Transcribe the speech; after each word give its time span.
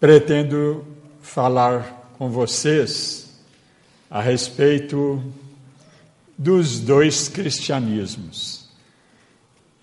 pretendo 0.00 0.86
falar 1.20 2.12
com 2.16 2.30
vocês 2.30 3.40
a 4.10 4.20
respeito 4.20 5.22
dos 6.36 6.80
dois 6.80 7.28
cristianismos. 7.28 8.68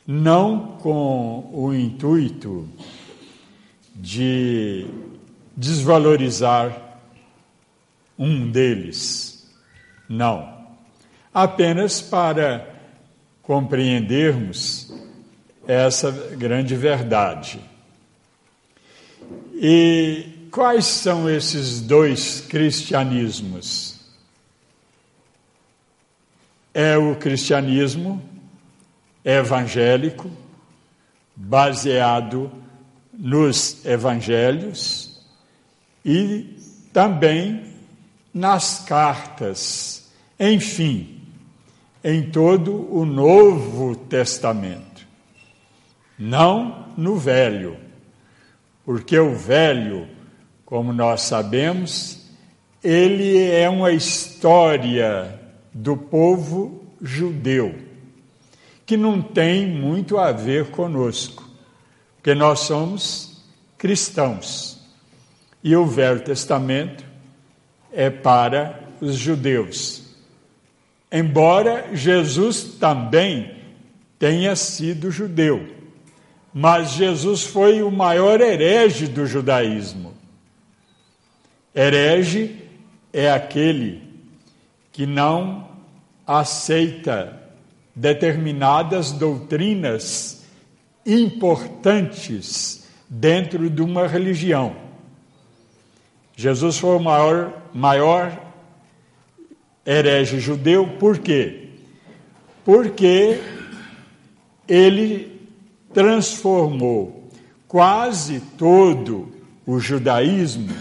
Não 0.07 0.77
com 0.81 1.49
o 1.51 1.73
intuito 1.73 2.69
de 3.93 4.87
desvalorizar 5.55 6.99
um 8.17 8.49
deles, 8.49 9.51
não. 10.07 10.53
Apenas 11.33 12.01
para 12.01 12.73
compreendermos 13.41 14.93
essa 15.67 16.11
grande 16.11 16.75
verdade. 16.75 17.59
E 19.55 20.49
quais 20.51 20.85
são 20.85 21.29
esses 21.29 21.79
dois 21.79 22.41
cristianismos? 22.41 23.95
É 26.73 26.97
o 26.97 27.15
cristianismo 27.15 28.21
evangélico, 29.23 30.29
baseado 31.33 32.51
nos 33.13 33.85
evangelhos 33.85 35.21
e 36.03 36.57
também 36.91 37.73
nas 38.33 38.83
cartas, 38.85 40.11
enfim, 40.37 41.21
em 42.03 42.29
todo 42.29 42.93
o 42.93 43.05
Novo 43.05 43.95
Testamento, 43.95 45.07
não 46.19 46.93
no 46.97 47.17
Velho, 47.17 47.84
porque 48.85 49.17
o 49.17 49.35
Velho, 49.35 50.07
como 50.65 50.93
nós 50.93 51.21
sabemos, 51.21 52.29
ele 52.83 53.49
é 53.49 53.67
uma 53.69 53.91
história 53.91 55.39
do 55.73 55.97
povo 55.97 56.83
judeu, 57.01 57.75
que 58.85 58.95
não 58.95 59.21
tem 59.21 59.67
muito 59.67 60.17
a 60.17 60.31
ver 60.31 60.67
conosco 60.67 61.45
porque 62.25 62.33
nós 62.33 62.61
somos 62.61 63.37
cristãos. 63.77 64.79
E 65.63 65.75
o 65.75 65.85
Velho 65.85 66.21
Testamento 66.21 67.05
é 67.93 68.09
para 68.09 68.79
os 68.99 69.15
judeus. 69.15 70.01
Embora 71.11 71.95
Jesus 71.95 72.63
também 72.79 73.61
tenha 74.17 74.55
sido 74.55 75.11
judeu, 75.11 75.74
mas 76.57 76.91
Jesus 76.91 77.43
foi 77.43 77.83
o 77.83 77.91
maior 77.91 78.39
herege 78.39 79.07
do 79.07 79.27
judaísmo. 79.27 80.13
Herege 81.75 82.63
é 83.11 83.29
aquele 83.29 84.01
que 84.93 85.05
não 85.05 85.67
aceita 86.25 87.37
determinadas 87.93 89.11
doutrinas 89.11 90.45
importantes 91.05 92.87
dentro 93.09 93.69
de 93.69 93.81
uma 93.81 94.07
religião. 94.07 94.77
Jesus 96.37 96.77
foi 96.77 96.95
o 96.95 97.01
maior, 97.01 97.63
maior 97.73 98.31
herege 99.85 100.39
judeu, 100.39 100.87
por 100.99 101.17
quê? 101.17 101.67
Porque 102.63 103.41
ele 104.69 105.34
transformou 105.95 107.29
quase 107.69 108.41
todo 108.57 109.31
o 109.65 109.79
judaísmo, 109.79 110.75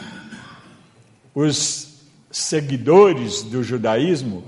os 1.32 2.02
seguidores 2.30 3.44
do 3.44 3.62
judaísmo, 3.62 4.42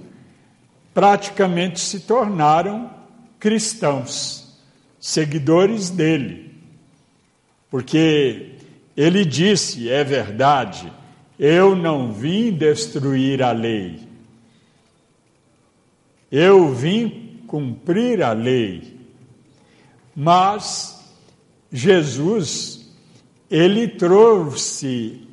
praticamente 0.93 1.79
se 1.79 2.01
tornaram 2.01 2.91
cristãos 3.39 4.59
seguidores 4.99 5.89
dele. 5.89 6.53
Porque 7.71 8.57
ele 8.97 9.25
disse, 9.25 9.89
é 9.89 10.03
verdade, 10.03 10.93
eu 11.39 11.77
não 11.77 12.13
vim 12.13 12.51
destruir 12.51 13.41
a 13.41 13.53
lei. 13.53 14.01
Eu 16.31 16.75
vim 16.75 17.41
cumprir 17.47 18.21
a 18.21 18.33
lei. 18.33 18.96
Mas 20.17 21.05
Jesus, 21.71 22.89
ele 23.51 23.87
trouxe 23.87 25.29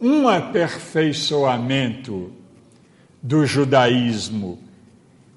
um 0.00 0.28
aperfeiçoamento 0.28 2.32
do 3.22 3.46
judaísmo. 3.46 4.58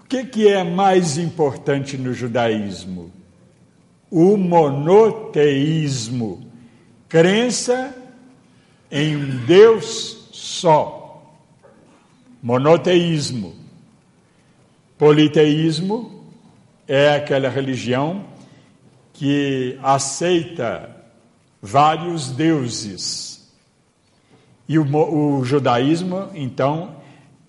O 0.01 0.05
que, 0.09 0.25
que 0.25 0.47
é 0.47 0.63
mais 0.63 1.17
importante 1.17 1.97
no 1.97 2.13
judaísmo? 2.13 3.11
o 4.15 4.37
monoteísmo, 4.37 6.45
crença 7.09 7.97
em 8.91 9.15
um 9.15 9.43
Deus 9.47 10.29
só. 10.31 11.33
Monoteísmo. 12.39 13.55
Politeísmo 14.99 16.25
é 16.87 17.15
aquela 17.15 17.49
religião 17.49 18.23
que 19.13 19.77
aceita 19.81 20.89
vários 21.61 22.31
deuses. 22.31 23.49
E 24.67 24.77
o, 24.79 24.83
o 24.83 25.45
judaísmo, 25.45 26.29
então, 26.33 26.95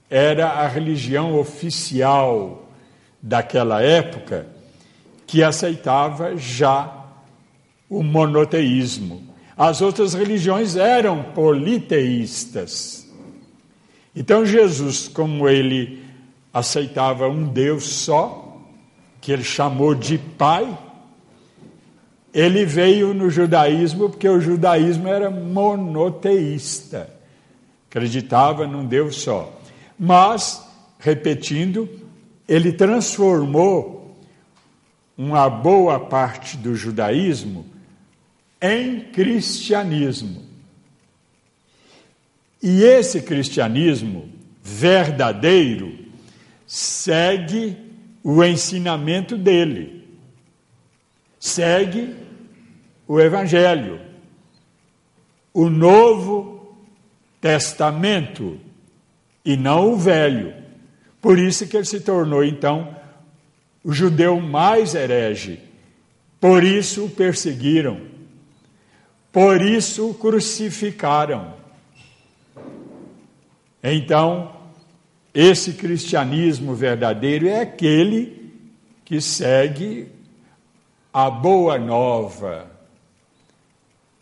era 0.09 0.49
a 0.49 0.69
religião 0.69 1.39
oficial 1.39 2.69
daquela 3.21 3.83
época 3.83 4.47
que 5.27 5.43
aceitava 5.43 6.37
já 6.37 7.05
o 7.89 8.03
monoteísmo. 8.03 9.23
As 9.57 9.81
outras 9.81 10.15
religiões 10.15 10.77
eram 10.77 11.23
politeístas. 11.23 13.11
Então 14.15 14.45
Jesus, 14.45 15.09
como 15.09 15.49
ele 15.49 16.05
aceitava 16.53 17.29
um 17.29 17.45
Deus 17.49 17.85
só, 17.85 18.61
que 19.21 19.33
ele 19.33 19.43
chamou 19.43 19.95
de 19.95 20.19
Pai, 20.19 20.79
ele 22.35 22.65
veio 22.65 23.15
no 23.15 23.31
judaísmo 23.31 24.11
porque 24.11 24.29
o 24.29 24.41
judaísmo 24.41 25.07
era 25.07 25.31
monoteísta, 25.31 27.09
acreditava 27.89 28.67
num 28.67 28.85
Deus 28.85 29.17
só. 29.17 29.57
Mas, 29.97 30.61
repetindo, 30.99 31.89
ele 32.49 32.73
transformou 32.73 34.19
uma 35.17 35.49
boa 35.49 36.01
parte 36.01 36.57
do 36.57 36.75
judaísmo 36.75 37.65
em 38.61 39.01
cristianismo. 39.01 40.43
E 42.61 42.83
esse 42.83 43.23
cristianismo 43.23 44.29
verdadeiro 44.61 45.97
segue 46.67 47.77
o 48.25 48.43
ensinamento 48.43 49.37
dele, 49.37 50.09
segue 51.39 52.24
o 53.07 53.21
Evangelho, 53.21 54.01
o 55.53 55.69
Novo 55.69 56.77
Testamento 57.41 58.59
e 59.45 59.57
não 59.57 59.93
o 59.93 59.97
Velho. 59.97 60.55
Por 61.21 61.39
isso 61.39 61.67
que 61.67 61.77
ele 61.77 61.85
se 61.85 62.01
tornou 62.01 62.43
então 62.45 62.97
o 63.83 63.93
judeu 63.93 64.41
mais 64.41 64.95
herege. 64.95 65.61
Por 66.41 66.63
isso 66.63 67.07
o 67.07 67.11
perseguiram, 67.11 68.01
por 69.33 69.63
isso 69.63 70.11
o 70.11 70.15
crucificaram. 70.15 71.55
Então, 73.83 74.55
esse 75.33 75.73
cristianismo 75.73 76.75
verdadeiro 76.75 77.49
é 77.49 77.61
aquele 77.61 78.53
que 79.05 79.21
segue 79.21 80.09
a 81.13 81.31
boa 81.31 81.79
nova, 81.79 82.71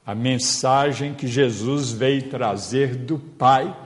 a 0.05 0.15
mensagem 0.15 1.15
que 1.15 1.27
Jesus 1.27 1.93
veio 1.93 2.29
trazer 2.29 2.97
do 2.97 3.19
Pai 3.19 3.77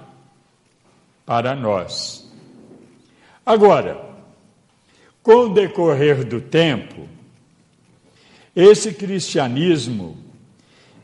para 1.24 1.54
nós. 1.54 2.30
Agora, 3.44 4.00
com 5.22 5.46
o 5.46 5.54
decorrer 5.54 6.24
do 6.24 6.40
tempo, 6.40 7.08
esse 8.54 8.92
cristianismo 8.92 10.16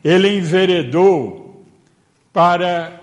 ele 0.03 0.37
enveredou 0.37 1.63
para 2.31 3.01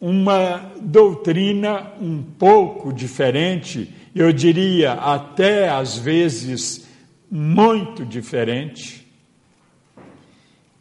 uma 0.00 0.72
doutrina 0.80 1.92
um 2.00 2.22
pouco 2.22 2.92
diferente, 2.92 3.92
eu 4.14 4.32
diria 4.32 4.92
até 4.92 5.68
às 5.68 5.98
vezes 5.98 6.86
muito 7.30 8.04
diferente, 8.04 9.05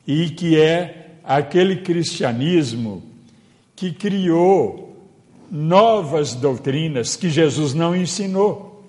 e 0.08 0.30
que 0.30 0.60
é 0.60 1.18
aquele 1.24 1.78
cristianismo 1.78 3.04
que 3.76 3.92
criou 3.92 4.96
novas 5.52 6.34
doutrinas 6.34 7.16
que 7.16 7.30
Jesus 7.30 7.74
não 7.74 7.96
ensinou. 7.96 8.84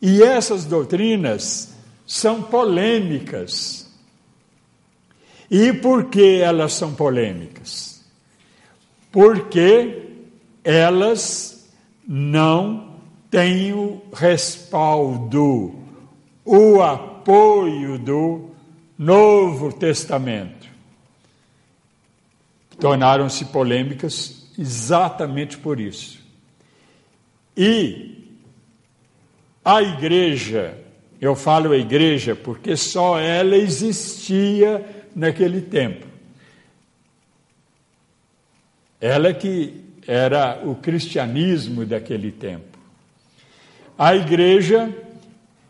E 0.00 0.22
essas 0.22 0.64
doutrinas 0.64 1.74
são 2.06 2.42
polêmicas. 2.42 3.90
E 5.50 5.72
por 5.72 6.04
que 6.04 6.40
elas 6.40 6.72
são 6.72 6.94
polêmicas? 6.94 8.04
Porque 9.10 10.02
elas 10.62 11.68
não 12.06 12.96
têm 13.30 13.72
o 13.72 14.02
respaldo, 14.12 15.74
o 16.44 16.82
apoio 16.82 17.98
do 17.98 18.50
Novo 18.98 19.72
Testamento. 19.72 20.66
Tornaram-se 22.78 23.46
polêmicas 23.46 24.48
exatamente 24.58 25.58
por 25.58 25.78
isso. 25.78 26.24
E 27.56 28.38
a 29.64 29.82
igreja, 29.82 30.78
eu 31.20 31.34
falo 31.34 31.72
a 31.72 31.76
igreja 31.76 32.34
porque 32.34 32.76
só 32.76 33.18
ela 33.18 33.56
existia 33.56 35.06
naquele 35.14 35.60
tempo. 35.60 36.06
Ela 39.00 39.32
que 39.32 39.84
era 40.06 40.62
o 40.64 40.74
cristianismo 40.76 41.84
daquele 41.84 42.30
tempo. 42.30 42.78
A 43.98 44.14
igreja, 44.14 44.94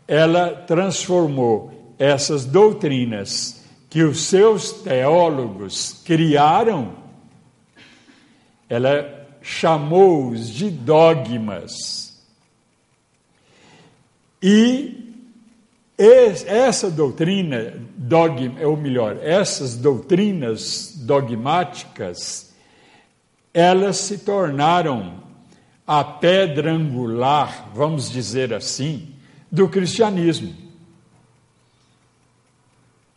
ela 0.07 0.49
transformou 0.49 1.76
essas 1.97 2.45
doutrinas 2.45 3.63
que 3.89 4.03
os 4.03 4.21
seus 4.21 4.71
teólogos 4.71 6.01
criaram, 6.05 6.93
ela 8.69 9.27
chamou-os 9.41 10.49
de 10.49 10.69
dogmas. 10.69 12.21
E 14.43 15.15
essa 15.97 16.91
doutrina, 16.91 17.73
dogma, 17.95 18.61
ou 18.61 18.77
melhor, 18.77 19.17
essas 19.21 19.75
doutrinas 19.75 20.93
dogmáticas, 20.97 22.53
elas 23.53 23.97
se 23.97 24.19
tornaram 24.19 25.23
a 25.87 26.03
pedra 26.03 26.71
angular, 26.71 27.71
vamos 27.73 28.11
dizer 28.11 28.53
assim, 28.53 29.15
do 29.51 29.67
cristianismo. 29.69 30.66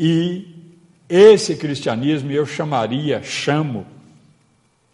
E 0.03 0.49
esse 1.11 1.57
cristianismo 1.57 2.33
eu 2.33 2.47
chamaria, 2.47 3.23
chamo, 3.23 3.87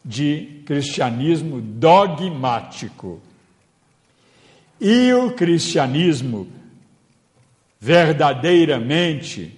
de 0.04 0.62
cristianismo 0.66 1.60
dogmático. 1.60 3.20
E 4.80 5.12
o 5.12 5.30
cristianismo 5.30 6.48
verdadeiramente, 7.80 9.56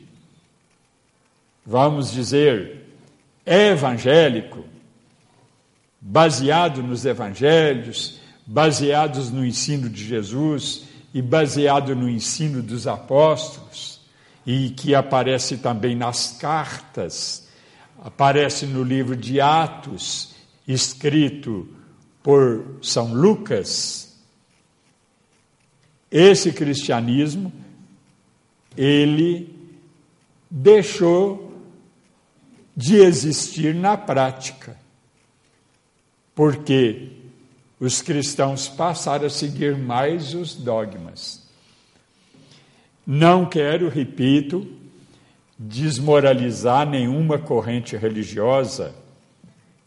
vamos 1.65 2.12
dizer, 2.12 2.85
evangélico, 3.47 4.67
baseado 5.99 6.83
nos 6.83 7.06
evangelhos, 7.06 8.21
baseados 8.45 9.31
no 9.31 9.47
ensino 9.47 9.89
de 9.89 10.05
Jesus 10.05 10.85
e 11.15 11.23
baseado 11.23 11.97
no 11.97 12.06
ensino 12.06 12.62
dos 12.62 12.87
apóstolos, 12.87 13.98
e 14.50 14.71
que 14.71 14.95
aparece 14.95 15.59
também 15.59 15.95
nas 15.95 16.39
cartas, 16.39 17.47
aparece 18.03 18.65
no 18.65 18.83
livro 18.83 19.15
de 19.15 19.43
Atos, 19.43 20.35
escrito 20.67 21.69
por 22.23 22.79
São 22.81 23.12
Lucas. 23.12 24.17
Esse 26.11 26.50
cristianismo, 26.50 27.53
ele 28.75 29.55
deixou 30.50 31.53
de 32.75 32.97
existir 32.97 33.75
na 33.75 33.99
prática, 33.99 34.79
porque 36.35 37.12
os 37.79 38.00
cristãos 38.00 38.67
passaram 38.67 39.27
a 39.27 39.31
seguir 39.31 39.77
mais 39.77 40.33
os 40.33 40.55
dogmas. 40.55 41.48
Não 43.10 43.46
quero, 43.46 43.88
repito, 43.88 44.70
desmoralizar 45.58 46.87
nenhuma 46.87 47.38
corrente 47.38 47.96
religiosa 47.96 48.94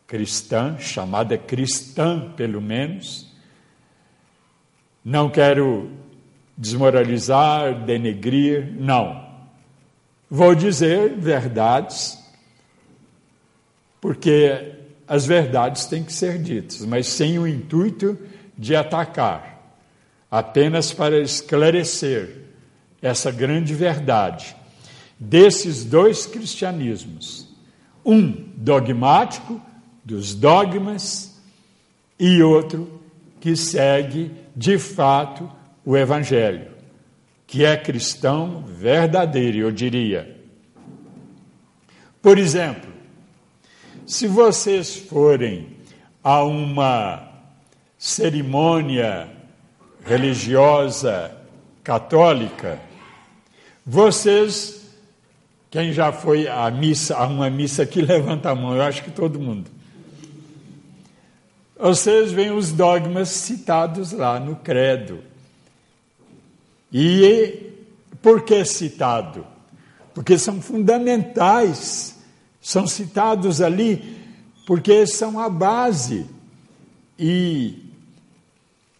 cristã, 0.07 0.75
chamada 0.79 1.37
cristã, 1.37 2.33
pelo 2.35 2.59
menos. 2.59 3.31
Não 5.05 5.29
quero 5.29 5.91
desmoralizar, 6.57 7.85
denegrir, 7.85 8.73
não. 8.79 9.23
Vou 10.27 10.55
dizer 10.55 11.13
verdades, 11.15 12.17
porque 14.01 14.77
as 15.07 15.27
verdades 15.27 15.85
têm 15.85 16.03
que 16.03 16.11
ser 16.11 16.41
ditas, 16.41 16.83
mas 16.87 17.05
sem 17.05 17.37
o 17.37 17.47
intuito 17.47 18.17
de 18.57 18.75
atacar, 18.75 19.77
apenas 20.31 20.91
para 20.91 21.19
esclarecer 21.19 22.41
essa 23.01 23.31
grande 23.31 23.73
verdade 23.73 24.55
desses 25.21 25.85
dois 25.85 26.25
cristianismos: 26.25 27.47
um 28.03 28.31
dogmático, 28.55 29.61
dos 30.03 30.33
dogmas, 30.33 31.39
e 32.19 32.41
outro 32.41 33.01
que 33.39 33.55
segue 33.55 34.31
de 34.55 34.77
fato 34.77 35.49
o 35.85 35.95
Evangelho, 35.95 36.67
que 37.47 37.65
é 37.65 37.77
cristão 37.77 38.63
verdadeiro, 38.63 39.57
eu 39.57 39.71
diria. 39.71 40.37
Por 42.21 42.37
exemplo, 42.37 42.91
se 44.05 44.27
vocês 44.27 44.95
forem 44.95 45.77
a 46.23 46.43
uma 46.43 47.27
cerimônia 47.97 49.29
religiosa 50.05 51.35
católica, 51.83 52.79
vocês, 53.85 54.81
quem 55.69 55.91
já 55.93 56.11
foi 56.11 56.47
à 56.47 56.69
missa, 56.69 57.17
a 57.17 57.25
uma 57.27 57.49
missa 57.49 57.83
aqui, 57.83 58.01
levanta 58.01 58.49
a 58.49 58.55
mão, 58.55 58.75
eu 58.75 58.81
acho 58.81 59.03
que 59.03 59.11
todo 59.11 59.39
mundo. 59.39 59.69
Vocês 61.79 62.31
veem 62.31 62.51
os 62.51 62.71
dogmas 62.71 63.29
citados 63.29 64.11
lá 64.11 64.39
no 64.39 64.55
credo. 64.55 65.19
E 66.93 67.71
por 68.21 68.43
que 68.43 68.63
citado? 68.65 69.45
Porque 70.13 70.37
são 70.37 70.61
fundamentais, 70.61 72.19
são 72.61 72.85
citados 72.85 73.61
ali 73.61 74.19
porque 74.65 75.05
são 75.07 75.39
a 75.39 75.49
base. 75.49 76.25
E 77.17 77.91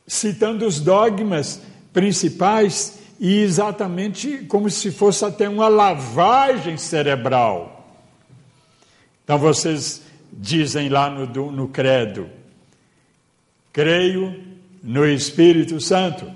citando 0.07 0.65
os 0.65 0.79
dogmas 0.79 1.61
principais, 1.93 2.99
e 3.21 3.37
exatamente 3.37 4.39
como 4.45 4.67
se 4.67 4.91
fosse 4.91 5.23
até 5.23 5.47
uma 5.47 5.67
lavagem 5.67 6.75
cerebral. 6.75 7.87
Então 9.23 9.37
vocês 9.37 10.01
dizem 10.33 10.89
lá 10.89 11.07
no, 11.07 11.51
no 11.51 11.67
credo: 11.67 12.27
creio 13.71 14.43
no 14.81 15.05
Espírito 15.05 15.79
Santo, 15.79 16.33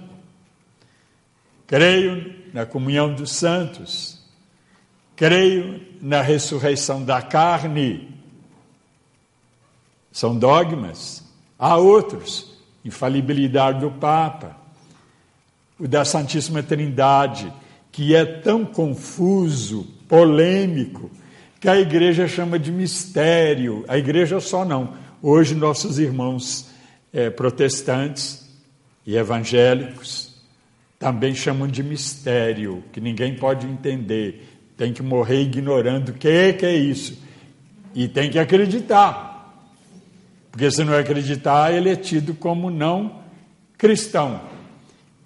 creio 1.65 2.35
na 2.53 2.67
comunhão 2.67 3.15
dos 3.15 3.31
santos, 3.31 4.23
creio 5.15 5.81
na 5.99 6.21
ressurreição 6.21 7.03
da 7.03 7.19
carne. 7.19 8.13
São 10.11 10.37
dogmas. 10.37 11.25
Há 11.57 11.77
outros, 11.77 12.59
infalibilidade 12.85 13.79
do 13.79 13.89
Papa 13.89 14.64
o 15.79 15.87
da 15.87 16.05
Santíssima 16.05 16.63
Trindade, 16.63 17.51
que 17.91 18.15
é 18.15 18.25
tão 18.25 18.65
confuso, 18.65 19.87
polêmico, 20.07 21.09
que 21.59 21.69
a 21.69 21.79
igreja 21.79 22.27
chama 22.27 22.59
de 22.59 22.71
mistério. 22.71 23.83
A 23.87 23.97
igreja 23.97 24.39
só 24.39 24.63
não. 24.63 24.93
Hoje, 25.21 25.55
nossos 25.55 25.97
irmãos 25.99 26.69
é, 27.11 27.29
protestantes 27.29 28.45
e 29.05 29.15
evangélicos 29.15 30.35
também 30.99 31.35
chamam 31.35 31.67
de 31.67 31.83
mistério, 31.83 32.83
que 32.91 33.01
ninguém 33.01 33.35
pode 33.35 33.65
entender. 33.67 34.59
Tem 34.77 34.93
que 34.93 35.03
morrer 35.03 35.41
ignorando 35.41 36.09
o 36.09 36.13
que, 36.13 36.53
que 36.53 36.65
é 36.65 36.75
isso. 36.75 37.21
E 37.93 38.07
tem 38.07 38.29
que 38.29 38.39
acreditar. 38.39 39.35
Porque 40.51 40.69
se 40.71 40.83
não 40.83 40.97
acreditar, 40.97 41.73
ele 41.73 41.89
é 41.89 41.95
tido 41.95 42.33
como 42.33 42.69
não 42.69 43.19
cristão. 43.77 44.41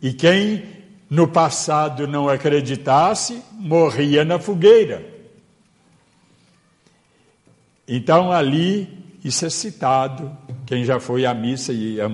E 0.02 0.14
quem 0.14 0.64
no 1.10 1.28
passado 1.28 2.08
não 2.08 2.30
acreditasse, 2.30 3.42
morria 3.54 4.24
na 4.24 4.40
fogueira. 4.40 5.06
Então 7.88 8.32
ali 8.32 8.88
isso 9.24 9.46
é 9.46 9.50
citado. 9.50 10.36
Quem 10.66 10.86
já 10.86 11.00
foi 11.00 11.26
à 11.26 11.34
missa 11.34 11.74
e 11.74 12.00
é 12.00 12.06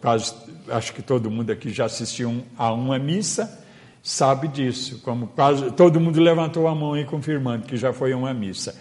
quase 0.00 0.32
acho 0.68 0.94
que 0.94 1.02
todo 1.02 1.30
mundo 1.30 1.50
aqui 1.50 1.70
já 1.70 1.84
assistiu 1.84 2.42
a 2.56 2.72
uma 2.72 2.98
missa 2.98 3.62
sabe 4.04 4.46
disso. 4.46 5.00
Como 5.02 5.26
quase 5.28 5.72
todo 5.72 5.98
mundo 5.98 6.20
levantou 6.20 6.68
a 6.68 6.74
mão 6.74 6.92
aí 6.92 7.04
confirmando 7.04 7.66
que 7.66 7.76
já 7.76 7.92
foi 7.92 8.12
a 8.12 8.16
uma 8.16 8.34
missa. 8.34 8.76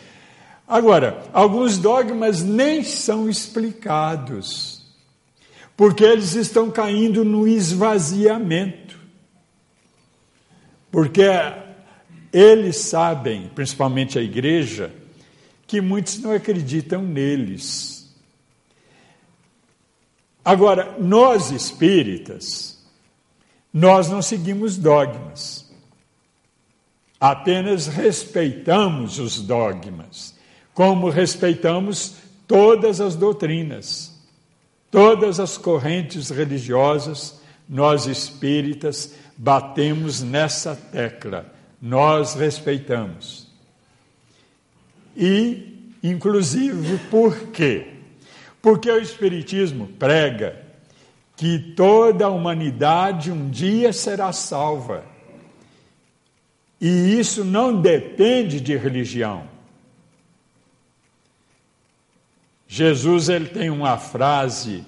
Agora, 0.68 1.24
alguns 1.32 1.78
dogmas 1.78 2.44
nem 2.44 2.84
são 2.84 3.30
explicados, 3.30 4.73
porque 5.76 6.04
eles 6.04 6.36
estão 6.36 6.70
caindo 6.70 7.26
no 7.26 7.48
esvaziamento. 7.48 9.00
Porque 10.92 11.24
eles 12.32 12.78
sabem, 12.78 13.50
principalmente 13.56 14.18
a 14.18 14.22
igreja, 14.22 14.94
que 15.66 15.82
muitos 15.82 16.20
não 16.20 16.32
acreditam 16.32 17.02
neles. 17.02 18.14
Agora, 20.46 20.96
nós 21.00 21.52
espíritas, 21.52 22.84
nós 23.74 24.10
não 24.10 24.22
seguimos 24.22 24.78
dogmas, 24.78 25.72
apenas 27.20 27.88
respeitamos 27.88 29.18
os 29.18 29.40
dogmas, 29.42 30.36
como 30.74 31.10
respeitamos 31.10 32.16
todas 32.46 33.00
as 33.00 33.16
doutrinas, 33.16 34.13
todas 34.94 35.40
as 35.40 35.58
correntes 35.58 36.30
religiosas, 36.30 37.42
nós 37.68 38.06
espíritas 38.06 39.16
batemos 39.36 40.22
nessa 40.22 40.76
tecla, 40.76 41.52
nós 41.82 42.36
respeitamos. 42.36 43.48
E, 45.18 45.96
inclusive, 46.04 47.00
por 47.10 47.48
quê? 47.48 47.88
Porque 48.62 48.92
o 48.92 49.00
Espiritismo 49.00 49.88
prega 49.98 50.62
que 51.36 51.58
toda 51.76 52.26
a 52.26 52.30
humanidade 52.30 53.32
um 53.32 53.50
dia 53.50 53.92
será 53.92 54.32
salva. 54.32 55.04
E 56.80 57.20
isso 57.20 57.44
não 57.44 57.82
depende 57.82 58.62
de 58.62 58.78
religião. 58.78 59.53
Jesus 62.68 63.30
ele 63.30 63.48
tem 63.48 63.70
uma 63.70 63.98
frase, 63.98 64.84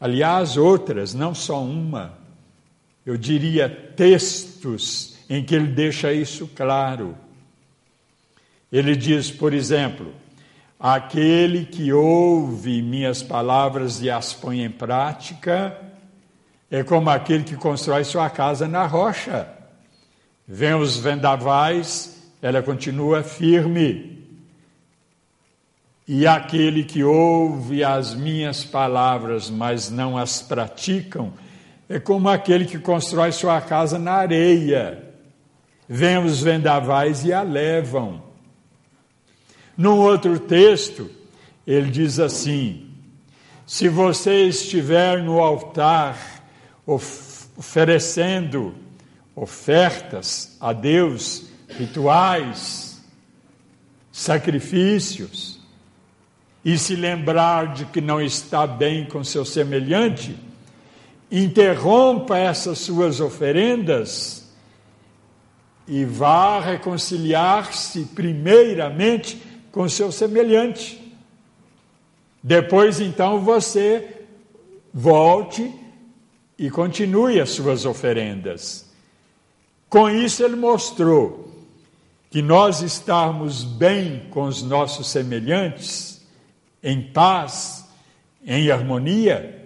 aliás, 0.00 0.56
outras, 0.56 1.14
não 1.14 1.34
só 1.34 1.62
uma, 1.62 2.18
eu 3.04 3.16
diria 3.16 3.68
textos 3.68 5.16
em 5.28 5.44
que 5.44 5.54
ele 5.54 5.68
deixa 5.68 6.12
isso 6.12 6.48
claro. 6.54 7.16
Ele 8.72 8.96
diz, 8.96 9.30
por 9.30 9.54
exemplo, 9.54 10.12
Aquele 10.78 11.64
que 11.64 11.90
ouve 11.90 12.82
minhas 12.82 13.22
palavras 13.22 14.02
e 14.02 14.10
as 14.10 14.34
põe 14.34 14.62
em 14.62 14.70
prática 14.70 15.74
é 16.70 16.82
como 16.82 17.08
aquele 17.08 17.44
que 17.44 17.56
constrói 17.56 18.04
sua 18.04 18.28
casa 18.28 18.68
na 18.68 18.86
rocha. 18.86 19.48
Vem 20.46 20.74
os 20.74 20.98
vendavais, 20.98 22.30
ela 22.42 22.62
continua 22.62 23.22
firme. 23.22 24.15
E 26.08 26.26
aquele 26.26 26.84
que 26.84 27.02
ouve 27.02 27.82
as 27.82 28.14
minhas 28.14 28.64
palavras, 28.64 29.50
mas 29.50 29.90
não 29.90 30.16
as 30.16 30.40
praticam, 30.40 31.32
é 31.88 31.98
como 31.98 32.28
aquele 32.28 32.64
que 32.64 32.78
constrói 32.78 33.32
sua 33.32 33.60
casa 33.60 33.98
na 33.98 34.12
areia. 34.12 35.02
Vem 35.88 36.18
os 36.18 36.40
vendavais 36.40 37.24
e 37.24 37.32
a 37.32 37.42
levam. 37.42 38.22
Num 39.76 39.98
outro 39.98 40.38
texto, 40.38 41.10
ele 41.66 41.90
diz 41.90 42.18
assim: 42.18 42.88
se 43.66 43.88
você 43.88 44.46
estiver 44.46 45.22
no 45.22 45.40
altar 45.40 46.44
oferecendo 46.86 48.74
ofertas 49.34 50.56
a 50.60 50.72
Deus, 50.72 51.46
rituais, 51.68 53.02
sacrifícios, 54.10 55.55
e 56.66 56.76
se 56.76 56.96
lembrar 56.96 57.74
de 57.74 57.84
que 57.84 58.00
não 58.00 58.20
está 58.20 58.66
bem 58.66 59.06
com 59.06 59.22
seu 59.22 59.44
semelhante, 59.44 60.36
interrompa 61.30 62.36
essas 62.36 62.80
suas 62.80 63.20
oferendas 63.20 64.50
e 65.86 66.04
vá 66.04 66.58
reconciliar-se 66.58 68.06
primeiramente 68.06 69.40
com 69.70 69.88
seu 69.88 70.10
semelhante. 70.10 71.00
Depois, 72.42 72.98
então, 73.00 73.38
você 73.38 74.22
volte 74.92 75.72
e 76.58 76.68
continue 76.68 77.40
as 77.40 77.50
suas 77.50 77.84
oferendas. 77.84 78.90
Com 79.88 80.10
isso, 80.10 80.42
ele 80.42 80.56
mostrou 80.56 81.48
que 82.28 82.42
nós 82.42 82.80
estarmos 82.80 83.62
bem 83.62 84.26
com 84.30 84.46
os 84.46 84.64
nossos 84.64 85.06
semelhantes, 85.06 86.15
em 86.86 87.02
paz, 87.02 87.84
em 88.46 88.70
harmonia, 88.70 89.60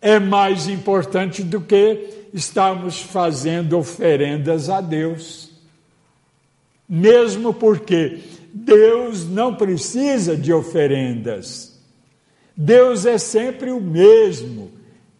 é 0.00 0.18
mais 0.18 0.66
importante 0.66 1.44
do 1.44 1.60
que 1.60 2.26
estarmos 2.34 3.00
fazendo 3.00 3.78
oferendas 3.78 4.68
a 4.68 4.80
Deus. 4.80 5.52
Mesmo 6.88 7.54
porque 7.54 8.18
Deus 8.52 9.24
não 9.24 9.54
precisa 9.54 10.36
de 10.36 10.52
oferendas. 10.52 11.80
Deus 12.56 13.06
é 13.06 13.18
sempre 13.18 13.70
o 13.70 13.80
mesmo, 13.80 14.72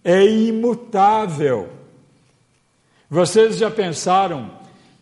é 0.02 0.26
imutável. 0.26 1.71
Vocês 3.09 3.59
já 3.59 3.71
pensaram 3.71 4.50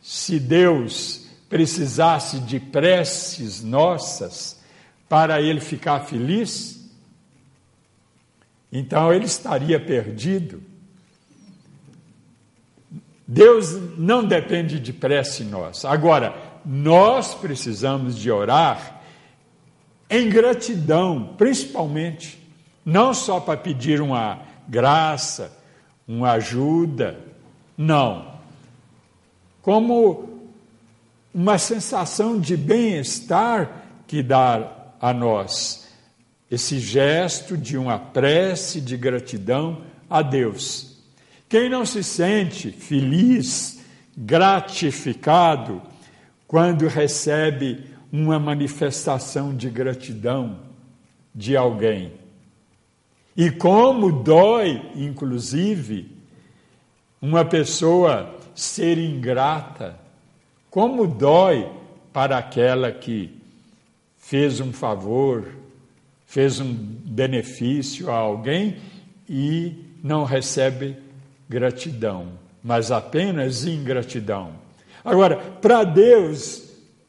se 0.03 0.39
Deus 0.39 1.29
precisasse 1.49 2.41
de 2.41 2.61
preces 2.61 3.62
nossas 3.62 4.60
para 5.11 5.43
ele 5.43 5.59
ficar 5.59 5.99
feliz? 6.02 6.88
Então 8.71 9.12
ele 9.12 9.25
estaria 9.25 9.81
perdido. 9.81 10.62
Deus 13.26 13.73
não 13.99 14.25
depende 14.25 14.79
de 14.79 14.93
prece 14.93 15.43
nossa. 15.43 15.90
Agora, 15.90 16.61
nós 16.64 17.35
precisamos 17.35 18.17
de 18.17 18.31
orar 18.31 19.02
em 20.09 20.29
gratidão, 20.29 21.35
principalmente, 21.37 22.40
não 22.85 23.12
só 23.12 23.40
para 23.40 23.57
pedir 23.57 24.00
uma 24.00 24.40
graça, 24.69 25.59
uma 26.07 26.33
ajuda, 26.33 27.19
não. 27.76 28.31
Como 29.61 30.38
uma 31.35 31.59
sensação 31.59 32.38
de 32.38 32.57
bem-estar 32.57 33.87
que 34.07 34.23
dá 34.23 34.80
a 35.00 35.12
nós 35.12 35.88
esse 36.50 36.80
gesto 36.80 37.57
de 37.57 37.78
uma 37.78 37.99
prece 37.99 38.80
de 38.80 38.97
gratidão 38.97 39.83
a 40.09 40.21
Deus. 40.21 40.99
Quem 41.49 41.69
não 41.69 41.87
se 41.87 42.02
sente 42.02 42.73
feliz, 42.73 43.80
gratificado 44.16 45.80
quando 46.47 46.88
recebe 46.88 47.85
uma 48.12 48.40
manifestação 48.40 49.54
de 49.54 49.71
gratidão 49.71 50.59
de 51.33 51.57
alguém. 51.57 52.12
E 53.37 53.50
como 53.52 54.11
dói, 54.11 54.90
inclusive, 54.97 56.11
uma 57.23 57.45
pessoa 57.45 58.35
ser 58.54 58.99
ingrata, 58.99 59.97
como 60.69 61.07
dói 61.07 61.71
para 62.12 62.37
aquela 62.37 62.90
que 62.90 63.40
fez 64.31 64.61
um 64.61 64.73
favor, 64.73 65.45
fez 66.25 66.61
um 66.61 66.73
benefício 66.73 68.09
a 68.09 68.15
alguém 68.15 68.77
e 69.29 69.75
não 70.05 70.23
recebe 70.23 70.97
gratidão, 71.49 72.29
mas 72.63 72.93
apenas 72.93 73.65
ingratidão. 73.65 74.53
Agora, 75.05 75.35
para 75.37 75.83
Deus, 75.83 76.63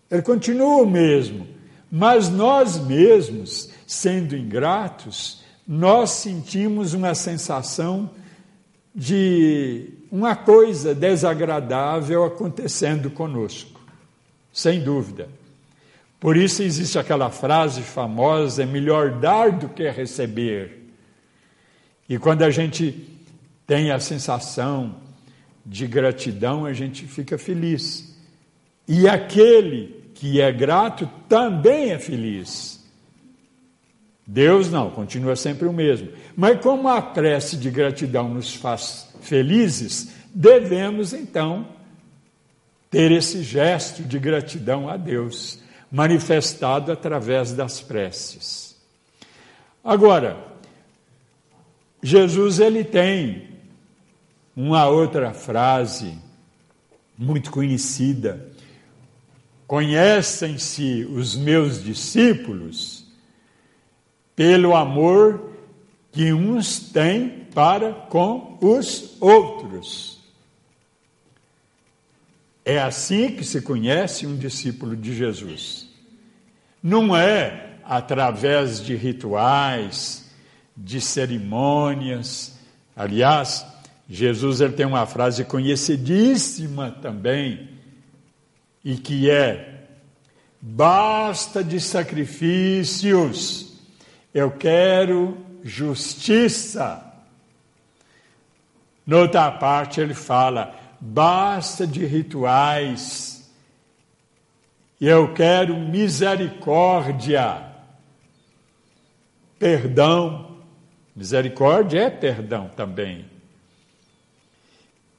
ele 0.09 0.23
continua 0.23 0.81
o 0.81 0.89
mesmo, 0.89 1.47
mas 1.91 2.27
nós 2.27 2.79
mesmos, 2.79 3.69
sendo 3.85 4.35
ingratos, 4.35 5.43
nós 5.67 6.09
sentimos 6.09 6.95
uma 6.95 7.13
sensação 7.13 8.09
de 8.95 9.89
uma 10.11 10.35
coisa 10.35 10.95
desagradável 10.95 12.23
acontecendo 12.23 13.11
conosco, 13.11 13.79
sem 14.51 14.81
dúvida. 14.81 15.29
Por 16.21 16.37
isso 16.37 16.61
existe 16.61 16.99
aquela 16.99 17.31
frase 17.31 17.81
famosa: 17.81 18.61
é 18.61 18.65
melhor 18.65 19.19
dar 19.19 19.51
do 19.51 19.67
que 19.67 19.89
receber. 19.89 20.83
E 22.07 22.19
quando 22.19 22.43
a 22.43 22.51
gente 22.51 23.09
tem 23.65 23.89
a 23.89 23.99
sensação 23.99 24.97
de 25.65 25.87
gratidão, 25.87 26.65
a 26.65 26.73
gente 26.73 27.07
fica 27.07 27.39
feliz. 27.39 28.15
E 28.87 29.09
aquele 29.09 30.11
que 30.13 30.39
é 30.39 30.51
grato 30.51 31.09
também 31.27 31.91
é 31.91 31.97
feliz. 31.97 32.79
Deus 34.27 34.69
não, 34.69 34.91
continua 34.91 35.35
sempre 35.35 35.67
o 35.67 35.73
mesmo. 35.73 36.09
Mas 36.37 36.61
como 36.61 36.87
a 36.87 37.01
prece 37.01 37.57
de 37.57 37.71
gratidão 37.71 38.29
nos 38.29 38.53
faz 38.53 39.09
felizes, 39.21 40.09
devemos 40.35 41.13
então 41.13 41.67
ter 42.91 43.11
esse 43.11 43.41
gesto 43.41 44.03
de 44.03 44.19
gratidão 44.19 44.87
a 44.87 44.97
Deus, 44.97 45.59
manifestado 45.91 46.91
através 46.91 47.51
das 47.51 47.81
preces. 47.81 48.79
Agora, 49.83 50.37
Jesus 52.01 52.59
ele 52.59 52.83
tem 52.83 53.49
uma 54.55 54.87
outra 54.87 55.33
frase 55.33 56.17
muito 57.17 57.51
conhecida. 57.51 58.49
Conhecem-se 59.67 61.05
os 61.05 61.35
meus 61.35 61.83
discípulos 61.83 63.05
pelo 64.35 64.75
amor 64.75 65.51
que 66.11 66.33
uns 66.33 66.79
têm 66.79 67.47
para 67.53 67.93
com 67.93 68.57
os 68.61 69.17
outros. 69.21 70.20
É 72.63 72.79
assim 72.79 73.31
que 73.31 73.43
se 73.43 73.61
conhece 73.61 74.27
um 74.27 74.37
discípulo 74.37 74.95
de 74.95 75.15
Jesus. 75.15 75.89
Não 76.81 77.15
é 77.15 77.71
através 77.83 78.83
de 78.83 78.95
rituais, 78.95 80.31
de 80.75 81.01
cerimônias. 81.01 82.57
Aliás, 82.95 83.65
Jesus 84.09 84.61
ele 84.61 84.73
tem 84.73 84.85
uma 84.85 85.05
frase 85.05 85.45
conhecidíssima 85.45 86.91
também, 86.91 87.69
e 88.83 88.95
que 88.95 89.29
é: 89.29 89.85
basta 90.59 91.63
de 91.63 91.79
sacrifícios, 91.79 93.73
eu 94.33 94.51
quero 94.51 95.37
justiça. 95.63 97.07
Noutra 99.05 99.51
parte 99.51 100.01
ele 100.01 100.13
fala: 100.13 100.75
basta 101.01 101.87
de 101.87 102.05
rituais, 102.05 103.51
eu 104.99 105.33
quero 105.33 105.75
misericórdia, 105.75 107.65
perdão. 109.57 110.51
Misericórdia 111.15 112.01
é 112.01 112.09
perdão 112.09 112.69
também. 112.75 113.25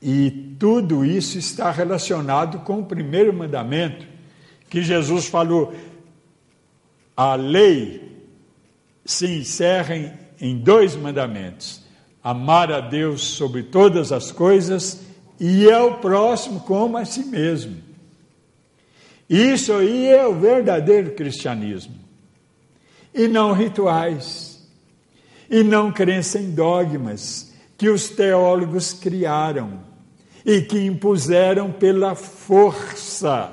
E 0.01 0.31
tudo 0.59 1.05
isso 1.05 1.37
está 1.37 1.71
relacionado 1.71 2.61
com 2.61 2.81
o 2.81 2.87
primeiro 2.87 3.33
mandamento, 3.33 4.07
que 4.71 4.83
Jesus 4.83 5.27
falou: 5.27 5.75
a 7.17 7.35
lei 7.35 8.25
se 9.05 9.27
encerra 9.27 9.97
em, 9.97 10.13
em 10.41 10.59
dois 10.59 10.95
mandamentos: 10.95 11.85
amar 12.23 12.71
a 12.73 12.81
Deus 12.81 13.21
sobre 13.23 13.65
todas 13.65 14.13
as 14.13 14.31
coisas 14.31 15.12
e 15.45 15.69
ao 15.69 15.99
próximo 15.99 16.61
como 16.61 16.97
a 16.97 17.05
si 17.05 17.25
mesmo. 17.25 17.77
Isso 19.29 19.73
aí 19.73 20.07
é 20.07 20.25
o 20.25 20.39
verdadeiro 20.39 21.17
cristianismo. 21.17 21.97
E 23.13 23.27
não 23.27 23.53
rituais. 23.53 24.65
E 25.51 25.65
não 25.65 25.91
crença 25.91 26.39
em 26.39 26.53
dogmas 26.53 27.53
que 27.77 27.89
os 27.89 28.09
teólogos 28.09 28.93
criaram 28.93 29.81
e 30.47 30.61
que 30.61 30.79
impuseram 30.79 31.73
pela 31.73 32.15
força, 32.15 33.53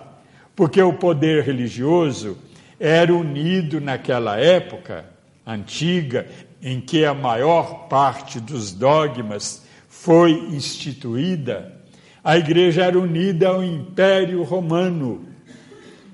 porque 0.56 0.80
o 0.80 0.94
poder 0.94 1.44
religioso 1.44 2.38
era 2.80 3.12
unido 3.12 3.82
naquela 3.82 4.38
época 4.38 5.06
antiga 5.44 6.28
em 6.62 6.80
que 6.80 7.04
a 7.04 7.16
maior 7.16 7.88
parte 7.88 8.40
dos 8.40 8.72
dogmas 8.72 9.64
foi 9.88 10.34
instituída, 10.52 11.79
a 12.24 12.38
igreja 12.38 12.84
era 12.84 13.00
unida 13.00 13.50
ao 13.50 13.64
Império 13.64 14.44
Romano 14.44 15.26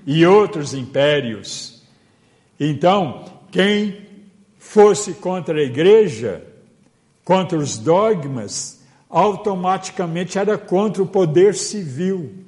e 0.06 0.24
outros 0.24 0.72
impérios. 0.72 1.82
Então, 2.58 3.24
quem 3.50 4.06
fosse 4.58 5.14
contra 5.14 5.58
a 5.58 5.62
igreja, 5.62 6.42
contra 7.24 7.58
os 7.58 7.76
dogmas, 7.76 8.80
automaticamente 9.08 10.38
era 10.38 10.56
contra 10.56 11.02
o 11.02 11.06
poder 11.06 11.54
civil, 11.54 12.44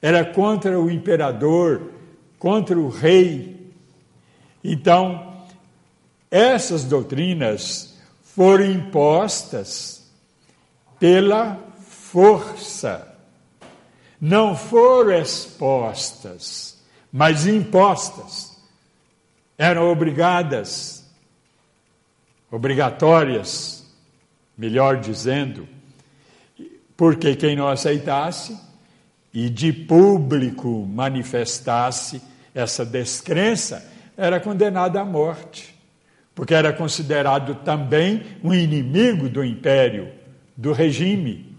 era 0.00 0.24
contra 0.24 0.80
o 0.80 0.90
imperador, 0.90 1.90
contra 2.38 2.78
o 2.78 2.88
rei. 2.88 3.72
Então, 4.62 5.34
essas 6.30 6.84
doutrinas 6.84 7.98
foram 8.22 8.64
impostas 8.64 10.10
pela 10.98 11.58
força, 12.14 13.12
não 14.20 14.56
foram 14.56 15.20
expostas, 15.20 16.80
mas 17.12 17.44
impostas. 17.44 18.56
Eram 19.58 19.90
obrigadas, 19.90 21.04
obrigatórias, 22.52 23.84
melhor 24.56 25.00
dizendo, 25.00 25.66
porque 26.96 27.34
quem 27.34 27.56
não 27.56 27.66
aceitasse 27.66 28.56
e 29.32 29.50
de 29.50 29.72
público 29.72 30.86
manifestasse 30.86 32.22
essa 32.54 32.86
descrença 32.86 33.90
era 34.16 34.38
condenado 34.38 34.96
à 34.98 35.04
morte, 35.04 35.74
porque 36.32 36.54
era 36.54 36.72
considerado 36.72 37.56
também 37.64 38.22
um 38.44 38.54
inimigo 38.54 39.28
do 39.28 39.44
império, 39.44 40.12
do 40.56 40.72
regime. 40.72 41.53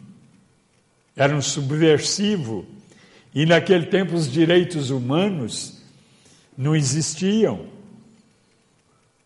Era 1.15 1.35
um 1.35 1.41
subversivo. 1.41 2.65
E 3.33 3.45
naquele 3.45 3.85
tempo 3.85 4.15
os 4.15 4.31
direitos 4.31 4.89
humanos 4.89 5.81
não 6.57 6.75
existiam 6.75 7.75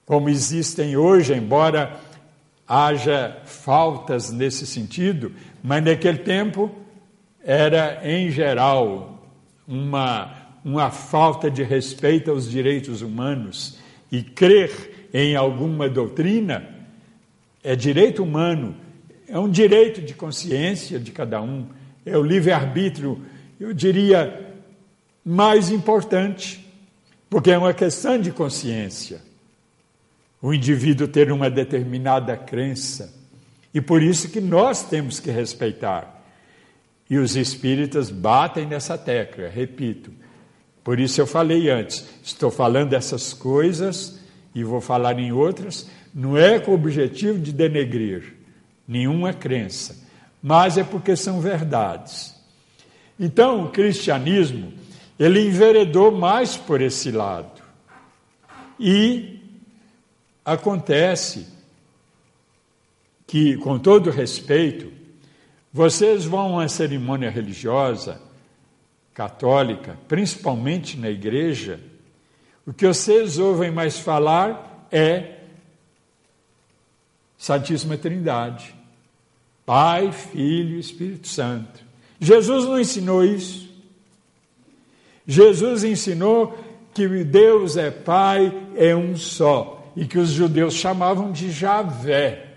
como 0.09 0.27
existem 0.27 0.97
hoje, 0.97 1.35
embora 1.35 1.99
haja 2.67 3.43
faltas 3.45 4.31
nesse 4.31 4.65
sentido, 4.65 5.31
mas 5.61 5.83
naquele 5.83 6.17
tempo 6.17 6.71
era, 7.43 8.01
em 8.03 8.31
geral, 8.31 9.23
uma, 9.67 10.35
uma 10.65 10.89
falta 10.89 11.51
de 11.51 11.61
respeito 11.61 12.31
aos 12.31 12.49
direitos 12.49 13.03
humanos. 13.03 13.77
E 14.11 14.23
crer 14.23 15.09
em 15.13 15.35
alguma 15.35 15.87
doutrina 15.87 16.67
é 17.63 17.75
direito 17.75 18.23
humano, 18.23 18.75
é 19.27 19.37
um 19.37 19.47
direito 19.47 20.01
de 20.01 20.15
consciência 20.15 20.99
de 20.99 21.11
cada 21.11 21.39
um, 21.39 21.67
é 22.05 22.17
o 22.17 22.23
livre-arbítrio, 22.23 23.21
eu 23.59 23.73
diria, 23.73 24.47
mais 25.23 25.69
importante, 25.69 26.65
porque 27.29 27.51
é 27.51 27.57
uma 27.57 27.73
questão 27.73 28.19
de 28.19 28.31
consciência 28.31 29.29
o 30.41 30.53
indivíduo 30.53 31.07
ter 31.07 31.31
uma 31.31 31.49
determinada 31.49 32.35
crença. 32.37 33.13
E 33.73 33.81
por 33.81 34.01
isso 34.01 34.29
que 34.29 34.39
nós 34.39 34.83
temos 34.83 35.19
que 35.19 35.29
respeitar. 35.29 36.23
E 37.09 37.17
os 37.17 37.35
espíritas 37.35 38.09
batem 38.09 38.65
nessa 38.65 38.97
tecla, 38.97 39.47
repito. 39.47 40.11
Por 40.83 40.99
isso 40.99 41.19
eu 41.19 41.27
falei 41.27 41.69
antes, 41.69 42.07
estou 42.23 42.49
falando 42.49 42.91
dessas 42.91 43.33
coisas 43.33 44.19
e 44.55 44.63
vou 44.63 44.81
falar 44.81 45.19
em 45.19 45.31
outras, 45.31 45.89
não 46.13 46.37
é 46.37 46.59
com 46.59 46.71
o 46.71 46.75
objetivo 46.75 47.37
de 47.37 47.51
denegrir 47.51 48.35
nenhuma 48.87 49.33
crença, 49.33 49.95
mas 50.41 50.77
é 50.77 50.83
porque 50.83 51.15
são 51.15 51.41
verdades. 51.41 52.35
Então, 53.19 53.65
o 53.65 53.69
cristianismo, 53.69 54.73
ele 55.17 55.47
enveredou 55.47 56.11
mais 56.11 56.55
por 56.55 56.81
esse 56.81 57.11
lado. 57.11 57.61
E 58.79 59.39
Acontece 60.49 61.47
que, 63.27 63.55
com 63.57 63.77
todo 63.77 64.09
respeito, 64.09 64.91
vocês 65.71 66.25
vão 66.25 66.39
a 66.39 66.45
uma 66.47 66.67
cerimônia 66.67 67.29
religiosa 67.29 68.19
católica, 69.13 69.95
principalmente 70.07 70.97
na 70.97 71.07
igreja, 71.07 71.79
o 72.65 72.73
que 72.73 72.87
vocês 72.87 73.37
ouvem 73.37 73.69
mais 73.69 73.99
falar 73.99 74.87
é 74.91 75.35
Santíssima 77.37 77.95
Trindade, 77.95 78.73
Pai, 79.69 80.11
Filho 80.11 80.77
e 80.77 80.79
Espírito 80.79 81.27
Santo. 81.27 81.85
Jesus 82.19 82.65
não 82.65 82.79
ensinou 82.79 83.23
isso. 83.23 83.69
Jesus 85.27 85.83
ensinou 85.83 86.57
que 86.91 87.07
Deus 87.23 87.77
é 87.77 87.91
Pai, 87.91 88.51
é 88.75 88.95
um 88.95 89.15
só 89.15 89.93
e 89.95 90.07
que 90.07 90.17
os 90.17 90.31
judeus 90.31 90.73
chamavam 90.73 91.31
de 91.31 91.51
Javé. 91.51 92.47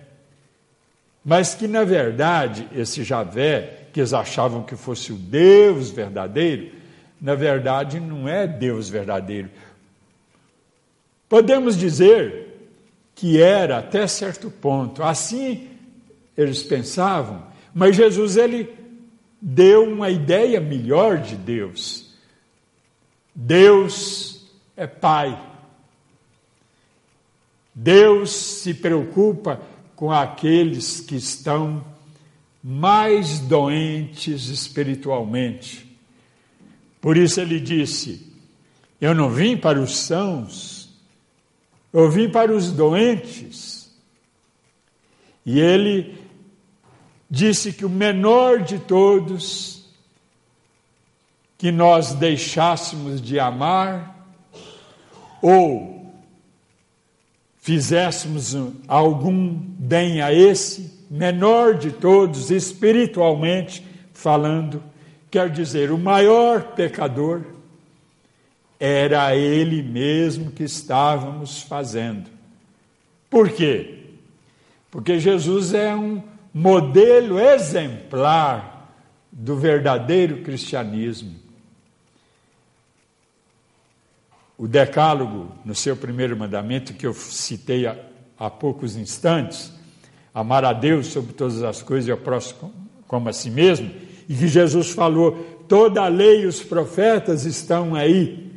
Mas 1.22 1.54
que, 1.54 1.68
na 1.68 1.84
verdade, 1.84 2.66
esse 2.74 3.04
Javé, 3.04 3.88
que 3.92 4.00
eles 4.00 4.14
achavam 4.14 4.62
que 4.62 4.74
fosse 4.74 5.12
o 5.12 5.16
Deus 5.16 5.90
verdadeiro, 5.90 6.72
na 7.20 7.34
verdade 7.34 8.00
não 8.00 8.26
é 8.26 8.46
Deus 8.46 8.88
verdadeiro. 8.88 9.50
Podemos 11.28 11.76
dizer 11.76 12.70
que 13.14 13.38
era 13.38 13.80
até 13.80 14.06
certo 14.06 14.50
ponto. 14.50 15.02
Assim 15.02 15.71
eles 16.36 16.62
pensavam, 16.62 17.46
mas 17.74 17.96
Jesus 17.96 18.36
ele 18.36 18.72
deu 19.40 19.84
uma 19.84 20.10
ideia 20.10 20.60
melhor 20.60 21.18
de 21.18 21.36
Deus. 21.36 22.12
Deus 23.34 24.46
é 24.76 24.86
Pai. 24.86 25.50
Deus 27.74 28.30
se 28.30 28.74
preocupa 28.74 29.60
com 29.96 30.10
aqueles 30.10 31.00
que 31.00 31.16
estão 31.16 31.84
mais 32.62 33.40
doentes 33.40 34.48
espiritualmente. 34.48 35.90
Por 37.00 37.16
isso 37.16 37.40
ele 37.40 37.58
disse: 37.58 38.32
Eu 39.00 39.14
não 39.14 39.30
vim 39.30 39.56
para 39.56 39.80
os 39.80 39.96
sãos, 39.96 40.90
eu 41.92 42.10
vim 42.10 42.28
para 42.28 42.54
os 42.54 42.70
doentes. 42.70 43.90
E 45.44 45.58
ele 45.58 46.21
disse 47.32 47.72
que 47.72 47.82
o 47.82 47.88
menor 47.88 48.60
de 48.60 48.78
todos 48.78 49.86
que 51.56 51.72
nós 51.72 52.12
deixássemos 52.12 53.22
de 53.22 53.40
amar 53.40 54.28
ou 55.40 56.12
fizéssemos 57.56 58.54
algum 58.86 59.48
bem 59.48 60.20
a 60.20 60.30
esse, 60.30 61.06
menor 61.10 61.78
de 61.78 61.90
todos, 61.90 62.50
espiritualmente 62.50 63.82
falando, 64.12 64.82
quer 65.30 65.48
dizer, 65.48 65.90
o 65.90 65.96
maior 65.96 66.74
pecador 66.74 67.44
era 68.78 69.34
ele 69.34 69.82
mesmo 69.82 70.50
que 70.50 70.64
estávamos 70.64 71.62
fazendo. 71.62 72.28
Por 73.30 73.48
quê? 73.48 74.00
Porque 74.90 75.18
Jesus 75.18 75.72
é 75.72 75.94
um 75.94 76.31
modelo 76.52 77.40
exemplar 77.40 78.94
do 79.30 79.56
verdadeiro 79.56 80.42
cristianismo. 80.42 81.34
O 84.58 84.68
Decálogo, 84.68 85.50
no 85.64 85.74
seu 85.74 85.96
primeiro 85.96 86.36
mandamento, 86.36 86.92
que 86.92 87.06
eu 87.06 87.14
citei 87.14 87.86
há, 87.86 87.96
há 88.38 88.50
poucos 88.50 88.96
instantes, 88.96 89.72
amar 90.34 90.64
a 90.64 90.72
Deus 90.72 91.06
sobre 91.08 91.32
todas 91.32 91.62
as 91.62 91.82
coisas 91.82 92.08
e 92.08 92.12
ao 92.12 92.18
próximo 92.18 92.72
como 93.06 93.28
a 93.28 93.32
si 93.32 93.50
mesmo, 93.50 93.90
e 94.28 94.34
que 94.34 94.48
Jesus 94.48 94.90
falou, 94.90 95.64
toda 95.68 96.02
a 96.02 96.08
lei 96.08 96.42
e 96.42 96.46
os 96.46 96.62
profetas 96.62 97.44
estão 97.44 97.94
aí, 97.94 98.50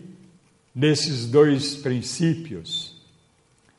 nesses 0.74 1.26
dois 1.26 1.76
princípios, 1.76 2.94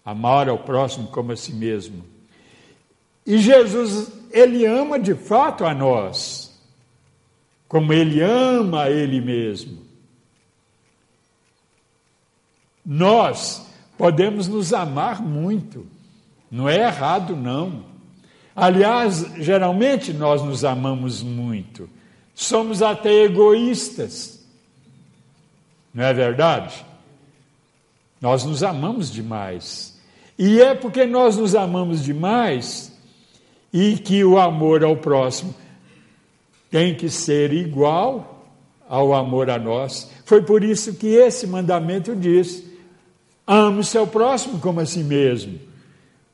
amar 0.05 0.48
ao 0.48 0.59
próximo 0.59 1.09
como 1.09 1.33
a 1.33 1.37
si 1.37 1.52
mesmo. 1.52 2.15
E 3.27 3.39
Jesus, 3.39 4.12
ele 4.31 4.65
ama 4.65 4.99
de 5.01 5.15
fato 5.15 5.65
a 5.65 5.75
nós, 5.75 6.57
como 7.67 7.93
ele 7.93 8.21
ama 8.21 8.85
a 8.85 8.91
ele 8.91 9.21
mesmo. 9.21 9.85
Nós 12.85 13.67
podemos 13.99 14.47
nos 14.47 14.73
amar 14.73 15.21
muito, 15.21 15.85
não 16.49 16.69
é 16.69 16.79
errado, 16.79 17.35
não. 17.35 17.85
Aliás, 18.55 19.27
geralmente 19.37 20.12
nós 20.12 20.43
nos 20.43 20.65
amamos 20.65 21.23
muito. 21.23 21.91
Somos 22.35 22.81
até 22.81 23.25
egoístas. 23.25 24.47
Não 25.93 26.05
é 26.05 26.15
verdade? 26.15 26.87
Nós 28.21 28.45
nos 28.45 28.62
amamos 28.62 29.11
demais. 29.11 29.99
E 30.39 30.61
é 30.61 30.75
porque 30.75 31.05
nós 31.05 31.37
nos 31.37 31.55
amamos 31.55 32.05
demais 32.05 32.95
e 33.72 33.96
que 33.96 34.24
o 34.24 34.38
amor 34.38 34.85
ao 34.85 34.96
próximo 34.96 35.55
tem 36.70 36.94
que 36.94 37.09
ser 37.09 37.52
igual 37.52 38.48
ao 38.88 39.14
amor 39.14 39.50
a 39.50 39.59
nós. 39.59 40.11
Foi 40.24 40.42
por 40.42 40.62
isso 40.62 40.94
que 40.94 41.09
esse 41.09 41.46
mandamento 41.46 42.14
diz: 42.14 42.64
ame 43.46 43.85
seu 43.85 44.07
próximo 44.07 44.59
como 44.59 44.81
a 44.81 44.87
si 44.87 45.00
mesmo. 45.00 45.59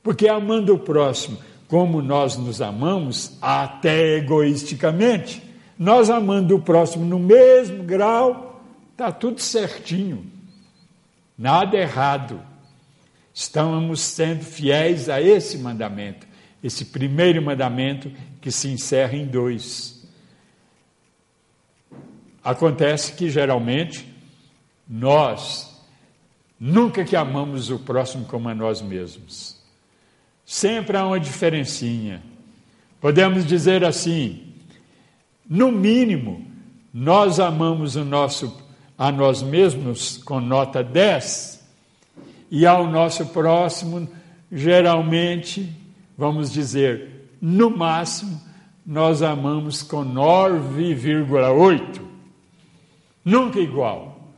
Porque 0.03 0.29
amando 0.29 0.75
o 0.75 0.79
próximo 0.79 1.38
como 1.68 2.03
nós 2.03 2.37
nos 2.37 2.61
amamos, 2.61 3.38
até 3.40 4.16
egoisticamente, 4.16 5.42
nós 5.79 6.11
amando 6.11 6.57
o 6.57 6.61
próximo 6.61 7.03
no 7.03 7.18
mesmo 7.18 7.83
grau, 7.83 8.62
está 8.90 9.11
tudo 9.11 9.40
certinho, 9.40 10.27
nada 11.37 11.75
errado. 11.75 12.38
Estamos 13.33 14.03
sendo 14.03 14.45
fiéis 14.45 15.09
a 15.09 15.23
esse 15.23 15.57
mandamento, 15.57 16.27
esse 16.62 16.87
primeiro 16.87 17.42
mandamento 17.42 18.11
que 18.40 18.51
se 18.51 18.68
encerra 18.68 19.16
em 19.16 19.27
dois. 19.27 20.07
Acontece 22.42 23.12
que 23.12 23.31
geralmente 23.31 24.07
nós 24.88 25.72
Nunca 26.64 27.05
que 27.05 27.16
amamos 27.16 27.70
o 27.70 27.79
próximo 27.81 28.25
como 28.25 28.48
a 28.48 28.55
nós 28.55 28.81
mesmos. 28.81 29.61
Sempre 30.46 30.96
há 30.96 31.05
uma 31.05 31.18
diferencinha. 31.18 32.22
Podemos 33.01 33.44
dizer 33.44 33.85
assim: 33.85 34.55
no 35.51 35.72
mínimo, 35.72 36.46
nós 36.94 37.40
amamos 37.40 37.96
o 37.96 38.05
nosso 38.05 38.62
a 38.96 39.11
nós 39.11 39.42
mesmos 39.42 40.18
com 40.18 40.40
nota 40.40 40.85
10 40.85 41.66
e 42.48 42.64
ao 42.64 42.87
nosso 42.87 43.27
próximo, 43.27 44.09
geralmente, 44.53 45.68
vamos 46.23 46.53
dizer, 46.53 47.27
no 47.41 47.69
máximo, 47.69 48.41
nós 48.87 49.23
amamos 49.23 49.83
com 49.83 50.05
9,8. 50.05 52.01
Nunca 53.25 53.59
igual. 53.59 54.31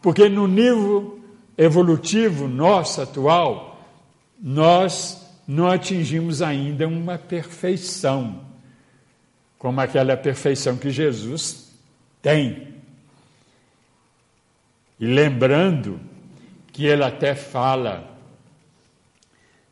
Porque 0.00 0.28
no 0.28 0.46
nível 0.46 1.18
evolutivo 1.58 2.46
nosso 2.46 3.02
atual, 3.02 3.84
nós 4.40 5.28
não 5.48 5.66
atingimos 5.66 6.42
ainda 6.42 6.86
uma 6.86 7.18
perfeição, 7.18 8.42
como 9.58 9.80
aquela 9.80 10.16
perfeição 10.16 10.76
que 10.76 10.90
Jesus 10.90 11.72
tem. 12.22 12.68
E 15.00 15.06
lembrando 15.06 15.98
que 16.72 16.86
ele 16.86 17.02
até 17.02 17.34
fala: 17.34 18.15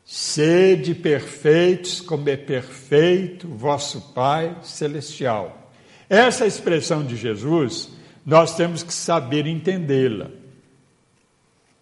sede 0.05 0.93
perfeitos, 0.93 1.99
como 1.99 2.29
é 2.29 2.37
perfeito 2.37 3.47
vosso 3.47 4.13
Pai 4.13 4.55
celestial. 4.61 5.71
Essa 6.07 6.45
expressão 6.45 7.03
de 7.03 7.15
Jesus, 7.15 7.89
nós 8.23 8.55
temos 8.55 8.83
que 8.83 8.93
saber 8.93 9.47
entendê-la. 9.47 10.29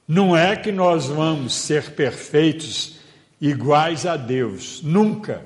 Não 0.07 0.35
é 0.35 0.55
que 0.55 0.71
nós 0.71 1.07
vamos 1.07 1.53
ser 1.53 1.91
perfeitos 1.91 2.99
iguais 3.41 4.05
a 4.05 4.15
Deus, 4.15 4.81
nunca. 4.81 5.45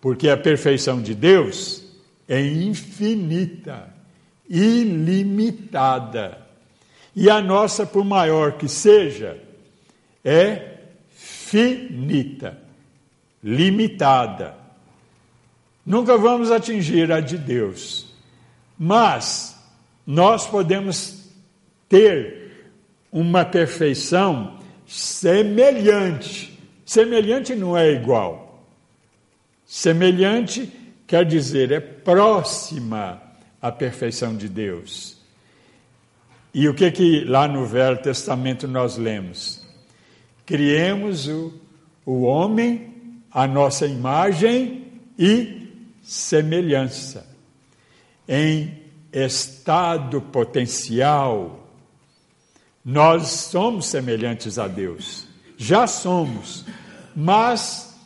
Porque 0.00 0.30
a 0.30 0.36
perfeição 0.36 1.02
de 1.02 1.14
Deus 1.14 1.84
é 2.26 2.40
infinita, 2.40 3.94
ilimitada. 4.48 6.38
E 7.14 7.28
a 7.28 7.42
nossa, 7.42 7.84
por 7.84 8.04
maior 8.04 8.52
que 8.52 8.68
seja, 8.68 9.38
é 10.24 10.79
finita, 11.50 12.56
limitada. 13.42 14.54
Nunca 15.84 16.16
vamos 16.16 16.52
atingir 16.52 17.10
a 17.10 17.18
de 17.18 17.36
Deus, 17.36 18.06
mas 18.78 19.60
nós 20.06 20.46
podemos 20.46 21.28
ter 21.88 22.70
uma 23.10 23.44
perfeição 23.44 24.60
semelhante. 24.86 26.56
Semelhante 26.86 27.56
não 27.56 27.76
é 27.76 27.90
igual. 27.90 28.64
Semelhante 29.66 30.70
quer 31.04 31.24
dizer 31.24 31.72
é 31.72 31.80
próxima 31.80 33.20
à 33.60 33.72
perfeição 33.72 34.36
de 34.36 34.48
Deus. 34.48 35.18
E 36.54 36.68
o 36.68 36.74
que 36.74 36.92
que 36.92 37.24
lá 37.24 37.48
no 37.48 37.66
Velho 37.66 38.00
Testamento 38.00 38.68
nós 38.68 38.96
lemos? 38.96 39.59
Criemos 40.50 41.28
o, 41.28 41.52
o 42.04 42.22
homem 42.22 42.92
a 43.30 43.46
nossa 43.46 43.86
imagem 43.86 44.84
e 45.16 45.68
semelhança, 46.02 47.24
em 48.28 48.76
estado 49.12 50.20
potencial 50.20 51.60
nós 52.84 53.28
somos 53.28 53.86
semelhantes 53.86 54.58
a 54.58 54.66
Deus, 54.66 55.24
já 55.56 55.86
somos, 55.86 56.64
mas 57.14 57.96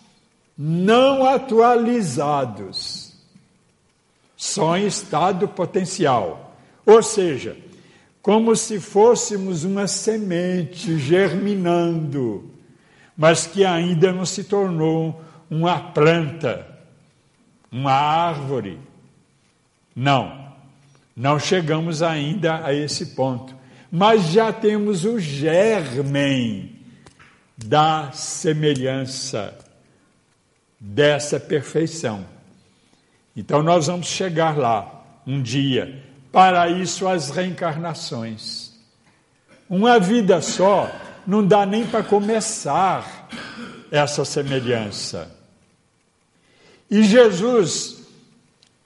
não 0.59 1.27
atualizados, 1.27 3.15
só 4.37 4.77
em 4.77 4.87
estado 4.87 5.49
potencial. 5.49 6.55
Ou 6.85 7.03
seja, 7.03 7.57
como 8.25 8.57
se 8.57 8.81
fôssemos 8.81 9.65
uma 9.65 9.87
semente 9.87 10.97
germinando, 10.99 12.51
mas 13.15 13.47
que 13.47 13.67
ainda 13.67 14.15
não 14.15 14.25
se 14.25 14.45
tornou 14.45 15.23
uma 15.51 15.79
planta, 15.79 16.67
uma 17.71 17.93
árvore. 17.93 18.81
Não, 19.95 20.55
não 21.15 21.39
chegamos 21.39 22.03
ainda 22.03 22.65
a 22.65 22.73
esse 22.73 23.15
ponto, 23.15 23.55
mas 23.93 24.31
já 24.31 24.51
temos 24.51 25.05
o 25.05 25.21
germen 25.21 26.81
da 27.59 28.11
semelhança, 28.13 29.55
dessa 30.81 31.39
perfeição. 31.39 32.25
Então 33.37 33.63
nós 33.63 33.87
vamos 33.87 34.07
chegar 34.07 34.57
lá 34.57 35.21
um 35.27 35.43
dia. 35.43 36.03
Para 36.35 36.69
isso, 36.69 37.07
as 37.07 37.31
reencarnações. 37.31 38.73
Uma 39.71 40.01
vida 40.01 40.43
só 40.43 40.91
não 41.25 41.47
dá 41.47 41.65
nem 41.65 41.87
para 41.87 42.03
começar 42.03 43.29
essa 43.89 44.25
semelhança. 44.25 45.31
E 46.91 47.05
Jesus, 47.05 48.03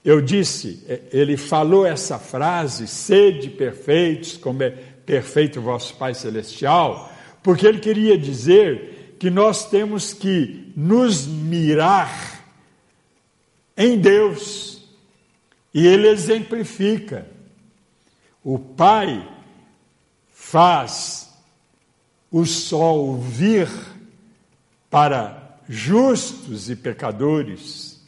eu 0.05 0.21
disse, 0.21 0.85
ele 1.11 1.37
falou 1.37 1.87
essa 1.87 2.19
frase, 2.19 2.85
sede 2.85 3.49
perfeitos, 3.49 4.37
como 4.37 4.61
é 4.61 4.69
perfeito 4.69 5.59
vosso 5.59 5.95
Pai 5.95 6.13
Celestial, 6.13 7.11
porque 7.41 7.65
ele 7.65 7.79
queria 7.79 8.15
dizer 8.15 9.15
que 9.19 9.31
nós 9.31 9.67
temos 9.67 10.13
que 10.13 10.71
nos 10.77 11.25
mirar 11.25 12.45
em 13.75 13.97
Deus. 13.97 14.87
E 15.73 15.87
ele 15.87 16.07
exemplifica. 16.07 17.38
O 18.43 18.57
Pai 18.57 19.27
faz 20.29 21.29
o 22.31 22.45
sol 22.45 23.17
vir 23.17 23.69
para 24.89 25.59
justos 25.67 26.69
e 26.69 26.75
pecadores. 26.75 28.01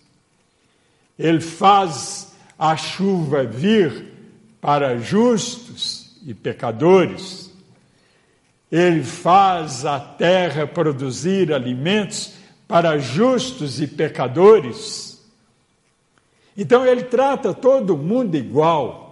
Ele 1.17 1.41
faz 1.41 2.33
a 2.57 2.75
chuva 2.75 3.43
vir 3.43 4.11
para 4.59 4.97
justos 4.97 6.15
e 6.25 6.33
pecadores. 6.33 7.51
Ele 8.71 9.03
faz 9.03 9.85
a 9.85 9.99
terra 9.99 10.65
produzir 10.65 11.51
alimentos 11.51 12.33
para 12.67 12.97
justos 12.97 13.81
e 13.81 13.87
pecadores. 13.87 15.21
Então 16.55 16.85
ele 16.85 17.03
trata 17.03 17.53
todo 17.53 17.97
mundo 17.97 18.35
igual. 18.35 19.10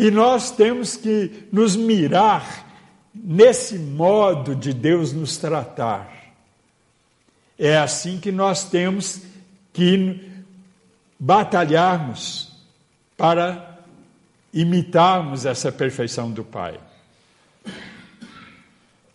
E 0.00 0.10
nós 0.10 0.50
temos 0.50 0.96
que 0.96 1.46
nos 1.52 1.76
mirar 1.76 2.66
nesse 3.14 3.78
modo 3.78 4.56
de 4.56 4.72
Deus 4.72 5.12
nos 5.12 5.36
tratar. 5.36 6.10
É 7.58 7.76
assim 7.76 8.18
que 8.18 8.32
nós 8.32 8.64
temos 8.64 9.20
que 9.74 10.26
batalharmos 11.18 12.50
para 13.14 13.78
imitarmos 14.54 15.44
essa 15.44 15.70
perfeição 15.70 16.30
do 16.30 16.44
Pai. 16.44 16.80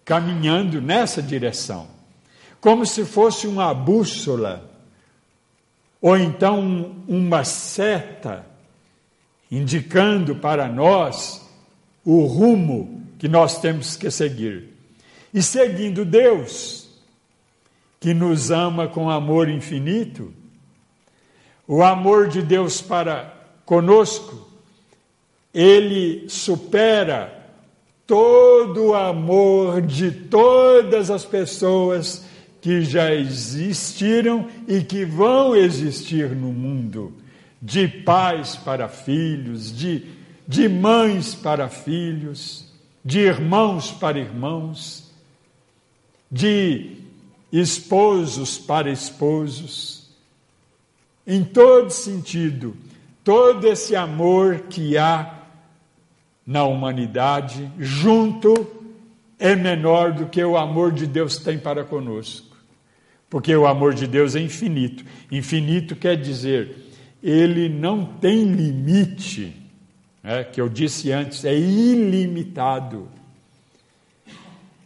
Caminhando 0.05 0.79
nessa 0.79 1.19
direção, 1.19 1.87
como 2.61 2.85
se 2.85 3.03
fosse 3.03 3.47
uma 3.47 3.73
bússola, 3.73 4.69
ou 5.99 6.15
então 6.15 6.95
uma 7.07 7.43
seta, 7.43 8.45
indicando 9.55 10.35
para 10.35 10.67
nós 10.67 11.41
o 12.03 12.25
rumo 12.25 13.01
que 13.17 13.27
nós 13.27 13.59
temos 13.59 13.95
que 13.95 14.11
seguir. 14.11 14.69
E 15.33 15.41
seguindo 15.41 16.03
Deus, 16.03 16.89
que 17.99 18.13
nos 18.13 18.51
ama 18.51 18.87
com 18.87 19.09
amor 19.09 19.49
infinito, 19.49 20.33
o 21.67 21.81
amor 21.81 22.27
de 22.27 22.41
Deus 22.41 22.81
para 22.81 23.33
conosco, 23.65 24.47
ele 25.53 26.29
supera 26.29 27.33
todo 28.05 28.87
o 28.87 28.93
amor 28.93 29.81
de 29.81 30.11
todas 30.11 31.09
as 31.09 31.25
pessoas 31.25 32.25
que 32.61 32.81
já 32.81 33.13
existiram 33.13 34.47
e 34.67 34.81
que 34.81 35.05
vão 35.05 35.55
existir 35.55 36.29
no 36.29 36.51
mundo, 36.51 37.13
de 37.65 37.87
pais 37.87 38.55
para 38.55 38.87
filhos, 38.87 39.75
de, 39.75 40.05
de 40.47 40.69
mães 40.69 41.33
para 41.33 41.67
filhos, 41.67 42.71
de 43.03 43.21
irmãos 43.21 43.91
para 43.91 44.19
irmãos, 44.19 45.11
de 46.31 46.97
esposos 47.51 48.59
para 48.59 48.91
esposos. 48.91 50.07
Em 51.25 51.43
todo 51.43 51.89
sentido, 51.89 52.77
todo 53.23 53.67
esse 53.67 53.95
amor 53.95 54.65
que 54.69 54.95
há 54.95 55.33
na 56.45 56.65
humanidade, 56.65 57.71
junto, 57.79 58.53
é 59.39 59.55
menor 59.55 60.13
do 60.13 60.27
que 60.27 60.43
o 60.43 60.55
amor 60.55 60.91
de 60.91 61.07
Deus 61.07 61.39
tem 61.39 61.57
para 61.57 61.83
conosco. 61.83 62.55
Porque 63.27 63.55
o 63.55 63.65
amor 63.65 63.95
de 63.95 64.05
Deus 64.05 64.35
é 64.35 64.39
infinito. 64.39 65.03
Infinito 65.31 65.95
quer 65.95 66.15
dizer, 66.15 66.84
ele 67.27 67.67
não 67.67 68.05
tem 68.05 68.43
limite, 68.43 69.59
né, 70.21 70.43
que 70.43 70.61
eu 70.61 70.69
disse 70.69 71.11
antes, 71.11 71.43
é 71.43 71.57
ilimitado. 71.57 73.09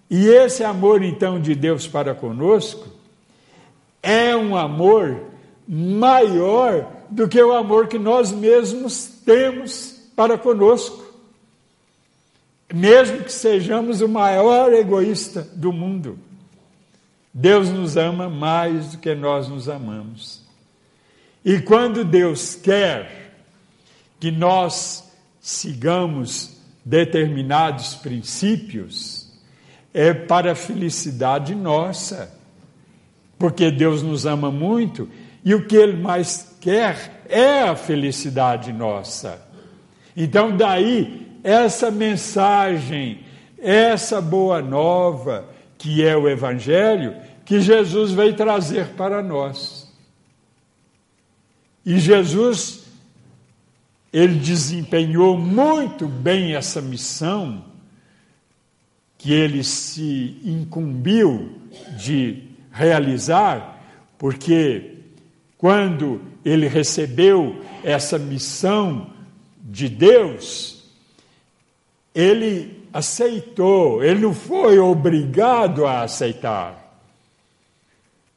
E 0.10 0.26
esse 0.26 0.64
amor, 0.64 1.04
então, 1.04 1.38
de 1.38 1.54
Deus 1.54 1.86
para 1.86 2.16
conosco 2.16 2.88
é 4.02 4.34
um 4.38 4.56
amor 4.56 5.22
maior 5.68 6.90
do 7.10 7.28
que 7.28 7.42
o 7.44 7.52
amor 7.52 7.90
que 7.90 8.00
nós 8.00 8.32
mesmos 8.32 9.06
temos 9.26 10.02
para 10.16 10.38
conosco. 10.38 11.04
Mesmo 12.74 13.22
que 13.22 13.34
sejamos 13.34 14.00
o 14.00 14.08
maior 14.08 14.72
egoísta 14.72 15.42
do 15.56 15.74
mundo, 15.74 16.18
Deus 17.34 17.70
nos 17.70 17.98
ama 17.98 18.30
mais 18.30 18.94
do 18.94 19.00
que 19.00 19.14
nós 19.14 19.50
nos 19.50 19.68
amamos. 19.68 20.39
E 21.44 21.60
quando 21.60 22.04
Deus 22.04 22.56
quer 22.56 23.32
que 24.20 24.32
nós 24.32 25.12
sigamos 25.40 26.58
determinados 26.84 27.96
princípios, 27.96 29.32
é 29.94 30.14
para 30.14 30.52
a 30.52 30.56
felicidade 30.56 31.56
nossa. 31.56 32.38
Porque 33.38 33.72
Deus 33.72 34.04
nos 34.04 34.26
ama 34.26 34.52
muito 34.52 35.10
e 35.44 35.54
o 35.54 35.66
que 35.66 35.76
Ele 35.76 35.98
mais 35.98 36.56
quer 36.60 37.24
é 37.30 37.62
a 37.62 37.76
felicidade 37.76 38.74
nossa. 38.74 39.42
Então, 40.16 40.56
daí, 40.56 41.40
essa 41.44 41.90
mensagem, 41.90 43.22
essa 43.58 44.20
boa 44.20 44.62
nova, 44.62 45.46
que 45.78 46.04
é 46.04 46.18
o 46.18 46.28
Evangelho, 46.28 47.16
que 47.46 47.62
Jesus 47.62 48.12
veio 48.12 48.36
trazer 48.36 48.88
para 48.90 49.24
nós. 49.24 49.89
E 51.86 51.98
Jesus, 51.98 52.86
ele 54.12 54.40
desempenhou 54.40 55.38
muito 55.38 56.08
bem 56.08 56.56
essa 56.56 56.82
missão 56.82 57.66
que 59.18 59.34
ele 59.34 59.64
se 59.64 60.40
incumbiu 60.44 61.60
de 61.98 62.44
realizar, 62.72 63.84
porque 64.18 64.96
quando 65.58 66.22
ele 66.44 66.68
recebeu 66.68 67.62
essa 67.84 68.18
missão 68.18 69.12
de 69.62 69.90
Deus, 69.90 70.84
ele 72.16 72.88
aceitou, 72.94 74.04
ele 74.04 74.22
não 74.22 74.34
foi 74.34 74.80
obrigado 74.80 75.86
a 75.86 76.02
aceitar, 76.02 76.98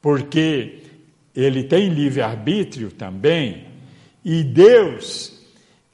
porque 0.01 0.82
ele 1.35 1.63
tem 1.63 1.89
livre-arbítrio 1.89 2.91
também, 2.91 3.67
e 4.23 4.43
Deus, 4.43 5.33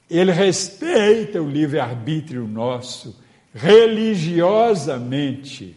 ele 0.09 0.31
respeita 0.31 1.41
o 1.41 1.49
livre-arbítrio 1.49 2.47
nosso 2.47 3.15
religiosamente. 3.53 5.75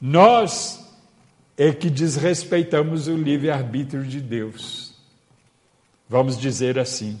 Nós 0.00 0.80
é 1.56 1.72
que 1.72 1.88
desrespeitamos 1.88 3.06
o 3.08 3.16
livre-arbítrio 3.16 4.04
de 4.04 4.20
Deus. 4.20 4.94
Vamos 6.08 6.38
dizer 6.38 6.78
assim. 6.78 7.18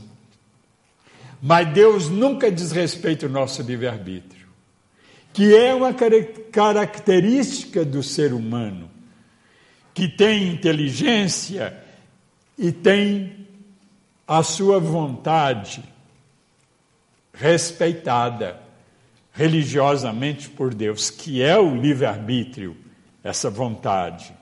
Mas 1.40 1.72
Deus 1.72 2.08
nunca 2.08 2.50
desrespeita 2.50 3.26
o 3.26 3.28
nosso 3.28 3.62
livre-arbítrio, 3.62 4.48
que 5.32 5.54
é 5.54 5.74
uma 5.74 5.94
característica 6.50 7.84
do 7.84 8.02
ser 8.02 8.32
humano, 8.32 8.90
que 9.94 10.08
tem 10.08 10.48
inteligência 10.48 11.80
e 12.58 12.72
tem 12.72 13.46
a 14.26 14.42
sua 14.42 14.80
vontade 14.80 15.82
respeitada, 17.32 18.60
religiosamente 19.32 20.48
por 20.48 20.74
Deus, 20.74 21.10
que 21.10 21.42
é 21.42 21.56
o 21.58 21.74
livre-arbítrio, 21.74 22.76
essa 23.22 23.48
vontade. 23.48 24.32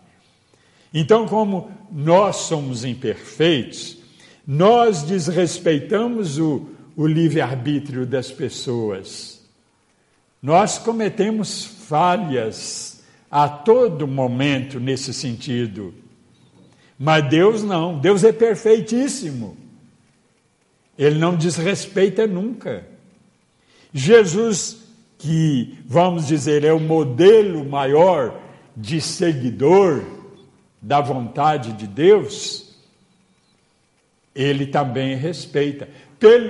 Então, 0.93 1.27
como 1.27 1.71
nós 1.91 2.37
somos 2.37 2.85
imperfeitos, 2.85 3.99
nós 4.47 5.03
desrespeitamos 5.03 6.39
o, 6.39 6.69
o 6.97 7.07
livre-arbítrio 7.07 8.05
das 8.05 8.31
pessoas. 8.31 9.41
Nós 10.43 10.79
cometemos 10.79 11.65
falhas 11.65 12.92
a 13.33 13.49
todo 13.49 14.07
momento 14.07 14.79
nesse 14.79 15.15
sentido. 15.15 15.95
Mas 16.99 17.27
Deus 17.31 17.63
não, 17.63 17.99
Deus 17.99 18.23
é 18.25 18.31
perfeitíssimo. 18.31 19.57
Ele 20.99 21.19
não 21.19 21.35
desrespeita 21.35 22.27
nunca. 22.27 22.87
Jesus, 23.91 24.83
que 25.17 25.79
vamos 25.87 26.27
dizer 26.27 26.63
é 26.63 26.75
o 26.75 26.79
modelo 26.79 27.65
maior 27.65 28.39
de 28.77 29.01
seguidor 29.01 30.05
da 30.81 31.01
vontade 31.01 31.73
de 31.73 31.87
Deus, 31.87 32.77
ele 34.35 34.67
também 34.67 35.17
respeita, 35.17 35.89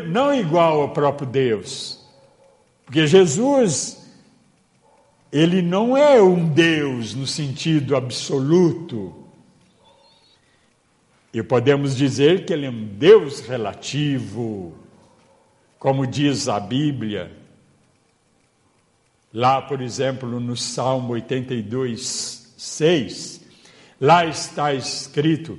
não 0.09 0.35
igual 0.35 0.83
ao 0.83 0.91
próprio 0.91 1.29
Deus, 1.29 2.05
porque 2.85 3.07
Jesus, 3.07 4.02
ele 5.33 5.63
não 5.63 5.97
é 5.97 6.21
um 6.21 6.47
Deus 6.47 7.15
no 7.15 7.27
sentido 7.27 7.97
absoluto, 7.97 9.23
e 11.33 11.43
podemos 11.43 11.97
dizer 11.97 12.45
que 12.45 12.53
ele 12.53 12.67
é 12.67 12.71
um 12.71 12.85
Deus 12.85 13.41
relativo, 13.41 14.75
como 15.79 16.07
diz 16.07 16.47
a 16.47 16.61
Bíblia. 16.61 17.33
Lá, 19.33 19.63
por 19.63 19.81
exemplo, 19.81 20.39
no 20.39 20.55
Salmo 20.55 21.15
82, 21.15 22.53
6, 22.59 23.41
lá 23.99 24.27
está 24.27 24.75
escrito, 24.75 25.59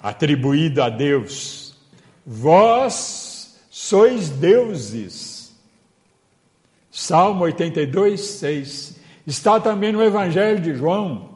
atribuído 0.00 0.82
a 0.82 0.88
Deus: 0.88 1.76
Vós 2.24 3.60
sois 3.70 4.30
deuses. 4.30 5.25
Salmo 6.98 7.44
82, 7.44 8.18
6. 8.22 8.96
Está 9.26 9.60
também 9.60 9.92
no 9.92 10.02
Evangelho 10.02 10.58
de 10.62 10.74
João 10.74 11.28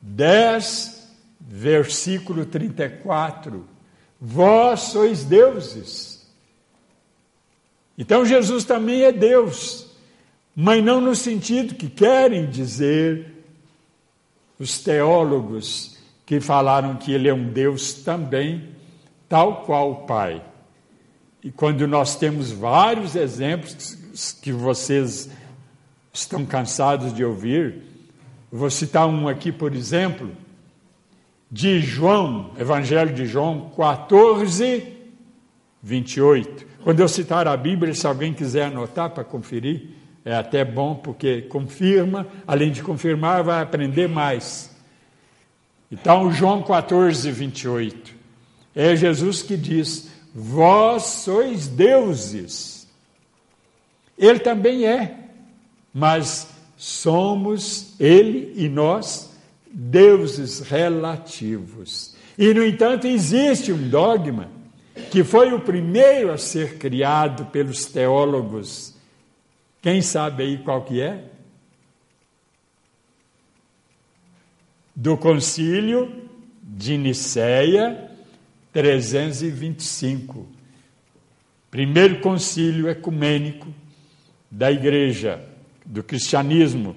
10, 0.00 1.10
versículo 1.40 2.46
34. 2.46 3.66
Vós 4.20 4.78
sois 4.78 5.24
deuses. 5.24 6.24
Então 7.98 8.24
Jesus 8.24 8.64
também 8.64 9.02
é 9.02 9.10
Deus, 9.10 9.90
mas 10.54 10.82
não 10.82 11.00
no 11.00 11.16
sentido 11.16 11.74
que 11.74 11.90
querem 11.90 12.48
dizer 12.48 13.44
os 14.60 14.78
teólogos 14.78 15.98
que 16.24 16.40
falaram 16.40 16.94
que 16.94 17.12
ele 17.12 17.28
é 17.28 17.34
um 17.34 17.50
Deus 17.50 17.94
também, 17.94 18.68
tal 19.28 19.64
qual 19.64 19.90
o 19.90 20.06
Pai. 20.06 20.40
E 21.42 21.50
quando 21.50 21.84
nós 21.88 22.14
temos 22.14 22.52
vários 22.52 23.16
exemplos 23.16 24.00
que 24.40 24.52
vocês 24.52 25.30
estão 26.12 26.44
cansados 26.44 27.14
de 27.14 27.24
ouvir, 27.24 27.82
vou 28.50 28.70
citar 28.70 29.06
um 29.06 29.28
aqui, 29.28 29.50
por 29.50 29.74
exemplo, 29.74 30.30
de 31.50 31.80
João, 31.80 32.50
Evangelho 32.58 33.14
de 33.14 33.26
João 33.26 33.70
14, 33.76 34.86
28. 35.82 36.66
Quando 36.82 37.00
eu 37.00 37.08
citar 37.08 37.46
a 37.46 37.56
Bíblia, 37.56 37.94
se 37.94 38.06
alguém 38.06 38.32
quiser 38.32 38.66
anotar 38.66 39.10
para 39.10 39.24
conferir, 39.24 39.90
é 40.24 40.34
até 40.34 40.64
bom, 40.64 40.94
porque 40.94 41.42
confirma, 41.42 42.26
além 42.46 42.70
de 42.70 42.82
confirmar, 42.82 43.42
vai 43.42 43.62
aprender 43.62 44.08
mais. 44.08 44.70
Então, 45.90 46.32
João 46.32 46.62
14, 46.62 47.30
28. 47.30 48.14
É 48.74 48.96
Jesus 48.96 49.42
que 49.42 49.56
diz: 49.56 50.08
Vós 50.34 51.02
sois 51.02 51.68
deuses. 51.68 52.71
Ele 54.22 54.38
também 54.38 54.86
é, 54.86 55.18
mas 55.92 56.48
somos, 56.76 57.94
ele 57.98 58.52
e 58.54 58.68
nós, 58.68 59.36
deuses 59.68 60.60
relativos. 60.60 62.14
E, 62.38 62.54
no 62.54 62.64
entanto, 62.64 63.08
existe 63.08 63.72
um 63.72 63.88
dogma 63.88 64.48
que 65.10 65.24
foi 65.24 65.52
o 65.52 65.58
primeiro 65.58 66.30
a 66.30 66.38
ser 66.38 66.78
criado 66.78 67.46
pelos 67.46 67.86
teólogos. 67.86 68.94
Quem 69.82 70.00
sabe 70.00 70.44
aí 70.44 70.58
qual 70.58 70.84
que 70.84 71.00
é? 71.00 71.24
Do 74.94 75.16
concílio 75.16 76.30
de 76.62 76.96
Nicéia 76.96 78.08
325. 78.72 80.46
Primeiro 81.72 82.20
concílio 82.20 82.88
ecumênico 82.88 83.81
da 84.52 84.70
igreja, 84.70 85.42
do 85.84 86.02
cristianismo. 86.02 86.94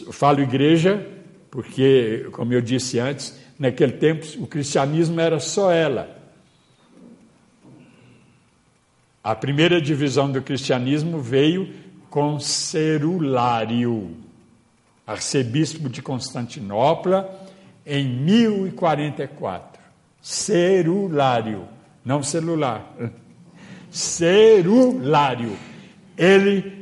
Eu 0.00 0.12
falo 0.12 0.40
igreja 0.40 1.04
porque, 1.50 2.28
como 2.30 2.52
eu 2.52 2.60
disse 2.60 3.00
antes, 3.00 3.36
naquele 3.58 3.92
tempo 3.92 4.24
o 4.38 4.46
cristianismo 4.46 5.20
era 5.20 5.40
só 5.40 5.72
ela. 5.72 6.16
A 9.22 9.34
primeira 9.34 9.80
divisão 9.80 10.30
do 10.30 10.40
cristianismo 10.40 11.18
veio 11.18 11.74
com 12.08 12.38
Cerulário, 12.38 14.16
arcebispo 15.04 15.88
de 15.88 16.00
Constantinopla, 16.00 17.28
em 17.84 18.08
1044. 18.08 19.82
Cerulário, 20.22 21.66
não 22.04 22.22
celular. 22.22 22.94
Cerulário. 23.90 25.56
Ele 26.16 26.75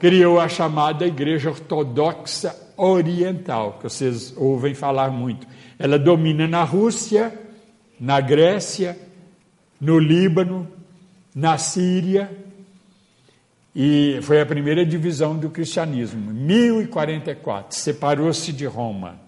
criou 0.00 0.40
a 0.40 0.48
chamada 0.48 1.06
Igreja 1.06 1.50
Ortodoxa 1.50 2.56
oriental, 2.74 3.74
que 3.74 3.82
vocês 3.82 4.34
ouvem 4.34 4.74
falar 4.74 5.10
muito. 5.10 5.46
Ela 5.78 5.98
domina 5.98 6.48
na 6.48 6.64
Rússia, 6.64 7.38
na 8.00 8.18
Grécia, 8.18 8.98
no 9.78 9.98
Líbano, 9.98 10.66
na 11.34 11.58
Síria, 11.58 12.34
e 13.76 14.18
foi 14.22 14.40
a 14.40 14.46
primeira 14.46 14.86
divisão 14.86 15.36
do 15.36 15.50
cristianismo, 15.50 16.32
1044. 16.32 17.76
Separou-se 17.76 18.52
de 18.54 18.64
Roma, 18.64 19.20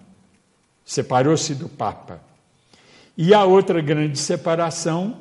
separou-se 0.83 1.53
do 1.53 1.69
Papa. 1.69 2.19
E 3.15 3.31
a 3.31 3.45
outra 3.45 3.79
grande 3.79 4.17
separação 4.17 5.17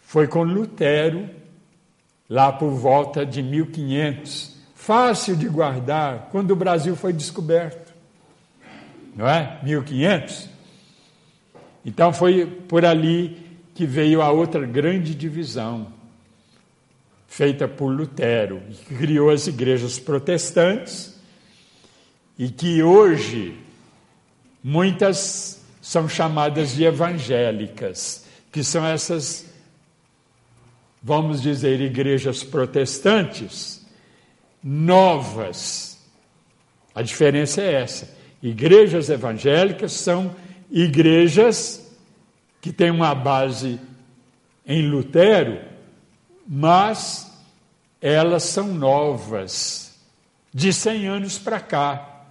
foi 0.00 0.28
com 0.28 0.44
Lutero, 0.44 1.28
lá 2.28 2.52
por 2.52 2.70
volta 2.70 3.26
de 3.26 3.42
1500 3.42 4.59
fácil 4.90 5.36
de 5.36 5.48
guardar 5.48 6.30
quando 6.32 6.50
o 6.50 6.56
Brasil 6.56 6.96
foi 6.96 7.12
descoberto. 7.12 7.94
Não 9.14 9.24
é? 9.24 9.60
1500. 9.62 10.48
Então 11.86 12.12
foi 12.12 12.44
por 12.44 12.84
ali 12.84 13.40
que 13.72 13.86
veio 13.86 14.20
a 14.20 14.32
outra 14.32 14.66
grande 14.66 15.14
divisão, 15.14 15.92
feita 17.28 17.68
por 17.68 17.86
Lutero, 17.86 18.60
que 18.68 18.96
criou 18.96 19.30
as 19.30 19.46
igrejas 19.46 19.96
protestantes 20.00 21.16
e 22.36 22.48
que 22.48 22.82
hoje 22.82 23.56
muitas 24.60 25.64
são 25.80 26.08
chamadas 26.08 26.74
de 26.74 26.82
evangélicas, 26.82 28.26
que 28.50 28.64
são 28.64 28.84
essas, 28.84 29.46
vamos 31.00 31.40
dizer, 31.40 31.80
igrejas 31.80 32.42
protestantes 32.42 33.79
novas. 34.62 35.98
A 36.94 37.02
diferença 37.02 37.60
é 37.60 37.82
essa. 37.82 38.16
Igrejas 38.42 39.08
evangélicas 39.08 39.92
são 39.92 40.34
igrejas 40.70 41.90
que 42.60 42.72
têm 42.72 42.90
uma 42.90 43.14
base 43.14 43.80
em 44.66 44.86
Lutero, 44.88 45.60
mas 46.46 47.30
elas 48.00 48.44
são 48.44 48.68
novas, 48.68 49.98
de 50.52 50.72
100 50.72 51.06
anos 51.06 51.38
para 51.38 51.60
cá, 51.60 52.24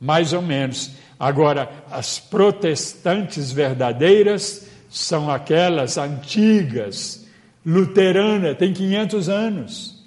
mais 0.00 0.32
ou 0.32 0.42
menos. 0.42 0.92
Agora, 1.18 1.70
as 1.90 2.18
protestantes 2.18 3.52
verdadeiras 3.52 4.66
são 4.88 5.30
aquelas 5.30 5.98
antigas, 5.98 7.26
luterana, 7.64 8.54
tem 8.54 8.72
500 8.72 9.28
anos 9.28 9.99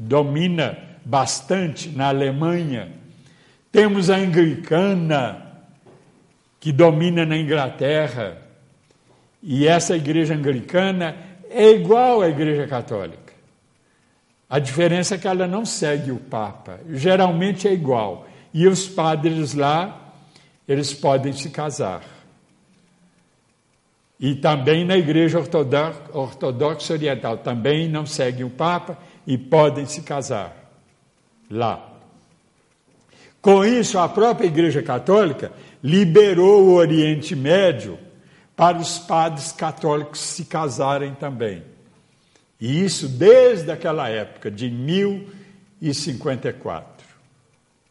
domina 0.00 0.78
bastante 1.04 1.90
na 1.90 2.08
Alemanha. 2.08 2.90
Temos 3.70 4.08
a 4.08 4.16
anglicana, 4.16 5.46
que 6.58 6.72
domina 6.72 7.26
na 7.26 7.36
Inglaterra. 7.36 8.38
E 9.42 9.66
essa 9.66 9.94
igreja 9.94 10.34
anglicana 10.34 11.14
é 11.50 11.70
igual 11.70 12.22
à 12.22 12.28
igreja 12.28 12.66
católica. 12.66 13.34
A 14.48 14.58
diferença 14.58 15.14
é 15.14 15.18
que 15.18 15.28
ela 15.28 15.46
não 15.46 15.64
segue 15.64 16.10
o 16.10 16.18
Papa. 16.18 16.80
Geralmente 16.90 17.68
é 17.68 17.72
igual. 17.72 18.26
E 18.52 18.66
os 18.66 18.88
padres 18.88 19.54
lá, 19.54 20.12
eles 20.66 20.92
podem 20.92 21.32
se 21.32 21.50
casar. 21.50 22.02
E 24.18 24.34
também 24.34 24.84
na 24.84 24.98
Igreja 24.98 25.38
Ortodoxa 25.38 26.92
Oriental, 26.92 27.38
também 27.38 27.88
não 27.88 28.04
seguem 28.04 28.44
o 28.44 28.50
Papa 28.50 28.98
e 29.26 29.38
podem 29.38 29.86
se 29.86 30.02
casar 30.02 30.54
lá. 31.50 31.90
Com 33.40 33.64
isso, 33.64 33.98
a 33.98 34.06
própria 34.08 34.46
Igreja 34.46 34.82
Católica 34.82 35.50
liberou 35.82 36.66
o 36.66 36.74
Oriente 36.74 37.34
Médio 37.34 37.98
para 38.54 38.76
os 38.76 38.98
padres 38.98 39.50
católicos 39.52 40.20
se 40.20 40.44
casarem 40.44 41.14
também. 41.14 41.62
E 42.60 42.84
isso 42.84 43.08
desde 43.08 43.72
aquela 43.72 44.10
época, 44.10 44.50
de 44.50 44.70
1054, 44.70 47.06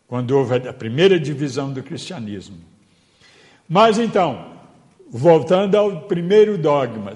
quando 0.08 0.30
houve 0.32 0.68
a 0.68 0.74
primeira 0.74 1.20
divisão 1.20 1.74
do 1.74 1.82
cristianismo. 1.82 2.58
Mas 3.68 3.98
então, 3.98 4.54
voltando 5.10 5.74
ao 5.76 6.02
primeiro 6.02 6.56
dogma, 6.56 7.16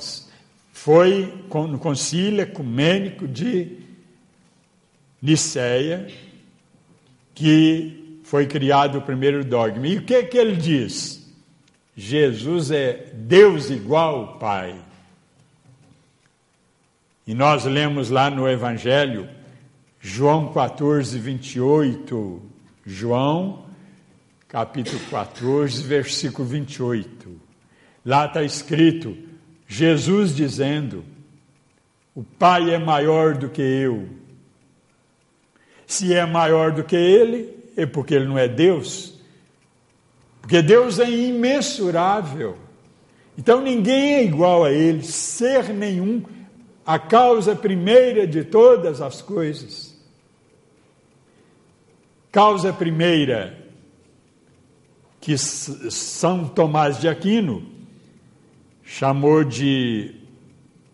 foi 0.72 1.32
no 1.52 1.78
concílio 1.78 2.42
ecumênico 2.42 3.28
de 3.28 3.83
Niceia 5.24 6.06
que 7.34 8.20
foi 8.26 8.46
criado 8.46 8.98
o 8.98 9.02
primeiro 9.02 9.42
dogma. 9.46 9.88
E 9.88 9.98
o 9.98 10.02
que, 10.02 10.22
que 10.24 10.38
ele 10.38 10.58
diz? 10.58 11.34
Jesus 11.96 12.72
é 12.72 13.10
Deus 13.14 13.70
igual 13.70 14.16
ao 14.16 14.38
Pai. 14.38 14.76
E 17.26 17.34
nós 17.34 17.64
lemos 17.64 18.10
lá 18.10 18.30
no 18.30 18.50
Evangelho, 18.50 19.30
João 19.98 20.52
14, 20.52 21.18
28. 21.18 22.42
João, 22.86 23.64
capítulo 24.50 25.00
14, 25.10 25.82
versículo 25.84 26.46
28. 26.46 27.32
Lá 28.06 28.26
está 28.26 28.44
escrito: 28.44 29.18
Jesus 29.66 30.36
dizendo: 30.36 31.06
O 32.14 32.24
Pai 32.24 32.74
é 32.74 32.78
maior 32.78 33.38
do 33.38 33.48
que 33.48 33.62
eu. 33.62 34.22
Se 35.86 36.14
é 36.14 36.26
maior 36.26 36.72
do 36.72 36.84
que 36.84 36.96
ele, 36.96 37.56
é 37.76 37.86
porque 37.86 38.14
ele 38.14 38.26
não 38.26 38.38
é 38.38 38.48
Deus. 38.48 39.14
Porque 40.42 40.62
Deus 40.62 41.00
é 41.00 41.10
imensurável. 41.10 42.58
Então 43.38 43.62
ninguém 43.62 44.16
é 44.16 44.24
igual 44.24 44.64
a 44.64 44.72
ele, 44.72 45.04
ser 45.04 45.74
nenhum, 45.74 46.24
a 46.86 47.00
causa 47.00 47.56
primeira 47.56 48.28
de 48.28 48.44
todas 48.44 49.02
as 49.02 49.22
coisas. 49.22 49.94
Causa 52.32 52.74
primeira 52.74 53.58
que 55.22 55.38
São 55.38 56.48
Tomás 56.48 57.00
de 57.00 57.08
Aquino 57.08 57.66
chamou 58.84 59.44
de 59.44 60.16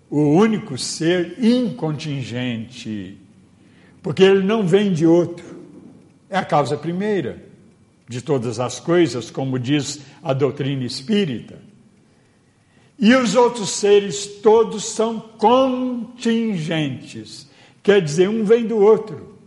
o 0.10 0.22
único 0.22 0.78
ser 0.78 1.44
incontingente, 1.44 3.18
porque 4.02 4.24
ele 4.24 4.44
não 4.44 4.66
vem 4.66 4.94
de 4.94 5.06
outro. 5.06 5.46
É 6.30 6.38
a 6.38 6.46
causa 6.46 6.78
primeira 6.78 7.44
de 8.08 8.22
todas 8.22 8.58
as 8.60 8.80
coisas, 8.80 9.30
como 9.30 9.60
diz 9.60 10.00
a 10.24 10.34
doutrina 10.34 10.84
espírita. 10.84 11.60
E 12.98 13.14
os 13.16 13.36
outros 13.36 13.70
seres 13.70 14.26
todos 14.42 14.86
são 14.86 15.20
contingentes, 15.20 17.48
quer 17.82 18.02
dizer, 18.02 18.28
um 18.28 18.44
vem 18.44 18.66
do 18.66 18.78
outro. 18.78 19.38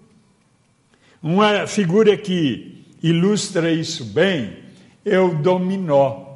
Uma 1.22 1.66
figura 1.66 2.16
que 2.16 2.82
ilustra 3.02 3.70
isso 3.70 4.06
bem 4.06 4.56
é 5.04 5.20
o 5.20 5.34
dominó. 5.34 6.32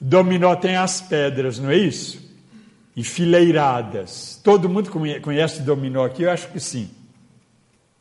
Dominó 0.00 0.54
tem 0.56 0.76
as 0.76 1.00
pedras, 1.00 1.58
não 1.58 1.70
é 1.70 1.78
isso? 1.78 2.27
Enfileiradas. 2.98 4.40
Todo 4.42 4.68
mundo 4.68 4.90
conhece 5.22 5.62
dominó 5.62 6.04
aqui? 6.04 6.24
Eu 6.24 6.32
acho 6.32 6.48
que 6.48 6.58
sim. 6.58 6.90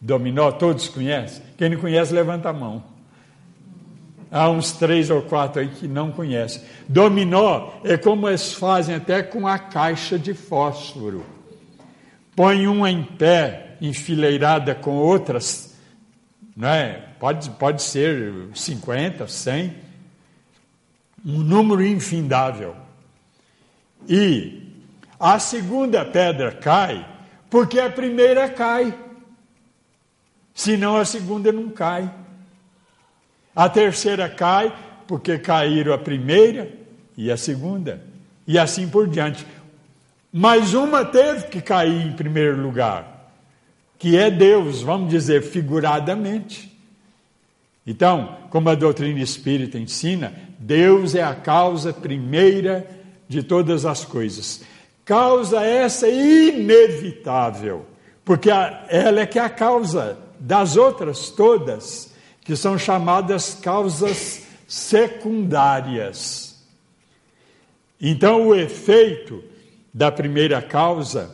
Dominó, 0.02 0.52
todos 0.52 0.90
conhecem? 0.90 1.44
Quem 1.56 1.70
não 1.70 1.78
conhece, 1.78 2.12
levanta 2.12 2.50
a 2.50 2.54
mão. 2.54 2.84
Há 4.32 4.50
uns 4.50 4.72
três 4.72 5.12
ou 5.12 5.22
quatro 5.22 5.62
aí 5.62 5.68
que 5.68 5.88
não 5.88 6.12
conhecem. 6.12 6.64
Dominó 6.90 7.74
é 7.84 7.96
como 7.96 8.28
eles 8.28 8.54
fazem 8.54 8.96
até 8.96 9.22
com 9.22 9.48
a 9.48 9.60
caixa 9.60 10.18
de 10.18 10.34
fósforo. 10.34 11.24
Põe 12.36 12.68
uma 12.68 12.90
em 12.90 13.04
pé, 13.04 13.78
enfileirada 13.80 14.74
com 14.74 14.96
outras, 14.96 15.78
né? 16.56 17.04
pode, 17.20 17.52
pode 17.52 17.84
ser 17.84 18.34
50, 18.56 19.28
100, 19.28 19.76
um 21.24 21.38
número 21.38 21.86
infindável. 21.86 22.76
E 24.10 24.67
a 25.20 25.40
segunda 25.40 26.06
pedra 26.06 26.52
cai 26.52 27.06
porque 27.50 27.80
a 27.80 27.90
primeira 27.90 28.50
cai 28.50 28.94
senão 30.58 30.98
a 30.98 31.06
segunda 31.06 31.52
não 31.52 31.70
cai. 31.70 32.12
A 33.56 33.70
terceira 33.70 34.28
cai 34.28 34.76
porque 35.08 35.38
caíram 35.38 35.94
a 35.94 35.98
primeira 36.00 36.72
e 37.16 37.32
a 37.32 37.38
segunda, 37.38 38.04
e 38.46 38.58
assim 38.58 38.90
por 38.90 39.08
diante. 39.08 39.46
Mas 40.34 40.74
uma 40.74 41.06
teve 41.06 41.48
que 41.48 41.62
cair 41.62 42.08
em 42.08 42.14
primeiro 42.14 42.60
lugar, 42.60 43.32
que 44.00 44.18
é 44.18 44.32
Deus, 44.32 44.82
vamos 44.82 45.10
dizer 45.12 45.44
figuradamente. 45.44 46.76
Então, 47.86 48.38
como 48.50 48.70
a 48.70 48.76
doutrina 48.76 49.20
espírita 49.20 49.78
ensina, 49.78 50.34
Deus 50.60 51.14
é 51.14 51.24
a 51.24 51.36
causa 51.36 51.94
primeira 51.94 52.86
de 53.30 53.44
todas 53.44 53.86
as 53.86 54.04
coisas. 54.04 54.64
Causa 55.08 55.64
essa 55.64 56.10
inevitável, 56.10 57.86
porque 58.26 58.50
ela 58.50 59.22
é 59.22 59.26
que 59.26 59.40
é 59.40 59.42
a 59.42 59.50
causa 59.50 60.18
das 60.38 60.76
outras 60.76 61.30
todas, 61.30 62.12
que 62.42 62.58
são 62.58 62.78
chamadas 62.78 63.54
causas 63.54 64.44
secundárias. 64.68 66.62
Então, 68.02 68.50
o 68.50 68.56
efeito 68.56 69.42
da 69.94 70.12
primeira 70.12 70.62
causa, 70.62 71.34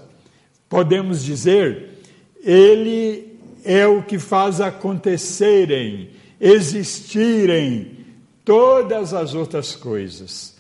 podemos 0.70 1.24
dizer, 1.24 1.98
ele 2.44 3.40
é 3.66 3.88
o 3.88 4.04
que 4.04 4.20
faz 4.20 4.62
acontecerem, 4.62 6.12
existirem 6.40 8.06
todas 8.46 9.16
as 9.16 9.34
outras 9.34 9.76
coisas. 9.76 10.53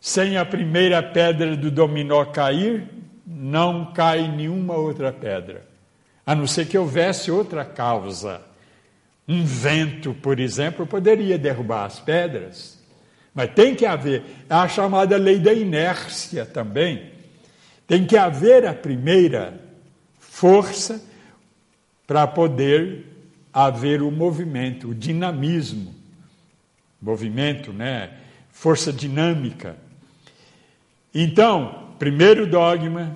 Sem 0.00 0.36
a 0.36 0.44
primeira 0.44 1.02
pedra 1.02 1.56
do 1.56 1.70
dominó 1.70 2.24
cair, 2.24 2.88
não 3.26 3.92
cai 3.92 4.26
nenhuma 4.28 4.74
outra 4.74 5.12
pedra 5.12 5.70
a 6.30 6.34
não 6.36 6.46
ser 6.46 6.66
que 6.66 6.78
houvesse 6.78 7.28
outra 7.28 7.64
causa. 7.64 8.40
Um 9.26 9.44
vento, 9.44 10.14
por 10.14 10.38
exemplo, 10.38 10.86
poderia 10.86 11.36
derrubar 11.36 11.86
as 11.86 11.98
pedras, 11.98 12.78
mas 13.34 13.52
tem 13.52 13.74
que 13.74 13.84
haver 13.84 14.22
a 14.48 14.68
chamada 14.68 15.16
lei 15.16 15.40
da 15.40 15.52
inércia 15.52 16.46
também. 16.46 17.10
Tem 17.84 18.06
que 18.06 18.16
haver 18.16 18.64
a 18.64 18.72
primeira 18.72 19.60
força 20.20 21.02
para 22.06 22.28
poder 22.28 23.06
haver 23.52 24.02
o 24.02 24.10
movimento, 24.12 24.90
o 24.90 24.94
dinamismo. 24.94 25.92
Movimento, 27.02 27.72
né? 27.72 28.10
Força 28.50 28.92
dinâmica. 28.92 29.76
Então, 31.14 31.92
primeiro 31.98 32.46
dogma 32.46 33.14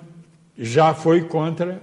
já 0.59 0.93
foi 0.95 1.23
contra 1.23 1.81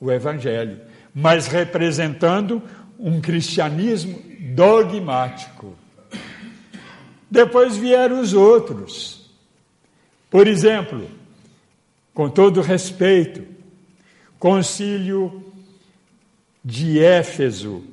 o 0.00 0.10
Evangelho, 0.10 0.80
mas 1.14 1.46
representando 1.46 2.60
um 2.98 3.20
cristianismo 3.20 4.20
dogmático. 4.54 5.76
Depois 7.30 7.76
vieram 7.76 8.20
os 8.20 8.32
outros. 8.32 9.30
Por 10.28 10.48
exemplo, 10.48 11.08
com 12.12 12.28
todo 12.28 12.60
respeito, 12.60 13.46
concílio 14.38 15.44
de 16.64 16.98
Éfeso, 16.98 17.84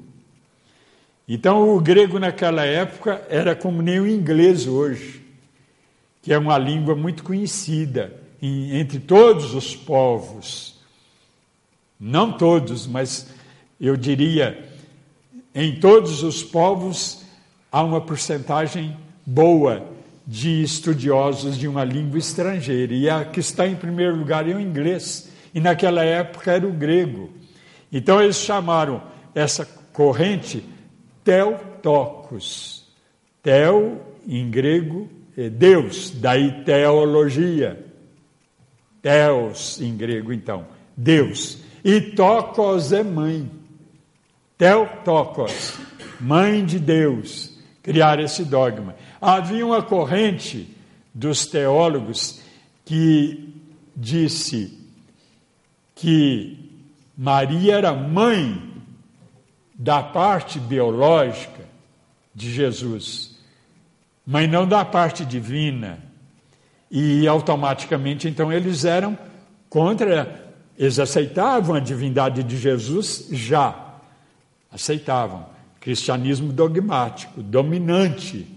Então 1.27 1.75
o 1.75 1.79
grego 1.79 2.19
naquela 2.19 2.65
época 2.65 3.25
era 3.29 3.55
como 3.55 3.81
nem 3.81 3.99
o 3.99 4.07
inglês 4.07 4.67
hoje, 4.67 5.21
que 6.21 6.33
é 6.33 6.37
uma 6.37 6.57
língua 6.57 6.95
muito 6.95 7.23
conhecida 7.23 8.13
entre 8.41 8.99
todos 8.99 9.53
os 9.55 9.73
povos. 9.73 10.81
Não 11.97 12.33
todos, 12.33 12.85
mas 12.85 13.29
eu 13.79 13.95
diria, 13.95 14.69
em 15.53 15.79
todos 15.79 16.23
os 16.23 16.43
povos 16.43 17.23
há 17.71 17.83
uma 17.83 18.01
porcentagem 18.01 18.95
boa 19.25 19.85
de 20.25 20.63
estudiosos 20.63 21.57
de 21.57 21.67
uma 21.67 21.83
língua 21.83 22.17
estrangeira, 22.17 22.93
e 22.93 23.09
a 23.09 23.25
que 23.25 23.39
está 23.39 23.67
em 23.67 23.75
primeiro 23.75 24.15
lugar 24.15 24.49
é 24.49 24.53
o 24.53 24.59
inglês, 24.59 25.29
e 25.53 25.59
naquela 25.59 26.03
época 26.03 26.51
era 26.51 26.67
o 26.67 26.71
grego. 26.71 27.29
Então 27.91 28.21
eles 28.21 28.37
chamaram 28.37 29.01
essa 29.35 29.65
corrente 29.91 30.63
Theotokos. 31.23 32.83
Theo, 33.41 34.01
em 34.27 34.49
grego, 34.49 35.09
é 35.37 35.49
Deus, 35.49 36.11
daí 36.11 36.63
teologia. 36.63 37.85
Theos, 39.01 39.81
em 39.81 39.95
grego, 39.97 40.31
então, 40.31 40.65
Deus. 40.95 41.59
E 41.83 41.99
Tokos 41.99 42.93
é 42.93 43.03
mãe. 43.03 43.49
Theotokos, 44.63 45.73
mãe 46.21 46.65
de 46.65 46.79
Deus, 46.79 47.51
criar 47.81 48.17
esse 48.21 48.45
dogma. 48.45 48.95
Havia 49.19 49.65
uma 49.65 49.83
corrente 49.83 50.73
dos 51.13 51.45
teólogos 51.45 52.39
que 52.85 53.61
disse 53.93 54.79
que 55.93 56.79
Maria 57.17 57.75
era 57.75 57.91
mãe 57.91 58.71
da 59.75 60.01
parte 60.01 60.61
biológica 60.61 61.65
de 62.33 62.49
Jesus, 62.49 63.37
mas 64.25 64.49
não 64.49 64.65
da 64.65 64.85
parte 64.85 65.25
divina. 65.25 65.99
E 66.89 67.27
automaticamente, 67.27 68.29
então, 68.29 68.49
eles 68.49 68.85
eram 68.85 69.19
contra, 69.69 70.55
eles 70.77 70.99
aceitavam 70.99 71.75
a 71.75 71.81
divindade 71.81 72.41
de 72.43 72.55
Jesus 72.55 73.27
já, 73.29 73.82
aceitavam. 74.73 75.45
Cristianismo 75.79 76.51
dogmático, 76.51 77.41
dominante 77.41 78.47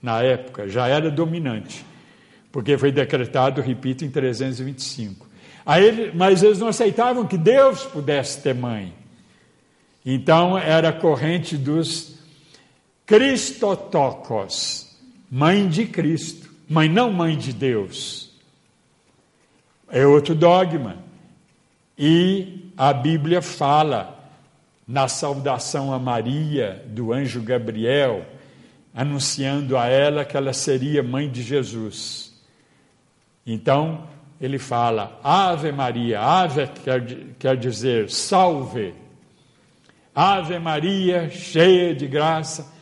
na 0.00 0.22
época, 0.22 0.68
já 0.68 0.86
era 0.86 1.10
dominante, 1.10 1.84
porque 2.52 2.78
foi 2.78 2.92
decretado, 2.92 3.60
repito, 3.60 4.04
em 4.04 4.10
325. 4.10 5.26
Aí, 5.64 6.12
mas 6.14 6.44
eles 6.44 6.60
não 6.60 6.68
aceitavam 6.68 7.26
que 7.26 7.36
Deus 7.36 7.82
pudesse 7.84 8.40
ter 8.40 8.54
mãe. 8.54 8.94
Então 10.04 10.56
era 10.56 10.90
a 10.90 10.92
corrente 10.92 11.56
dos 11.56 12.16
Cristotocos, 13.04 14.96
mãe 15.30 15.68
de 15.68 15.86
Cristo, 15.86 16.50
mãe 16.68 16.88
não 16.88 17.12
mãe 17.12 17.36
de 17.36 17.52
Deus. 17.52 18.32
É 19.88 20.06
outro 20.06 20.34
dogma. 20.34 20.98
E 21.98 22.70
a 22.76 22.92
Bíblia 22.92 23.40
fala 23.40 24.15
na 24.86 25.08
saudação 25.08 25.92
a 25.92 25.98
Maria 25.98 26.84
do 26.86 27.12
anjo 27.12 27.42
Gabriel, 27.42 28.24
anunciando 28.94 29.76
a 29.76 29.86
ela 29.86 30.24
que 30.24 30.36
ela 30.36 30.52
seria 30.52 31.02
mãe 31.02 31.28
de 31.28 31.42
Jesus. 31.42 32.32
Então, 33.44 34.06
ele 34.40 34.58
fala: 34.58 35.18
Ave 35.24 35.72
Maria, 35.72 36.20
ave 36.20 36.66
quer, 36.84 37.04
quer 37.38 37.56
dizer 37.56 38.10
salve, 38.10 38.94
Ave 40.14 40.58
Maria, 40.58 41.28
cheia 41.28 41.94
de 41.94 42.06
graça, 42.06 42.72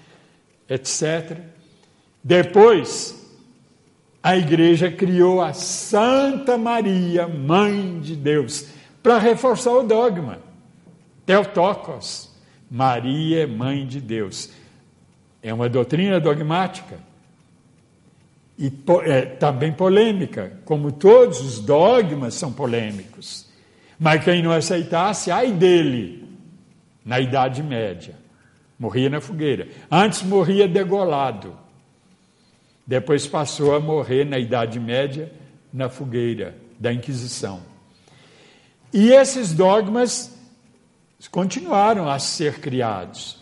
etc. 0.68 1.38
Depois, 2.22 3.20
a 4.22 4.36
igreja 4.36 4.88
criou 4.88 5.42
a 5.42 5.52
Santa 5.52 6.56
Maria, 6.56 7.26
Mãe 7.26 7.98
de 7.98 8.14
Deus, 8.14 8.68
para 9.02 9.18
reforçar 9.18 9.72
o 9.72 9.82
dogma. 9.82 10.43
Teotocos, 11.26 12.30
Maria, 12.70 13.46
Mãe 13.46 13.86
de 13.86 14.00
Deus. 14.00 14.50
É 15.42 15.52
uma 15.52 15.68
doutrina 15.68 16.18
dogmática 16.20 16.98
e 18.58 18.72
é, 19.04 19.22
também 19.22 19.72
polêmica, 19.72 20.60
como 20.64 20.92
todos 20.92 21.40
os 21.40 21.58
dogmas 21.58 22.34
são 22.34 22.52
polêmicos. 22.52 23.46
Mas 23.98 24.24
quem 24.24 24.42
não 24.42 24.52
aceitasse, 24.52 25.30
ai 25.30 25.52
dele, 25.52 26.28
na 27.04 27.20
Idade 27.20 27.62
Média. 27.62 28.14
Morria 28.78 29.08
na 29.08 29.20
fogueira. 29.20 29.68
Antes 29.90 30.22
morria 30.22 30.66
degolado. 30.66 31.56
Depois 32.86 33.26
passou 33.26 33.74
a 33.74 33.80
morrer 33.80 34.24
na 34.24 34.38
Idade 34.38 34.78
Média 34.78 35.32
na 35.72 35.88
fogueira 35.88 36.54
da 36.78 36.92
Inquisição. 36.92 37.62
E 38.92 39.10
esses 39.10 39.52
dogmas 39.52 40.33
continuaram 41.28 42.08
a 42.08 42.18
ser 42.18 42.60
criados. 42.60 43.38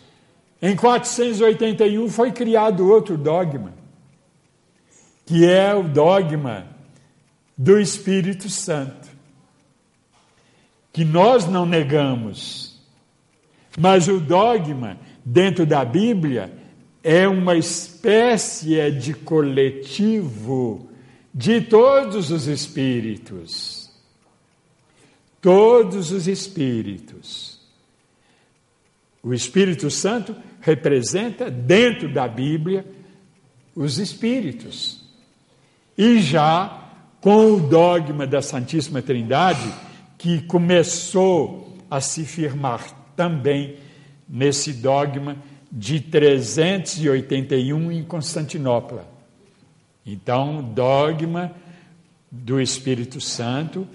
Em 0.61 0.75
481 0.75 2.09
foi 2.09 2.31
criado 2.31 2.89
outro 2.89 3.17
dogma, 3.17 3.73
que 5.25 5.45
é 5.45 5.75
o 5.75 5.83
dogma 5.83 6.67
do 7.57 7.79
Espírito 7.79 8.49
Santo, 8.49 9.09
que 10.91 11.03
nós 11.03 11.47
não 11.47 11.65
negamos, 11.65 12.81
mas 13.77 14.07
o 14.07 14.19
dogma 14.19 14.97
dentro 15.25 15.65
da 15.65 15.83
Bíblia 15.83 16.53
é 17.03 17.27
uma 17.27 17.55
espécie 17.55 18.89
de 18.91 19.13
coletivo 19.13 20.89
de 21.33 21.59
todos 21.61 22.31
os 22.31 22.47
espíritos. 22.47 23.91
Todos 25.41 26.11
os 26.11 26.27
espíritos. 26.27 27.52
O 29.23 29.33
Espírito 29.33 29.89
Santo 29.89 30.35
representa, 30.59 31.49
dentro 31.49 32.11
da 32.11 32.27
Bíblia, 32.27 32.85
os 33.73 33.97
espíritos. 33.97 35.01
E 35.97 36.19
já 36.19 36.91
com 37.21 37.53
o 37.53 37.59
dogma 37.61 38.27
da 38.27 38.41
Santíssima 38.41 39.01
Trindade, 39.01 39.73
que 40.17 40.41
começou 40.41 41.77
a 41.89 42.01
se 42.01 42.25
firmar 42.25 42.85
também 43.15 43.77
nesse 44.27 44.73
dogma 44.73 45.37
de 45.71 46.01
381 46.01 47.91
em 47.93 48.03
Constantinopla. 48.03 49.07
Então, 50.05 50.61
dogma 50.61 51.53
do 52.29 52.59
Espírito 52.59 53.21
Santo 53.21 53.87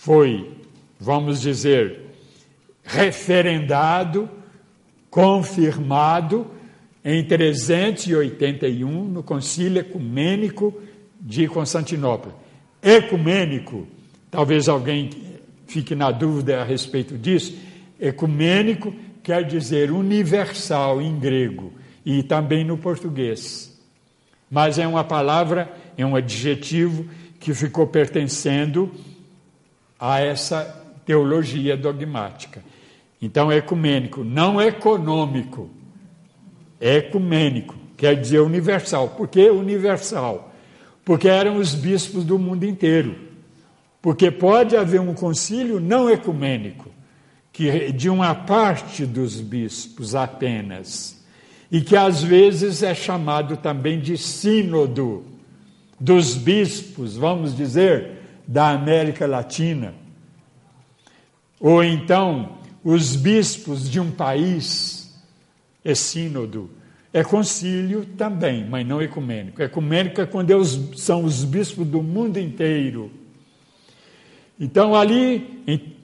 foi, 0.00 0.52
vamos 1.00 1.40
dizer, 1.40 2.14
referendado 2.84 4.28
confirmado 5.16 6.46
em 7.02 7.24
381 7.24 9.04
no 9.04 9.22
Concílio 9.22 9.80
Ecumênico 9.80 10.78
de 11.18 11.48
Constantinopla. 11.48 12.34
Ecumênico, 12.82 13.86
talvez 14.30 14.68
alguém 14.68 15.08
fique 15.66 15.94
na 15.94 16.10
dúvida 16.10 16.60
a 16.60 16.64
respeito 16.64 17.16
disso, 17.16 17.56
ecumênico 17.98 18.94
quer 19.22 19.44
dizer 19.44 19.90
universal 19.90 21.00
em 21.00 21.18
grego 21.18 21.72
e 22.04 22.22
também 22.22 22.62
no 22.62 22.76
português. 22.76 23.74
Mas 24.50 24.78
é 24.78 24.86
uma 24.86 25.02
palavra, 25.02 25.74
é 25.96 26.04
um 26.04 26.14
adjetivo 26.14 27.06
que 27.40 27.54
ficou 27.54 27.86
pertencendo 27.86 28.92
a 29.98 30.20
essa 30.20 30.62
teologia 31.06 31.74
dogmática. 31.74 32.62
Então, 33.26 33.50
ecumênico, 33.50 34.22
não 34.22 34.62
econômico. 34.62 35.68
Ecumênico, 36.80 37.74
quer 37.96 38.14
dizer 38.14 38.38
universal. 38.38 39.08
Por 39.16 39.26
que 39.26 39.50
universal? 39.50 40.54
Porque 41.04 41.28
eram 41.28 41.56
os 41.56 41.74
bispos 41.74 42.24
do 42.24 42.38
mundo 42.38 42.62
inteiro. 42.62 43.16
Porque 44.00 44.30
pode 44.30 44.76
haver 44.76 45.00
um 45.00 45.12
concílio 45.12 45.80
não 45.80 46.08
ecumênico, 46.08 46.88
que 47.52 47.90
de 47.90 48.08
uma 48.08 48.32
parte 48.32 49.04
dos 49.04 49.40
bispos 49.40 50.14
apenas, 50.14 51.20
e 51.68 51.80
que 51.80 51.96
às 51.96 52.22
vezes 52.22 52.84
é 52.84 52.94
chamado 52.94 53.56
também 53.56 53.98
de 53.98 54.16
sínodo. 54.16 55.24
dos 55.98 56.36
bispos, 56.36 57.16
vamos 57.16 57.56
dizer, 57.56 58.18
da 58.46 58.70
América 58.70 59.26
Latina. 59.26 59.94
Ou 61.58 61.82
então, 61.82 62.58
os 62.88 63.16
bispos 63.16 63.90
de 63.90 63.98
um 63.98 64.12
país 64.12 65.12
é 65.84 65.92
sínodo. 65.92 66.70
É 67.12 67.24
concílio 67.24 68.06
também, 68.16 68.64
mas 68.64 68.86
não 68.86 69.02
ecumênico. 69.02 69.60
Ecumênico 69.60 70.20
é 70.20 70.26
quando 70.26 70.64
são 70.96 71.24
os 71.24 71.42
bispos 71.42 71.84
do 71.84 72.00
mundo 72.00 72.38
inteiro. 72.38 73.10
Então, 74.60 74.94
ali, 74.94 75.64
em 75.66 75.96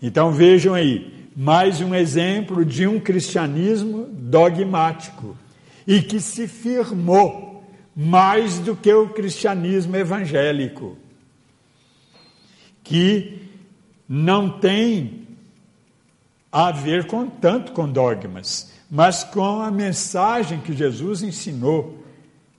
Então 0.00 0.30
vejam 0.30 0.74
aí, 0.74 1.28
mais 1.36 1.80
um 1.80 1.92
exemplo 1.92 2.64
de 2.64 2.86
um 2.86 3.00
cristianismo 3.00 4.06
dogmático 4.12 5.36
e 5.84 6.00
que 6.00 6.20
se 6.20 6.46
firmou 6.46 7.64
mais 7.96 8.60
do 8.60 8.76
que 8.76 8.94
o 8.94 9.08
cristianismo 9.08 9.96
evangélico, 9.96 10.96
que 12.84 13.50
não 14.14 14.50
tem 14.60 15.26
a 16.52 16.70
ver 16.70 17.06
com 17.06 17.26
tanto 17.26 17.72
com 17.72 17.90
dogmas, 17.90 18.70
mas 18.90 19.24
com 19.24 19.62
a 19.62 19.70
mensagem 19.70 20.60
que 20.60 20.74
Jesus 20.74 21.22
ensinou 21.22 22.04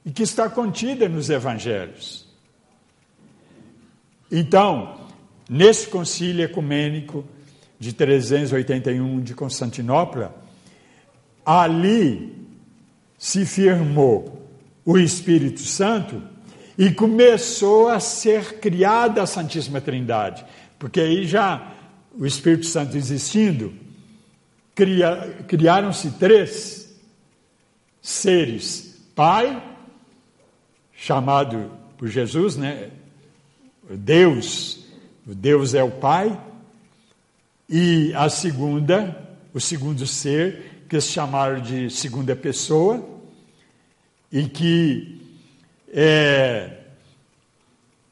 e 0.03 0.09
que 0.09 0.23
está 0.23 0.49
contida 0.49 1.07
nos 1.07 1.29
evangelhos. 1.29 2.27
Então, 4.31 4.97
nesse 5.47 5.89
concílio 5.89 6.43
ecumênico 6.43 7.23
de 7.79 7.93
381 7.93 9.21
de 9.21 9.35
Constantinopla, 9.35 10.35
ali 11.45 12.35
se 13.15 13.45
firmou 13.45 14.49
o 14.83 14.97
Espírito 14.97 15.59
Santo 15.59 16.19
e 16.75 16.91
começou 16.91 17.89
a 17.89 17.99
ser 17.99 18.59
criada 18.59 19.21
a 19.21 19.27
Santíssima 19.27 19.79
Trindade. 19.79 20.43
Porque 20.83 20.99
aí 20.99 21.25
já 21.25 21.75
o 22.13 22.25
Espírito 22.25 22.65
Santo 22.65 22.97
existindo, 22.97 23.73
cria, 24.75 25.45
criaram-se 25.47 26.11
três 26.11 26.93
seres: 28.01 29.01
Pai, 29.15 29.63
chamado 30.93 31.71
por 31.97 32.09
Jesus, 32.09 32.57
né? 32.57 32.91
Deus, 33.91 34.83
o 35.25 35.33
Deus 35.33 35.73
é 35.73 35.81
o 35.81 35.89
Pai, 35.89 36.37
e 37.69 38.13
a 38.13 38.27
segunda, 38.27 39.37
o 39.53 39.61
segundo 39.61 40.05
ser, 40.05 40.83
que 40.89 40.99
se 40.99 41.13
chamaram 41.13 41.61
de 41.61 41.89
segunda 41.89 42.35
pessoa, 42.35 43.01
e 44.29 44.49
que 44.49 45.21
é, 45.93 46.77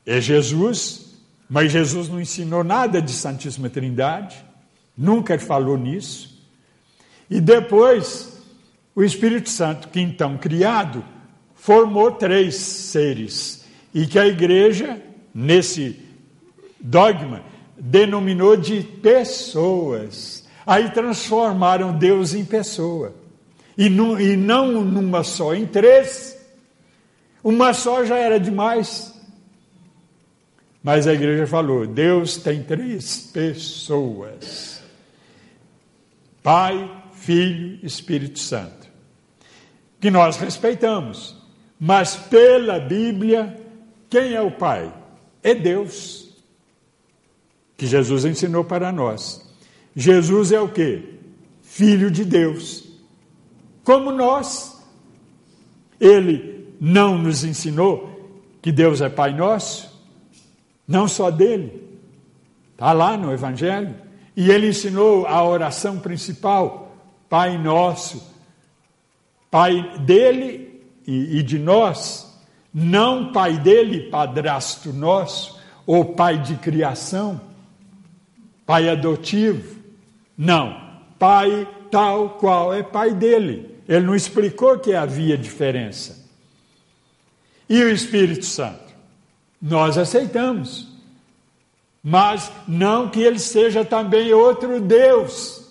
é 0.05 0.21
Jesus, 0.21 1.10
mas 1.53 1.69
Jesus 1.69 2.07
não 2.07 2.21
ensinou 2.21 2.63
nada 2.63 3.01
de 3.01 3.11
Santíssima 3.11 3.69
Trindade, 3.69 4.41
nunca 4.97 5.37
falou 5.37 5.77
nisso. 5.77 6.41
E 7.29 7.41
depois, 7.41 8.41
o 8.95 9.03
Espírito 9.03 9.49
Santo, 9.49 9.89
que 9.89 9.99
então 9.99 10.37
criado, 10.37 11.03
formou 11.53 12.09
três 12.13 12.55
seres, 12.55 13.65
e 13.93 14.07
que 14.07 14.17
a 14.17 14.25
igreja, 14.25 15.01
nesse 15.35 15.99
dogma, 16.79 17.43
denominou 17.77 18.55
de 18.55 18.81
pessoas. 18.81 20.47
Aí 20.65 20.89
transformaram 20.91 21.97
Deus 21.97 22.33
em 22.33 22.45
pessoa. 22.45 23.13
E, 23.77 23.89
não 23.89 24.71
numa 24.71 25.21
só, 25.21 25.53
em 25.53 25.65
três. 25.65 26.39
Uma 27.43 27.73
só 27.73 28.05
já 28.05 28.15
era 28.15 28.39
demais. 28.39 29.10
Mas 30.83 31.07
a 31.07 31.13
igreja 31.13 31.45
falou: 31.47 31.85
Deus 31.85 32.37
tem 32.37 32.63
três 32.63 33.29
pessoas: 33.33 34.81
Pai, 36.41 36.89
Filho 37.13 37.79
e 37.81 37.85
Espírito 37.85 38.39
Santo. 38.39 38.89
Que 39.99 40.09
nós 40.09 40.37
respeitamos. 40.37 41.39
Mas 41.79 42.15
pela 42.15 42.79
Bíblia, 42.79 43.59
quem 44.09 44.33
é 44.33 44.41
o 44.41 44.51
Pai? 44.51 44.93
É 45.41 45.53
Deus. 45.53 46.29
Que 47.75 47.87
Jesus 47.87 48.25
ensinou 48.25 48.63
para 48.63 48.91
nós. 48.91 49.47
Jesus 49.95 50.51
é 50.51 50.59
o 50.59 50.69
que? 50.69 51.19
Filho 51.61 52.11
de 52.11 52.23
Deus 52.23 52.91
como 53.83 54.11
nós. 54.11 54.79
Ele 55.99 56.75
não 56.79 57.17
nos 57.17 57.43
ensinou 57.43 58.09
que 58.61 58.71
Deus 58.71 59.01
é 59.01 59.09
Pai 59.09 59.33
nosso, 59.33 59.90
não 60.91 61.07
só 61.07 61.31
dele, 61.31 61.99
está 62.73 62.91
lá 62.91 63.15
no 63.15 63.31
Evangelho. 63.31 63.95
E 64.35 64.49
ele 64.51 64.69
ensinou 64.69 65.25
a 65.25 65.43
oração 65.43 65.99
principal, 65.99 66.95
Pai 67.29 67.57
nosso, 67.57 68.29
Pai 69.49 69.97
dele 69.99 70.83
e, 71.07 71.39
e 71.39 71.43
de 71.43 71.57
nós, 71.57 72.39
não 72.73 73.31
Pai 73.31 73.57
dele, 73.57 74.09
padrasto 74.09 74.91
nosso, 74.91 75.59
ou 75.85 76.13
Pai 76.13 76.37
de 76.37 76.55
criação, 76.55 77.39
Pai 78.65 78.89
adotivo. 78.89 79.79
Não, 80.37 80.75
Pai 81.17 81.67
tal 81.89 82.31
qual 82.31 82.73
é 82.73 82.83
Pai 82.83 83.13
dele. 83.13 83.79
Ele 83.87 84.05
não 84.05 84.15
explicou 84.15 84.79
que 84.79 84.93
havia 84.93 85.37
diferença. 85.37 86.29
E 87.69 87.81
o 87.83 87.89
Espírito 87.89 88.45
Santo? 88.45 88.90
Nós 89.61 89.97
aceitamos. 89.97 90.87
Mas 92.03 92.51
não 92.67 93.09
que 93.09 93.21
ele 93.21 93.37
seja 93.37 93.85
também 93.85 94.33
outro 94.33 94.81
Deus. 94.81 95.61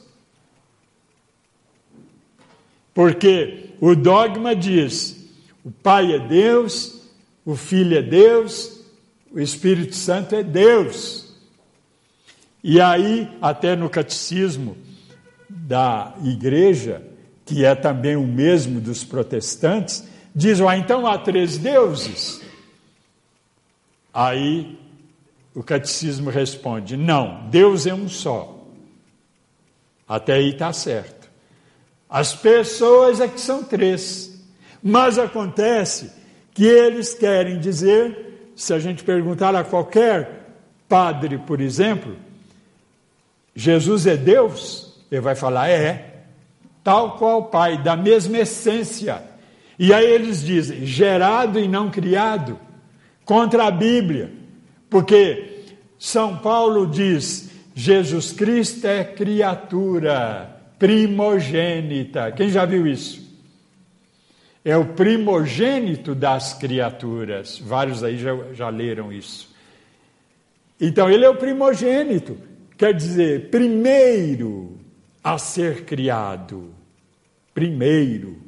Porque 2.95 3.71
o 3.81 3.97
dogma 3.97 4.55
diz: 4.55 5.29
o 5.65 5.71
Pai 5.71 6.13
é 6.13 6.19
Deus, 6.19 7.03
o 7.45 7.57
Filho 7.57 7.99
é 7.99 8.03
Deus, 8.03 8.81
o 9.33 9.41
Espírito 9.41 9.95
Santo 9.95 10.35
é 10.35 10.43
Deus. 10.43 11.35
E 12.63 12.81
aí, 12.81 13.29
até 13.41 13.75
no 13.75 13.89
catecismo 13.89 14.77
da 15.49 16.15
igreja, 16.23 17.03
que 17.45 17.65
é 17.65 17.75
também 17.75 18.17
o 18.17 18.27
mesmo 18.27 18.81
dos 18.81 19.03
protestantes, 19.03 20.05
diz: 20.35 20.61
ah, 20.61 20.77
então 20.77 21.07
há 21.07 21.19
três 21.19 21.59
deuses. 21.59 22.40
Aí 24.13 24.79
o 25.55 25.63
catecismo 25.63 26.31
responde: 26.31 26.97
não, 26.97 27.49
Deus 27.51 27.87
é 27.87 27.95
um 27.95 28.09
só. 28.09 28.57
Até 30.09 30.35
aí 30.35 30.51
está 30.51 30.73
certo. 30.73 31.31
As 32.09 32.35
pessoas 32.35 33.21
é 33.21 33.29
que 33.29 33.41
são 33.41 33.63
três. 33.63 34.29
Mas 34.83 35.19
acontece 35.19 36.11
que 36.53 36.65
eles 36.65 37.15
querem 37.15 37.61
dizer, 37.61 38.53
se 38.57 38.75
a 38.75 38.79
gente 38.79 39.05
perguntar 39.05 39.55
a 39.55 39.63
qualquer 39.63 40.49
padre, 40.89 41.39
por 41.39 41.61
exemplo, 41.61 42.17
Jesus 43.55 44.07
é 44.07 44.17
Deus? 44.17 45.01
Ele 45.11 45.21
vai 45.21 45.37
falar: 45.37 45.69
é 45.69 46.25
tal 46.83 47.17
qual 47.17 47.41
o 47.41 47.45
Pai, 47.45 47.81
da 47.83 47.97
mesma 47.97 48.39
essência. 48.39 49.23
E 49.79 49.95
aí 49.95 50.07
eles 50.07 50.43
dizem, 50.43 50.85
gerado 50.85 51.59
e 51.59 51.67
não 51.67 51.91
criado, 51.91 52.59
contra 53.31 53.67
a 53.67 53.71
Bíblia, 53.71 54.29
porque 54.91 55.63
São 55.97 56.39
Paulo 56.39 56.85
diz, 56.85 57.49
Jesus 57.77 58.33
Cristo 58.33 58.85
é 58.89 59.05
criatura 59.05 60.61
primogênita. 60.81 62.33
Quem 62.33 62.49
já 62.51 62.65
viu 62.65 62.89
isso? 62.89 63.25
É 64.65 64.77
o 64.77 64.85
primogênito 64.85 66.13
das 66.13 66.55
criaturas. 66.55 67.57
Vários 67.57 68.03
aí 68.03 68.19
já, 68.19 68.37
já 68.53 68.69
leram 68.69 69.13
isso. 69.13 69.55
Então, 70.81 71.09
ele 71.09 71.25
é 71.25 71.31
o 71.31 71.37
primogênito, 71.37 72.37
quer 72.77 72.93
dizer, 72.93 73.49
primeiro 73.49 74.77
a 75.23 75.39
ser 75.39 75.85
criado. 75.85 76.75
Primeiro. 77.55 78.39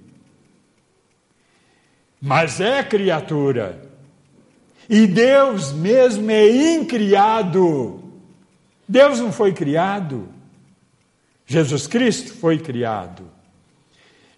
mas 2.20 2.61
é 2.61 2.83
criatura. 2.83 3.82
E 4.89 5.07
Deus 5.07 5.72
mesmo 5.72 6.30
é 6.30 6.74
incriado. 6.74 8.03
Deus 8.89 9.20
não 9.20 9.33
foi 9.33 9.53
criado. 9.53 10.28
Jesus 11.47 11.87
Cristo 11.87 12.35
foi 12.35 12.59
criado. 12.59 13.24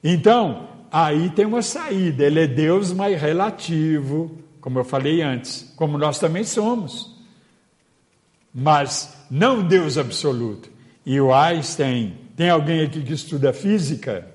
Então, 0.02 0.68
aí 0.92 1.30
tem 1.30 1.46
uma 1.46 1.62
saída. 1.62 2.24
Ele 2.24 2.40
é 2.40 2.46
Deus, 2.46 2.92
mas 2.92 3.20
relativo, 3.20 4.38
como 4.60 4.78
eu 4.78 4.84
falei 4.84 5.22
antes, 5.22 5.72
como 5.76 5.98
nós 5.98 6.18
também 6.18 6.44
somos. 6.44 7.14
Mas 8.52 9.16
não 9.30 9.66
Deus 9.66 9.98
absoluto. 9.98 10.70
E 11.04 11.20
o 11.20 11.34
Einstein, 11.34 12.16
tem 12.36 12.50
alguém 12.50 12.82
aqui 12.82 13.02
que 13.02 13.12
estuda 13.12 13.52
física? 13.52 14.28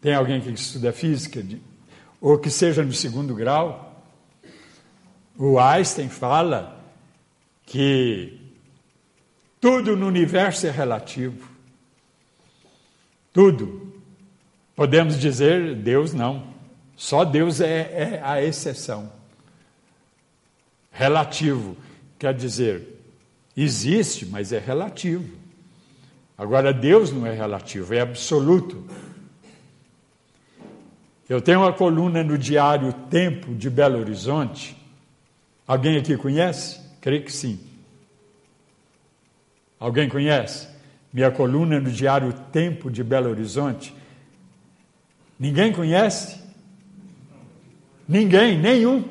Tem 0.00 0.14
alguém 0.14 0.36
aqui 0.36 0.52
que 0.52 0.60
estuda 0.60 0.92
física? 0.92 1.44
Ou 2.20 2.38
que 2.38 2.50
seja 2.50 2.82
no 2.82 2.92
segundo 2.92 3.34
grau? 3.34 3.87
O 5.38 5.60
Einstein 5.60 6.08
fala 6.08 6.84
que 7.64 8.40
tudo 9.60 9.96
no 9.96 10.08
universo 10.08 10.66
é 10.66 10.70
relativo. 10.70 11.48
Tudo. 13.32 13.92
Podemos 14.74 15.18
dizer 15.18 15.76
Deus 15.76 16.12
não. 16.12 16.42
Só 16.96 17.24
Deus 17.24 17.60
é, 17.60 17.80
é 17.80 18.20
a 18.22 18.42
exceção. 18.42 19.12
Relativo 20.90 21.76
quer 22.18 22.34
dizer, 22.34 23.00
existe, 23.56 24.26
mas 24.26 24.52
é 24.52 24.58
relativo. 24.58 25.36
Agora, 26.36 26.72
Deus 26.72 27.12
não 27.12 27.26
é 27.26 27.32
relativo, 27.32 27.94
é 27.94 28.00
absoluto. 28.00 28.84
Eu 31.28 31.40
tenho 31.40 31.60
uma 31.60 31.72
coluna 31.72 32.24
no 32.24 32.38
diário 32.38 32.92
Tempo 32.92 33.54
de 33.54 33.68
Belo 33.68 33.98
Horizonte. 33.98 34.77
Alguém 35.68 35.98
aqui 35.98 36.16
conhece? 36.16 36.80
Creio 36.98 37.22
que 37.22 37.30
sim. 37.30 37.60
Alguém 39.78 40.08
conhece? 40.08 40.66
Minha 41.12 41.30
coluna 41.30 41.78
no 41.78 41.90
Diário 41.90 42.32
Tempo 42.50 42.90
de 42.90 43.04
Belo 43.04 43.28
Horizonte. 43.28 43.94
Ninguém 45.38 45.70
conhece? 45.70 46.40
Ninguém, 48.08 48.58
nenhum. 48.58 49.04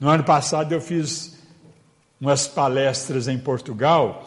no 0.00 0.08
ano 0.08 0.24
passado 0.24 0.72
eu 0.72 0.80
fiz 0.80 1.38
umas 2.18 2.48
palestras 2.48 3.28
em 3.28 3.38
Portugal. 3.38 4.24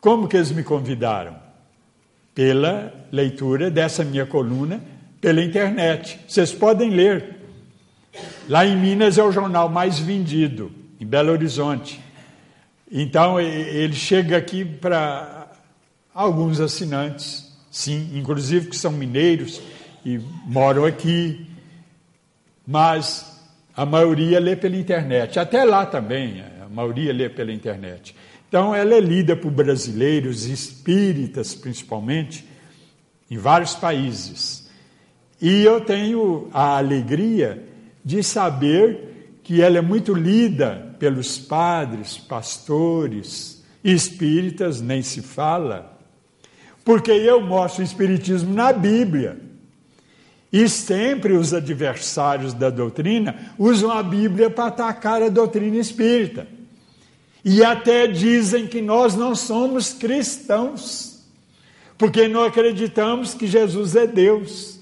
Como 0.00 0.26
que 0.26 0.38
eles 0.38 0.50
me 0.50 0.64
convidaram? 0.64 1.36
Pela 2.34 2.90
leitura 3.12 3.70
dessa 3.70 4.02
minha 4.02 4.24
coluna 4.24 4.82
pela 5.20 5.42
internet. 5.42 6.18
Vocês 6.26 6.50
podem 6.50 6.88
ler. 6.88 7.36
Lá 8.48 8.64
em 8.64 8.74
Minas 8.74 9.18
é 9.18 9.22
o 9.22 9.30
jornal 9.30 9.68
mais 9.68 9.98
vendido, 9.98 10.72
em 10.98 11.06
Belo 11.06 11.30
Horizonte. 11.30 12.00
Então 12.90 13.38
ele 13.38 13.92
chega 13.92 14.38
aqui 14.38 14.64
para 14.64 15.46
alguns 16.14 16.58
assinantes, 16.58 17.49
sim, 17.70 18.10
inclusive 18.14 18.68
que 18.68 18.76
são 18.76 18.90
mineiros 18.92 19.60
e 20.04 20.18
moram 20.44 20.84
aqui. 20.84 21.46
Mas 22.66 23.40
a 23.74 23.86
maioria 23.86 24.38
lê 24.40 24.56
pela 24.56 24.76
internet, 24.76 25.38
até 25.38 25.64
lá 25.64 25.86
também, 25.86 26.42
a 26.62 26.68
maioria 26.68 27.12
lê 27.12 27.28
pela 27.28 27.52
internet. 27.52 28.14
Então, 28.48 28.74
ela 28.74 28.94
é 28.94 29.00
lida 29.00 29.36
por 29.36 29.50
brasileiros, 29.52 30.44
espíritas 30.44 31.54
principalmente, 31.54 32.44
em 33.30 33.38
vários 33.38 33.74
países. 33.74 34.68
E 35.40 35.62
eu 35.62 35.80
tenho 35.80 36.50
a 36.52 36.76
alegria 36.76 37.64
de 38.04 38.22
saber 38.22 39.38
que 39.44 39.62
ela 39.62 39.78
é 39.78 39.80
muito 39.80 40.12
lida 40.12 40.94
pelos 40.98 41.38
padres, 41.38 42.18
pastores, 42.18 43.64
espíritas, 43.82 44.80
nem 44.80 45.00
se 45.00 45.22
fala, 45.22 45.98
porque 46.90 47.12
eu 47.12 47.40
mostro 47.40 47.82
o 47.82 47.84
Espiritismo 47.84 48.52
na 48.52 48.72
Bíblia. 48.72 49.38
E 50.52 50.68
sempre 50.68 51.34
os 51.34 51.54
adversários 51.54 52.52
da 52.52 52.68
doutrina 52.68 53.54
usam 53.56 53.92
a 53.92 54.02
Bíblia 54.02 54.50
para 54.50 54.66
atacar 54.66 55.22
a 55.22 55.28
doutrina 55.28 55.76
espírita. 55.76 56.48
E 57.44 57.62
até 57.62 58.08
dizem 58.08 58.66
que 58.66 58.82
nós 58.82 59.14
não 59.14 59.36
somos 59.36 59.92
cristãos, 59.92 61.24
porque 61.96 62.26
não 62.26 62.42
acreditamos 62.42 63.34
que 63.34 63.46
Jesus 63.46 63.94
é 63.94 64.08
Deus. 64.08 64.80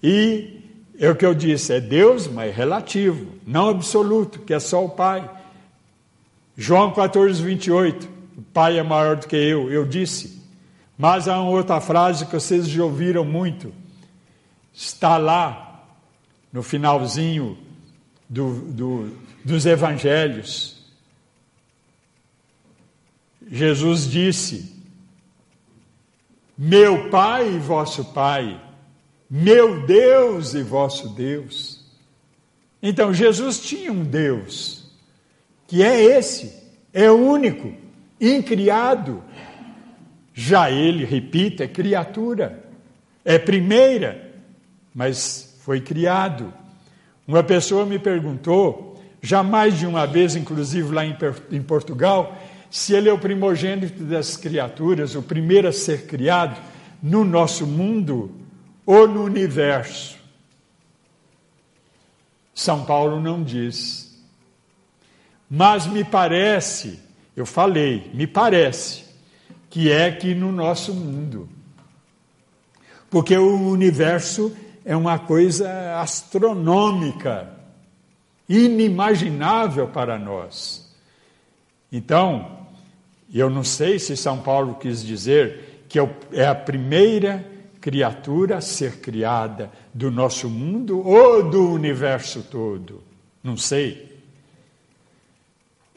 E 0.00 0.60
é 0.96 1.10
o 1.10 1.16
que 1.16 1.26
eu 1.26 1.34
disse, 1.34 1.72
é 1.72 1.80
Deus, 1.80 2.28
mas 2.28 2.54
relativo, 2.54 3.32
não 3.44 3.70
absoluto, 3.70 4.38
que 4.38 4.54
é 4.54 4.60
só 4.60 4.84
o 4.84 4.90
Pai. 4.90 5.28
João 6.56 6.92
14, 6.92 7.42
28, 7.42 8.15
o 8.36 8.42
Pai 8.42 8.78
é 8.78 8.82
maior 8.82 9.16
do 9.16 9.26
que 9.26 9.36
eu. 9.36 9.70
Eu 9.70 9.86
disse, 9.86 10.42
mas 10.98 11.26
há 11.28 11.40
uma 11.40 11.50
outra 11.50 11.80
frase 11.80 12.26
que 12.26 12.32
vocês 12.32 12.68
já 12.68 12.84
ouviram 12.84 13.24
muito. 13.24 13.72
Está 14.72 15.16
lá 15.16 15.84
no 16.52 16.62
finalzinho 16.62 17.56
do, 18.28 18.72
do, 18.72 19.16
dos 19.44 19.64
evangelhos. 19.64 20.76
Jesus 23.48 24.10
disse: 24.10 24.74
Meu 26.56 27.08
Pai 27.10 27.54
e 27.54 27.58
vosso 27.58 28.04
Pai, 28.06 28.60
meu 29.30 29.86
Deus 29.86 30.54
e 30.54 30.62
vosso 30.62 31.08
Deus. 31.10 31.84
Então, 32.82 33.12
Jesus 33.12 33.60
tinha 33.60 33.90
um 33.90 34.04
Deus, 34.04 34.90
que 35.66 35.82
é 35.82 36.02
esse, 36.02 36.52
é 36.92 37.10
único, 37.10 37.85
incriado, 38.20 39.22
já 40.32 40.70
ele, 40.70 41.04
repito, 41.04 41.62
é 41.62 41.68
criatura, 41.68 42.64
é 43.24 43.38
primeira, 43.38 44.32
mas 44.94 45.58
foi 45.60 45.80
criado. 45.80 46.52
Uma 47.26 47.42
pessoa 47.42 47.84
me 47.84 47.98
perguntou, 47.98 49.02
já 49.20 49.42
mais 49.42 49.78
de 49.78 49.86
uma 49.86 50.06
vez, 50.06 50.36
inclusive 50.36 50.94
lá 50.94 51.02
em 51.04 51.62
Portugal, 51.62 52.36
se 52.70 52.94
ele 52.94 53.08
é 53.08 53.12
o 53.12 53.18
primogênito 53.18 54.04
das 54.04 54.36
criaturas, 54.36 55.14
o 55.14 55.22
primeiro 55.22 55.68
a 55.68 55.72
ser 55.72 56.06
criado 56.06 56.60
no 57.02 57.24
nosso 57.24 57.66
mundo 57.66 58.34
ou 58.84 59.08
no 59.08 59.24
universo. 59.24 60.16
São 62.54 62.84
Paulo 62.84 63.20
não 63.20 63.42
diz. 63.42 64.16
Mas 65.48 65.86
me 65.86 66.04
parece, 66.04 67.00
eu 67.36 67.44
falei, 67.44 68.10
me 68.14 68.26
parece, 68.26 69.04
que 69.68 69.92
é 69.92 70.06
aqui 70.06 70.34
no 70.34 70.50
nosso 70.50 70.94
mundo. 70.94 71.48
Porque 73.10 73.36
o 73.36 73.68
universo 73.68 74.56
é 74.84 74.96
uma 74.96 75.18
coisa 75.18 76.00
astronômica, 76.00 77.52
inimaginável 78.48 79.88
para 79.88 80.18
nós. 80.18 80.90
Então, 81.92 82.66
eu 83.32 83.50
não 83.50 83.62
sei 83.62 83.98
se 83.98 84.16
São 84.16 84.38
Paulo 84.38 84.76
quis 84.76 85.04
dizer 85.04 85.84
que 85.88 85.98
é 86.32 86.46
a 86.46 86.54
primeira 86.54 87.44
criatura 87.80 88.56
a 88.56 88.60
ser 88.60 89.00
criada 89.00 89.70
do 89.92 90.10
nosso 90.10 90.48
mundo 90.48 91.06
ou 91.06 91.48
do 91.48 91.70
universo 91.70 92.42
todo. 92.50 93.02
Não 93.42 93.56
sei. 93.56 94.20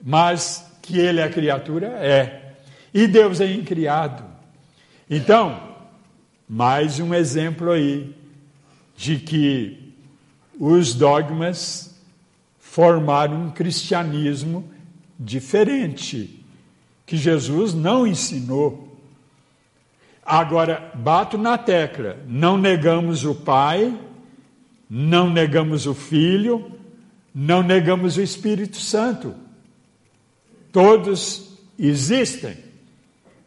Mas 0.03 0.68
que 0.89 0.97
ele 0.97 1.19
é 1.19 1.23
a 1.23 1.29
criatura, 1.29 1.87
é. 2.01 2.55
E 2.91 3.05
Deus 3.05 3.39
é 3.39 3.51
incriado. 3.51 4.23
Então, 5.07 5.61
mais 6.47 6.99
um 6.99 7.13
exemplo 7.13 7.69
aí 7.71 8.15
de 8.97 9.17
que 9.17 9.93
os 10.59 10.95
dogmas 10.95 11.95
formaram 12.59 13.43
um 13.43 13.51
cristianismo 13.51 14.67
diferente, 15.17 16.43
que 17.05 17.15
Jesus 17.15 17.73
não 17.75 18.07
ensinou. 18.07 18.97
Agora, 20.25 20.91
bato 20.95 21.37
na 21.37 21.55
tecla: 21.55 22.17
não 22.27 22.57
negamos 22.57 23.23
o 23.25 23.35
Pai, 23.35 23.95
não 24.89 25.29
negamos 25.29 25.85
o 25.85 25.93
Filho, 25.93 26.71
não 27.33 27.61
negamos 27.61 28.17
o 28.17 28.21
Espírito 28.21 28.77
Santo. 28.77 29.35
Todos 30.71 31.49
existem. 31.77 32.57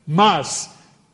mas 0.06 0.70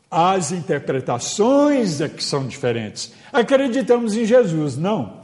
as 0.09 0.51
interpretações 0.51 2.01
é 2.01 2.09
que 2.09 2.23
são 2.23 2.47
diferentes. 2.47 3.13
Acreditamos 3.31 4.15
em 4.17 4.25
Jesus, 4.25 4.75
não. 4.75 5.19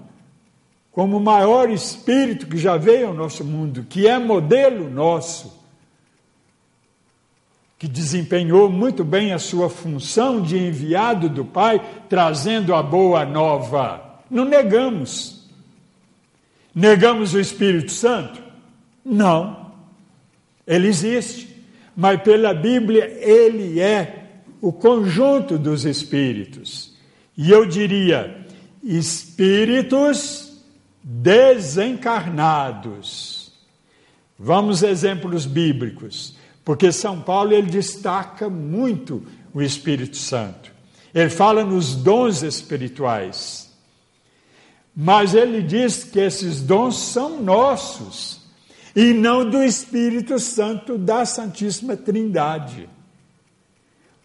Como 0.91 1.17
o 1.17 1.19
maior 1.19 1.69
espírito 1.69 2.45
que 2.45 2.57
já 2.57 2.77
veio 2.77 3.07
ao 3.07 3.13
nosso 3.13 3.43
mundo, 3.43 3.85
que 3.89 4.07
é 4.07 4.19
modelo 4.19 4.89
nosso, 4.89 5.59
que 7.79 7.87
desempenhou 7.87 8.69
muito 8.69 9.03
bem 9.03 9.33
a 9.33 9.39
sua 9.39 9.69
função 9.69 10.41
de 10.41 10.57
enviado 10.57 11.27
do 11.27 11.43
Pai, 11.43 11.83
trazendo 12.07 12.73
a 12.73 12.81
boa 12.81 13.25
nova. 13.25 14.21
Não 14.29 14.45
negamos. 14.45 15.49
Negamos 16.73 17.33
o 17.33 17.39
Espírito 17.39 17.91
Santo? 17.91 18.41
Não. 19.03 19.64
Ele 20.67 20.87
existe. 20.87 21.55
Mas 21.95 22.21
pela 22.21 22.53
Bíblia, 22.53 23.05
ele 23.21 23.79
é 23.79 24.41
o 24.61 24.73
conjunto 24.73 25.57
dos 25.57 25.85
espíritos. 25.85 26.93
E 27.37 27.51
eu 27.51 27.65
diria, 27.65 28.45
espíritos 28.83 30.61
desencarnados. 31.03 33.53
Vamos 34.37 34.83
exemplos 34.83 35.45
bíblicos, 35.45 36.35
porque 36.63 36.91
São 36.91 37.21
Paulo 37.21 37.53
ele 37.53 37.69
destaca 37.69 38.49
muito 38.49 39.23
o 39.53 39.61
Espírito 39.61 40.17
Santo. 40.17 40.73
Ele 41.13 41.29
fala 41.29 41.63
nos 41.63 41.95
dons 41.95 42.43
espirituais. 42.43 43.73
Mas 44.93 45.33
ele 45.33 45.61
diz 45.61 46.03
que 46.03 46.19
esses 46.19 46.61
dons 46.61 46.97
são 46.97 47.41
nossos 47.41 48.44
e 48.95 49.13
não 49.13 49.47
do 49.47 49.61
Espírito 49.61 50.39
Santo 50.39 50.97
da 50.97 51.25
Santíssima 51.25 51.97
Trindade. 51.97 52.87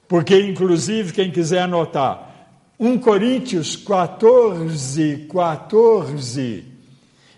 Porque, 0.06 0.38
inclusive, 0.40 1.12
quem 1.12 1.30
quiser 1.30 1.62
anotar, 1.62 2.30
1 2.78 2.98
Coríntios 2.98 3.76
14, 3.76 5.26
14, 5.30 6.64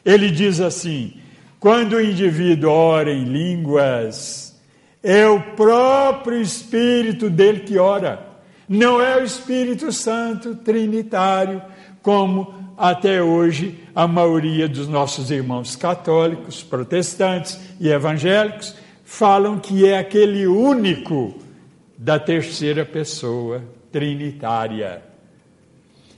ele 0.05 0.31
diz 0.31 0.61
assim: 0.61 1.15
quando 1.59 1.95
o 1.95 2.01
indivíduo 2.01 2.71
ora 2.71 3.13
em 3.13 3.25
línguas, 3.25 4.55
é 5.03 5.27
o 5.27 5.41
próprio 5.55 6.41
Espírito 6.41 7.29
dele 7.29 7.61
que 7.61 7.79
ora, 7.79 8.27
não 8.69 9.01
é 9.01 9.17
o 9.17 9.25
Espírito 9.25 9.91
Santo 9.91 10.55
trinitário, 10.55 11.63
como 12.03 12.62
até 12.77 13.23
hoje 13.23 13.79
a 13.95 14.07
maioria 14.07 14.69
dos 14.69 14.89
nossos 14.89 15.31
irmãos 15.31 15.77
católicos, 15.77 16.63
protestantes 16.63 17.59
e 17.81 17.89
evangélicos 17.89 18.75
falam 19.05 19.59
que 19.59 19.87
é 19.87 19.99
aquele 19.99 20.47
único 20.47 21.39
da 21.97 22.19
terceira 22.19 22.85
pessoa 22.85 23.63
trinitária. 23.91 25.03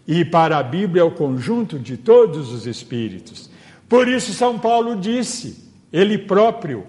E 0.07 0.24
para 0.24 0.59
a 0.59 0.62
Bíblia 0.62 1.02
é 1.02 1.05
o 1.05 1.11
conjunto 1.11 1.78
de 1.78 1.96
todos 1.96 2.52
os 2.52 2.66
espíritos. 2.66 3.50
Por 3.88 4.07
isso, 4.07 4.32
São 4.32 4.59
Paulo 4.59 4.96
disse, 4.96 5.70
ele 5.92 6.18
próprio, 6.18 6.84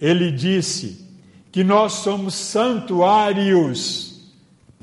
ele 0.00 0.30
disse 0.30 1.06
que 1.50 1.62
nós 1.64 1.92
somos 1.92 2.34
santuários, 2.34 4.30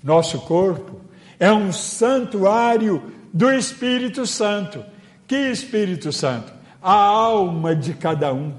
nosso 0.03 0.39
corpo 0.41 0.99
é 1.39 1.51
um 1.51 1.71
santuário 1.71 3.01
do 3.33 3.51
Espírito 3.51 4.25
Santo. 4.25 4.83
Que 5.27 5.35
Espírito 5.35 6.11
Santo? 6.11 6.51
A 6.81 6.93
alma 6.93 7.75
de 7.75 7.93
cada 7.93 8.33
um, 8.33 8.53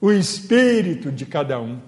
o 0.00 0.12
espírito 0.12 1.10
de 1.10 1.26
cada 1.26 1.60
um. 1.60 1.78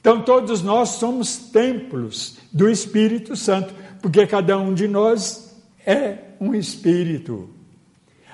Então, 0.00 0.22
todos 0.22 0.62
nós 0.62 0.90
somos 0.90 1.36
templos 1.36 2.38
do 2.52 2.70
Espírito 2.70 3.36
Santo, 3.36 3.74
porque 4.00 4.26
cada 4.26 4.56
um 4.56 4.72
de 4.72 4.86
nós 4.88 5.56
é 5.84 6.18
um 6.40 6.54
espírito. 6.54 7.50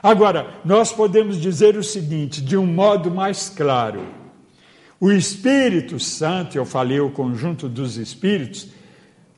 Agora, 0.02 0.60
nós 0.64 0.92
podemos 0.92 1.40
dizer 1.40 1.76
o 1.76 1.82
seguinte, 1.82 2.42
de 2.42 2.56
um 2.56 2.66
modo 2.66 3.10
mais 3.10 3.48
claro: 3.48 4.06
o 5.00 5.10
Espírito 5.10 5.98
Santo, 5.98 6.56
eu 6.56 6.66
falei 6.66 7.00
o 7.00 7.10
conjunto 7.10 7.68
dos 7.68 7.96
espíritos, 7.96 8.68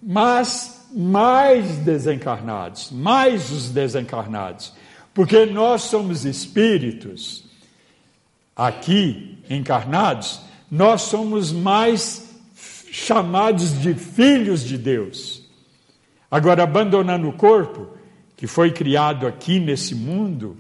mas 0.03 0.76
mais 0.97 1.77
desencarnados, 1.79 2.91
mais 2.91 3.51
os 3.51 3.69
desencarnados, 3.69 4.73
porque 5.13 5.45
nós 5.45 5.83
somos 5.83 6.25
espíritos 6.25 7.45
aqui 8.57 9.39
encarnados 9.51 10.47
nós 10.71 11.03
somos 11.03 11.53
mais 11.53 12.35
chamados 12.91 13.81
de 13.81 13.95
filhos 13.95 14.65
de 14.65 14.77
Deus. 14.77 15.45
Agora, 16.31 16.65
abandonando 16.65 17.29
o 17.29 17.33
corpo, 17.33 17.89
que 18.37 18.47
foi 18.47 18.73
criado 18.73 19.27
aqui 19.27 19.61
nesse 19.61 19.95
mundo, 19.95 20.57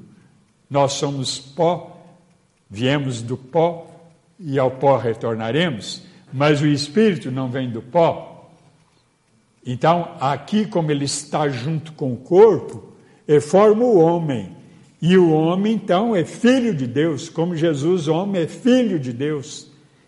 nós 0.70 0.92
somos 0.92 1.38
pó, 1.38 2.00
viemos 2.70 3.20
do 3.20 3.36
pó 3.36 3.90
e 4.38 4.58
ao 4.58 4.70
pó 4.70 4.96
retornaremos, 4.96 6.02
mas 6.32 6.60
o 6.60 6.66
espírito 6.66 7.30
não 7.30 7.50
vem 7.50 7.70
do 7.70 7.82
pó. 7.82 8.35
Então, 9.66 10.16
aqui, 10.20 10.64
como 10.64 10.92
ele 10.92 11.04
está 11.04 11.48
junto 11.48 11.92
com 11.92 12.12
o 12.12 12.16
corpo, 12.16 12.92
ele 13.26 13.40
forma 13.40 13.82
o 13.82 13.98
homem. 13.98 14.56
E 15.02 15.18
o 15.18 15.32
homem, 15.32 15.74
então, 15.74 16.14
é 16.14 16.24
filho 16.24 16.72
de 16.72 16.86
Deus, 16.86 17.28
como 17.28 17.56
Jesus, 17.56 18.06
homem, 18.06 18.42
é 18.42 18.46
filho 18.46 18.96
de 19.00 19.12
Deus. 19.12 19.66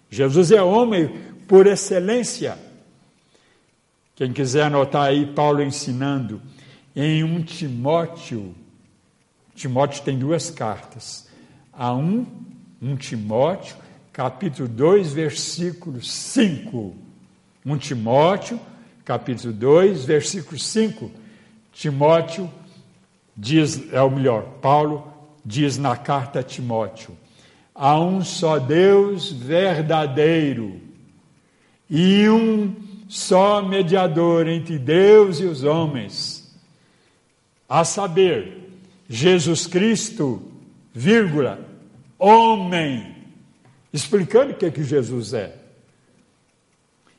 Jesus 0.08 0.52
é 0.52 0.62
homem 0.62 1.10
por 1.48 1.66
excelência. 1.66 2.56
Quem 4.14 4.32
quiser 4.32 4.64
anotar 4.64 5.08
aí, 5.08 5.26
Paulo 5.26 5.60
ensinando 5.60 6.40
em 6.94 7.24
um 7.24 7.42
Timóteo. 7.42 8.54
Timóteo 9.56 10.02
tem 10.04 10.16
duas 10.16 10.50
cartas. 10.50 11.28
A 11.72 11.92
um, 11.92 12.24
um 12.80 12.94
Timóteo, 12.94 13.76
capítulo 14.12 14.68
2, 14.68 15.12
versículo 15.12 16.02
5. 16.02 16.96
Um 17.66 17.76
Timóteo, 17.76 18.58
capítulo 19.08 19.54
2, 19.54 20.04
versículo 20.04 20.58
5. 20.58 21.10
Timóteo 21.72 22.52
diz, 23.34 23.90
é 23.90 24.02
o 24.02 24.10
melhor, 24.10 24.42
Paulo 24.60 25.10
diz 25.42 25.78
na 25.78 25.96
carta 25.96 26.40
a 26.40 26.42
Timóteo: 26.42 27.16
Há 27.74 27.98
um 27.98 28.22
só 28.22 28.58
Deus 28.58 29.32
verdadeiro 29.32 30.78
e 31.88 32.28
um 32.28 32.76
só 33.08 33.62
mediador 33.62 34.46
entre 34.46 34.78
Deus 34.78 35.40
e 35.40 35.44
os 35.44 35.64
homens, 35.64 36.54
a 37.66 37.84
saber, 37.84 38.68
Jesus 39.08 39.66
Cristo, 39.66 40.42
vírgula, 40.92 41.66
homem, 42.18 43.16
explicando 43.90 44.52
o 44.52 44.54
que, 44.54 44.66
é 44.66 44.70
que 44.70 44.84
Jesus 44.84 45.32
é. 45.32 45.57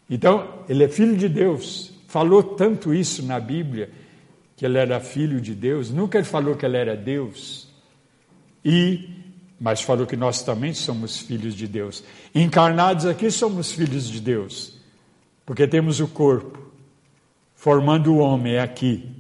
Então, 0.10 0.64
ele 0.68 0.84
é 0.84 0.88
filho 0.88 1.16
de 1.16 1.30
Deus, 1.30 1.92
falou 2.08 2.42
tanto 2.42 2.94
isso 2.94 3.24
na 3.24 3.40
Bíblia, 3.40 3.92
que 4.56 4.66
ele 4.66 4.78
era 4.78 5.00
filho 5.00 5.40
de 5.40 5.54
Deus, 5.54 5.92
nunca 5.92 6.18
ele 6.18 6.26
falou 6.26 6.56
que 6.56 6.66
ele 6.66 6.78
era 6.78 6.96
Deus. 6.96 7.70
E 8.66 9.20
mas 9.60 9.82
falou 9.82 10.08
que 10.08 10.16
nós 10.16 10.42
também 10.42 10.74
somos 10.74 11.20
filhos 11.20 11.54
de 11.54 11.68
Deus. 11.68 12.04
Encarnados 12.34 13.06
aqui 13.06 13.30
somos 13.30 13.72
filhos 13.72 14.08
de 14.10 14.22
Deus, 14.22 14.78
porque 15.46 15.68
temos 15.68 16.00
o 16.00 16.08
corpo, 16.08 16.58
formando 17.56 18.14
o 18.14 18.20
homem 18.20 18.58
aqui. 18.58 19.12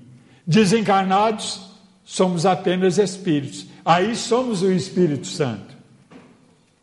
Desencarnados, 0.47 1.59
somos 2.05 2.45
apenas 2.45 2.97
espíritos. 2.97 3.67
Aí 3.83 4.15
somos 4.15 4.61
o 4.61 4.71
Espírito 4.71 5.27
Santo. 5.27 5.77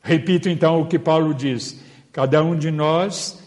Repito 0.02 0.48
então 0.48 0.82
o 0.82 0.86
que 0.86 0.98
Paulo 0.98 1.32
diz: 1.32 1.80
cada 2.12 2.44
um 2.44 2.57
de 2.57 2.70
nós 2.70 3.42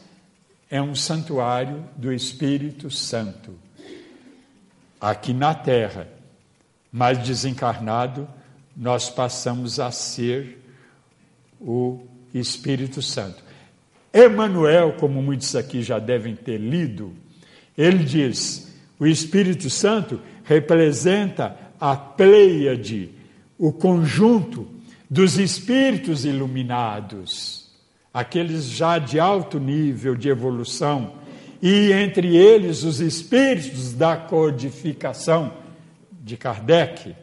é 0.69 0.81
um 0.81 0.93
santuário 0.93 1.83
do 1.95 2.13
Espírito 2.13 2.91
Santo. 2.91 3.57
Aqui 5.01 5.33
na 5.33 5.55
terra, 5.55 6.07
mas 6.91 7.17
desencarnado 7.19 8.27
nós 8.75 9.09
passamos 9.09 9.79
a 9.79 9.91
ser 9.91 10.63
o 11.59 12.01
Espírito 12.33 13.01
Santo. 13.01 13.43
Emmanuel, 14.13 14.93
como 14.99 15.21
muitos 15.21 15.55
aqui 15.55 15.81
já 15.81 15.99
devem 15.99 16.35
ter 16.35 16.57
lido, 16.57 17.13
ele 17.77 18.03
diz: 18.03 18.73
o 18.99 19.07
Espírito 19.07 19.69
Santo 19.69 20.21
representa 20.43 21.57
a 21.79 21.95
pleiade, 21.95 23.11
o 23.57 23.71
conjunto 23.71 24.67
dos 25.09 25.37
espíritos 25.37 26.25
iluminados, 26.25 27.68
aqueles 28.13 28.65
já 28.65 28.97
de 28.97 29.19
alto 29.19 29.59
nível 29.59 30.15
de 30.15 30.29
evolução, 30.29 31.13
e 31.61 31.91
entre 31.91 32.35
eles 32.35 32.83
os 32.83 32.99
espíritos 32.99 33.93
da 33.93 34.15
codificação 34.15 35.53
de 36.23 36.37
Kardec 36.37 37.15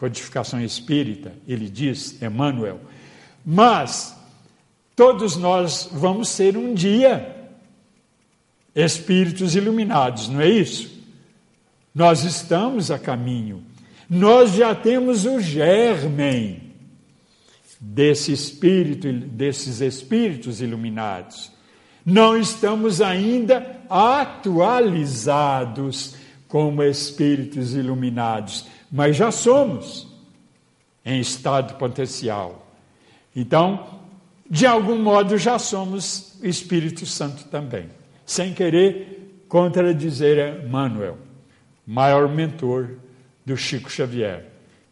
codificação 0.00 0.58
espírita, 0.64 1.30
ele 1.46 1.68
diz, 1.68 2.22
Emmanuel, 2.22 2.80
mas 3.44 4.16
todos 4.96 5.36
nós 5.36 5.90
vamos 5.92 6.30
ser 6.30 6.56
um 6.56 6.72
dia 6.72 7.36
espíritos 8.74 9.54
iluminados, 9.54 10.26
não 10.26 10.40
é 10.40 10.48
isso? 10.48 11.04
Nós 11.94 12.24
estamos 12.24 12.90
a 12.90 12.98
caminho. 12.98 13.62
Nós 14.08 14.54
já 14.54 14.74
temos 14.74 15.26
o 15.26 15.38
germen 15.38 16.69
desse 17.80 18.32
espírito, 18.32 19.10
desses 19.10 19.80
espíritos 19.80 20.60
iluminados. 20.60 21.50
Não 22.04 22.36
estamos 22.36 23.00
ainda 23.00 23.80
atualizados 23.88 26.14
como 26.46 26.82
espíritos 26.82 27.74
iluminados, 27.74 28.66
mas 28.90 29.16
já 29.16 29.30
somos 29.30 30.06
em 31.04 31.20
estado 31.20 31.76
potencial. 31.76 32.66
Então, 33.34 34.00
de 34.48 34.66
algum 34.66 34.98
modo 34.98 35.38
já 35.38 35.58
somos 35.58 36.38
Espírito 36.42 37.06
Santo 37.06 37.44
também, 37.44 37.88
sem 38.26 38.52
querer 38.52 39.44
contradizer 39.48 40.64
Emmanuel, 40.64 41.16
maior 41.86 42.28
mentor 42.28 42.96
do 43.46 43.56
Chico 43.56 43.90
Xavier, 43.90 44.49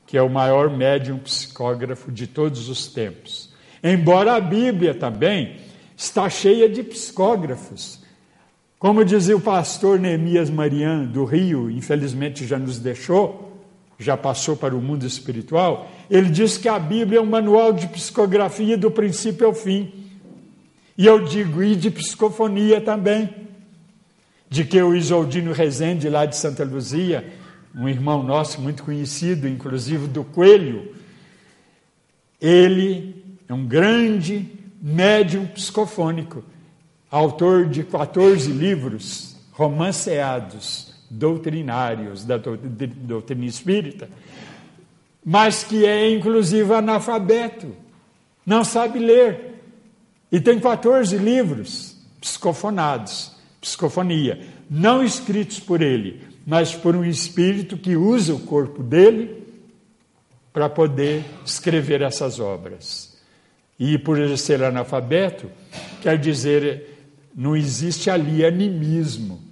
que 0.08 0.16
é 0.16 0.22
o 0.22 0.30
maior 0.30 0.70
médium 0.70 1.18
psicógrafo 1.18 2.10
de 2.10 2.26
todos 2.26 2.70
os 2.70 2.86
tempos. 2.86 3.50
Embora 3.84 4.34
a 4.34 4.40
Bíblia 4.40 4.94
também 4.94 5.56
está 5.94 6.30
cheia 6.30 6.66
de 6.66 6.82
psicógrafos. 6.82 8.00
Como 8.78 9.04
dizia 9.04 9.36
o 9.36 9.40
pastor 9.40 10.00
Neemias 10.00 10.48
Marian, 10.48 11.04
do 11.04 11.26
Rio, 11.26 11.70
infelizmente 11.70 12.46
já 12.46 12.58
nos 12.58 12.78
deixou, 12.78 13.60
já 13.98 14.16
passou 14.16 14.56
para 14.56 14.74
o 14.74 14.80
mundo 14.80 15.06
espiritual, 15.06 15.90
ele 16.10 16.30
diz 16.30 16.56
que 16.56 16.70
a 16.70 16.78
Bíblia 16.78 17.18
é 17.18 17.22
um 17.22 17.26
manual 17.26 17.74
de 17.74 17.86
psicografia 17.88 18.78
do 18.78 18.90
princípio 18.90 19.46
ao 19.46 19.52
fim. 19.52 19.92
E 20.96 21.04
eu 21.04 21.22
digo, 21.22 21.62
e 21.62 21.76
de 21.76 21.90
psicofonia 21.90 22.80
também. 22.80 23.28
De 24.48 24.64
que 24.64 24.80
o 24.80 24.96
Isoldino 24.96 25.52
Rezende, 25.52 26.08
lá 26.08 26.24
de 26.24 26.34
Santa 26.34 26.64
Luzia, 26.64 27.30
um 27.78 27.88
irmão 27.88 28.24
nosso 28.24 28.60
muito 28.60 28.82
conhecido, 28.82 29.46
inclusive 29.46 30.08
do 30.08 30.24
Coelho, 30.24 30.96
ele 32.40 33.24
é 33.48 33.54
um 33.54 33.64
grande 33.64 34.50
médium 34.82 35.46
psicofônico, 35.46 36.42
autor 37.08 37.66
de 37.66 37.84
14 37.84 38.50
livros 38.50 39.36
romanceados, 39.52 40.92
doutrinários 41.08 42.24
da 42.24 42.36
doutrina 42.36 43.44
espírita, 43.44 44.10
mas 45.24 45.62
que 45.62 45.86
é 45.86 46.12
inclusive 46.12 46.74
analfabeto, 46.74 47.72
não 48.44 48.64
sabe 48.64 48.98
ler. 48.98 49.54
E 50.32 50.40
tem 50.40 50.58
14 50.58 51.16
livros 51.16 51.96
psicofonados, 52.20 53.32
psicofonia, 53.60 54.44
não 54.68 55.02
escritos 55.02 55.60
por 55.60 55.80
ele, 55.80 56.27
mas 56.48 56.74
por 56.74 56.96
um 56.96 57.04
espírito 57.04 57.76
que 57.76 57.94
usa 57.94 58.34
o 58.34 58.40
corpo 58.40 58.82
dele 58.82 59.44
para 60.50 60.66
poder 60.66 61.22
escrever 61.44 62.00
essas 62.00 62.40
obras. 62.40 63.18
E 63.78 63.98
por 63.98 64.18
ele 64.18 64.34
ser 64.38 64.64
analfabeto, 64.64 65.50
quer 66.00 66.16
dizer, 66.16 67.10
não 67.36 67.54
existe 67.54 68.08
ali 68.08 68.46
animismo. 68.46 69.42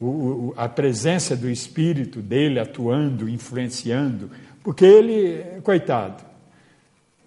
O, 0.00 0.06
o, 0.06 0.54
a 0.56 0.66
presença 0.66 1.36
do 1.36 1.50
espírito 1.50 2.22
dele 2.22 2.58
atuando, 2.60 3.28
influenciando, 3.28 4.30
porque 4.64 4.86
ele, 4.86 5.60
coitado, 5.60 6.24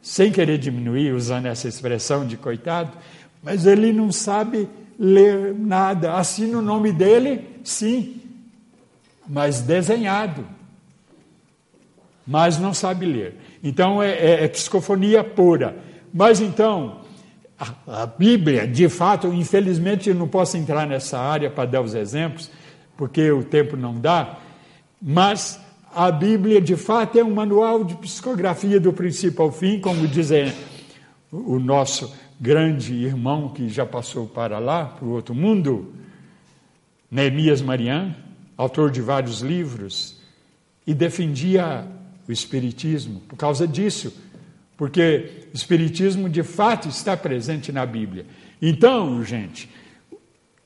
sem 0.02 0.32
querer 0.32 0.58
diminuir, 0.58 1.14
usando 1.14 1.46
essa 1.46 1.68
expressão 1.68 2.26
de 2.26 2.38
coitado, 2.38 2.98
mas 3.44 3.68
ele 3.68 3.94
não 3.94 4.12
sabe 4.12 4.68
ler 4.98 5.54
nada. 5.54 6.16
Assina 6.16 6.58
o 6.58 6.62
nome 6.64 6.92
dele, 6.92 7.48
sim, 7.64 8.18
mas 9.30 9.61
desenhado. 9.61 10.43
Mas 12.25 12.57
não 12.57 12.73
sabe 12.73 13.05
ler. 13.05 13.36
Então 13.63 14.01
é, 14.01 14.11
é, 14.11 14.43
é 14.45 14.47
psicofonia 14.47 15.23
pura. 15.23 15.77
Mas 16.11 16.41
então, 16.41 17.01
a, 17.59 18.01
a 18.03 18.05
Bíblia, 18.07 18.67
de 18.67 18.89
fato, 18.89 19.32
infelizmente 19.32 20.09
eu 20.09 20.15
não 20.15 20.27
posso 20.27 20.57
entrar 20.57 20.88
nessa 20.88 21.19
área 21.19 21.49
para 21.49 21.69
dar 21.69 21.82
os 21.82 21.93
exemplos, 21.93 22.49
porque 22.97 23.32
o 23.32 23.43
tempo 23.43 23.77
não 23.77 23.99
dá, 23.99 24.39
mas 25.01 25.59
a 25.93 26.11
Bíblia, 26.11 26.59
de 26.59 26.75
fato, 26.75 27.17
é 27.17 27.23
um 27.23 27.34
manual 27.34 27.84
de 27.84 27.95
psicografia 27.95 28.80
do 28.80 28.91
princípio 28.91 29.43
ao 29.43 29.51
fim, 29.51 29.80
como 29.80 30.07
diz 30.07 30.30
o 31.32 31.59
nosso 31.59 32.13
grande 32.39 32.93
irmão 32.93 33.49
que 33.49 33.69
já 33.69 33.86
passou 33.86 34.27
para 34.27 34.59
lá, 34.59 34.86
para 34.86 35.05
o 35.05 35.11
outro 35.11 35.34
mundo, 35.34 35.93
Neemias 37.09 37.61
Marian, 37.61 38.15
autor 38.62 38.91
de 38.91 39.01
vários 39.01 39.39
livros, 39.39 40.18
e 40.86 40.93
defendia 40.93 41.88
o 42.28 42.32
Espiritismo 42.32 43.22
por 43.22 43.38
causa 43.38 43.68
disso 43.68 44.14
porque 44.80 45.49
o 45.53 45.57
Espiritismo 45.57 46.30
de 46.30 46.41
fato 46.41 46.88
está 46.88 47.18
presente 47.18 47.70
na 47.70 47.86
Bíblia. 47.86 48.26
Então, 48.62 49.22
gente, 49.26 49.70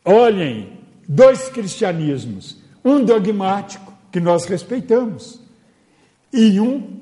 olhem 0.06 0.70
dois 1.10 1.50
cristianismos: 1.50 2.62
um 2.86 3.04
dogmático, 3.04 3.92
que 4.12 4.20
nós 4.20 4.46
respeitamos, 4.46 5.42
e 6.32 6.60
um 6.60 7.02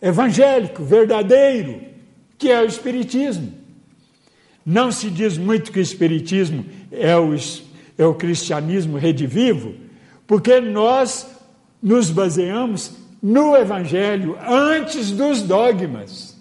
evangélico, 0.00 0.84
verdadeiro, 0.84 1.80
que 2.38 2.48
é 2.48 2.60
o 2.60 2.66
Espiritismo. 2.66 3.52
Não 4.64 4.92
se 4.92 5.10
diz 5.10 5.36
muito 5.36 5.72
que 5.72 5.80
o 5.80 5.82
Espiritismo 5.82 6.64
é 6.92 7.16
o, 7.16 7.34
é 7.98 8.06
o 8.06 8.14
cristianismo 8.14 8.96
redivivo, 8.96 9.74
porque 10.26 10.60
nós 10.60 11.26
nos 11.82 12.10
baseamos 12.10 12.92
no 13.22 13.56
Evangelho 13.56 14.38
antes 14.46 15.10
dos 15.10 15.42
dogmas 15.42 16.36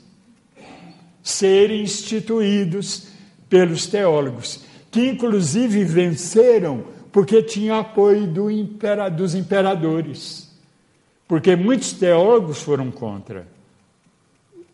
serem 1.21 1.81
instituídos 1.81 3.07
pelos 3.49 3.87
teólogos, 3.87 4.61
que 4.91 5.07
inclusive 5.09 5.83
venceram 5.83 6.85
porque 7.11 7.43
tinham 7.43 7.79
apoio 7.79 8.25
do 8.25 8.49
impera, 8.49 9.07
dos 9.07 9.35
imperadores. 9.35 10.51
Porque 11.27 11.55
muitos 11.55 11.93
teólogos 11.93 12.61
foram 12.61 12.91
contra 12.91 13.47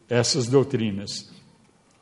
essas 0.09 0.47
doutrinas. 0.47 1.29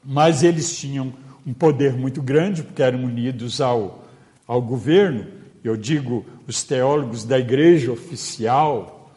Mas 0.03 0.43
eles 0.43 0.77
tinham 0.77 1.11
um 1.45 1.53
poder 1.53 1.93
muito 1.93 2.21
grande, 2.21 2.63
porque 2.63 2.81
eram 2.81 3.03
unidos 3.03 3.59
ao, 3.59 4.05
ao 4.47 4.61
governo, 4.61 5.25
eu 5.63 5.75
digo 5.75 6.25
os 6.47 6.63
teólogos 6.63 7.23
da 7.23 7.37
igreja 7.37 7.91
oficial. 7.91 9.11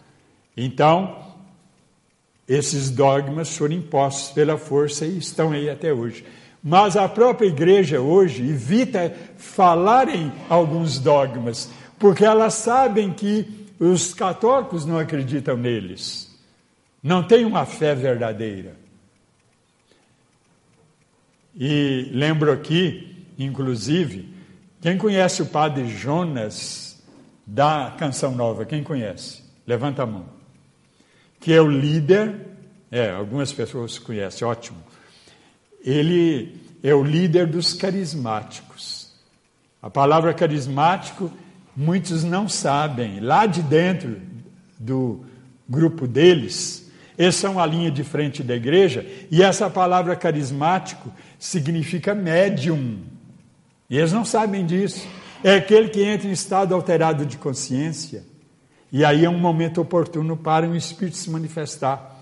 Então, 0.57 1.16
esses 2.49 2.91
dogmas 2.91 3.57
foram 3.57 3.74
impostos 3.74 4.32
pela 4.32 4.59
força 4.59 5.07
e 5.07 5.18
estão 5.18 5.53
aí 5.53 5.70
até 5.70 5.93
hoje. 5.93 6.24
Mas 6.62 6.97
a 6.97 7.09
própria 7.09 7.47
igreja 7.47 8.01
hoje 8.01 8.43
evita 8.43 9.14
falar 9.38 10.09
em 10.09 10.30
alguns 10.49 10.99
dogmas, 10.99 11.70
porque 11.99 12.24
elas 12.24 12.55
sabem 12.55 13.12
que 13.12 13.68
os 13.78 14.12
católicos 14.12 14.84
não 14.84 14.99
acreditam 14.99 15.57
neles, 15.57 16.36
não 17.03 17.22
têm 17.22 17.47
uma 17.47 17.64
fé 17.64 17.95
verdadeira. 17.95 18.76
E 21.57 22.11
lembro 22.12 22.53
aqui, 22.53 23.24
inclusive, 23.38 24.28
quem 24.81 24.99
conhece 24.99 25.43
o 25.43 25.47
padre 25.47 25.89
Jonas 25.89 27.03
da 27.47 27.95
Canção 27.99 28.35
Nova? 28.35 28.64
Quem 28.64 28.83
conhece? 28.83 29.43
Levanta 29.66 30.03
a 30.03 30.07
mão 30.07 30.41
que 31.41 31.55
é 31.55 31.61
o 31.61 31.68
líder, 31.68 32.37
é, 32.91 33.11
algumas 33.11 33.51
pessoas 33.51 33.99
conhecem, 33.99 34.47
ótimo. 34.47 34.76
Ele 35.83 36.61
é 36.83 36.95
o 36.95 37.03
líder 37.03 37.47
dos 37.47 37.72
carismáticos. 37.72 39.11
A 39.81 39.89
palavra 39.89 40.35
carismático, 40.35 41.33
muitos 41.74 42.22
não 42.22 42.47
sabem. 42.47 43.20
Lá 43.20 43.47
de 43.47 43.62
dentro 43.62 44.20
do 44.78 45.24
grupo 45.66 46.07
deles, 46.07 46.91
eles 47.16 47.37
são 47.37 47.59
a 47.59 47.64
linha 47.64 47.91
de 47.91 48.05
frente 48.05 48.43
da 48.43 48.55
igreja, 48.55 49.07
e 49.31 49.43
essa 49.43 49.70
palavra 49.70 50.14
carismático 50.14 51.11
significa 51.39 52.14
médium. 52.14 52.99
E 53.91 53.99
eles 53.99 54.12
não 54.12 54.24
sabem 54.24 54.64
disso. 54.64 55.07
É 55.45 55.57
aquele 55.57 55.88
que 55.88 56.03
entra 56.03 56.28
em 56.28 56.32
estado 56.32 56.74
alterado 56.74 57.26
de 57.26 57.36
consciência 57.36 58.30
e 58.93 59.05
aí 59.05 59.24
é 59.24 59.30
um 59.30 59.38
momento 59.38 59.80
oportuno 59.80 60.36
para 60.36 60.68
o 60.68 60.76
Espírito 60.76 61.16
se 61.16 61.30
manifestar. 61.30 62.18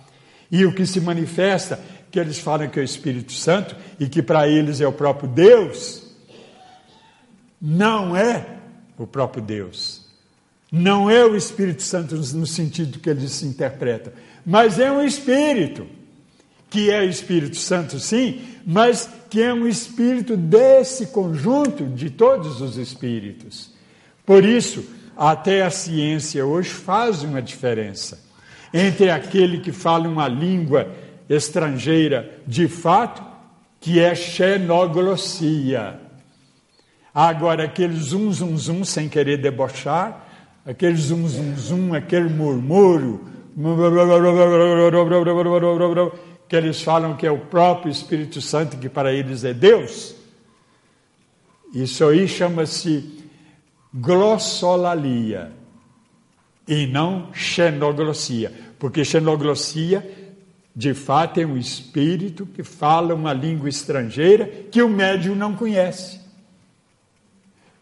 E 0.50 0.64
o 0.64 0.74
que 0.74 0.86
se 0.86 1.00
manifesta, 1.00 1.80
que 2.10 2.18
eles 2.18 2.38
falam 2.38 2.68
que 2.68 2.78
é 2.78 2.82
o 2.82 2.84
Espírito 2.84 3.32
Santo 3.32 3.76
e 3.98 4.08
que 4.08 4.22
para 4.22 4.48
eles 4.48 4.80
é 4.80 4.86
o 4.86 4.92
próprio 4.92 5.28
Deus, 5.28 6.06
não 7.60 8.16
é 8.16 8.58
o 8.96 9.06
próprio 9.06 9.42
Deus. 9.42 10.06
Não 10.70 11.08
é 11.08 11.24
o 11.24 11.34
Espírito 11.34 11.82
Santo 11.82 12.14
no 12.14 12.46
sentido 12.46 12.98
que 12.98 13.08
eles 13.08 13.32
se 13.32 13.46
interpretam, 13.46 14.12
mas 14.44 14.78
é 14.78 14.92
um 14.92 15.02
Espírito, 15.02 15.86
que 16.68 16.90
é 16.90 17.00
o 17.00 17.08
Espírito 17.08 17.56
Santo, 17.56 17.98
sim, 17.98 18.42
mas 18.66 19.08
que 19.28 19.42
é 19.42 19.52
um 19.52 19.66
espírito 19.66 20.36
desse 20.36 21.06
conjunto 21.06 21.84
de 21.84 22.10
todos 22.10 22.60
os 22.60 22.76
espíritos. 22.76 23.70
Por 24.24 24.44
isso, 24.44 24.84
até 25.16 25.62
a 25.62 25.70
ciência 25.70 26.46
hoje 26.46 26.70
faz 26.70 27.22
uma 27.22 27.42
diferença 27.42 28.26
entre 28.72 29.10
aquele 29.10 29.60
que 29.60 29.72
fala 29.72 30.08
uma 30.08 30.28
língua 30.28 30.88
estrangeira 31.28 32.38
de 32.46 32.68
fato, 32.68 33.22
que 33.80 34.00
é 34.00 34.14
xenoglossia. 34.14 36.00
Agora, 37.14 37.64
aquele 37.64 37.96
zum, 37.96 38.32
zum, 38.32 38.56
zum, 38.56 38.84
sem 38.84 39.08
querer 39.08 39.38
debochar, 39.38 40.26
aquele 40.64 40.96
zum, 40.96 41.26
zum, 41.28 41.56
zum, 41.56 41.94
aquele 41.94 42.28
murmúrio, 42.28 43.24
que 46.48 46.56
eles 46.56 46.80
falam 46.80 47.16
que 47.16 47.26
é 47.26 47.30
o 47.30 47.38
próprio 47.38 47.90
Espírito 47.90 48.40
Santo, 48.40 48.78
que 48.78 48.88
para 48.88 49.12
eles 49.12 49.44
é 49.44 49.52
Deus. 49.52 50.14
Isso 51.74 52.04
aí 52.06 52.26
chama-se 52.26 53.22
glossolalia 53.92 55.52
e 56.66 56.86
não 56.86 57.32
xenoglossia, 57.32 58.52
porque 58.78 59.04
xenoglossia 59.04 60.28
de 60.74 60.94
fato 60.94 61.40
é 61.40 61.44
um 61.44 61.56
espírito 61.56 62.46
que 62.46 62.62
fala 62.62 63.12
uma 63.12 63.32
língua 63.32 63.68
estrangeira 63.68 64.46
que 64.46 64.80
o 64.80 64.88
médium 64.88 65.34
não 65.34 65.56
conhece. 65.56 66.20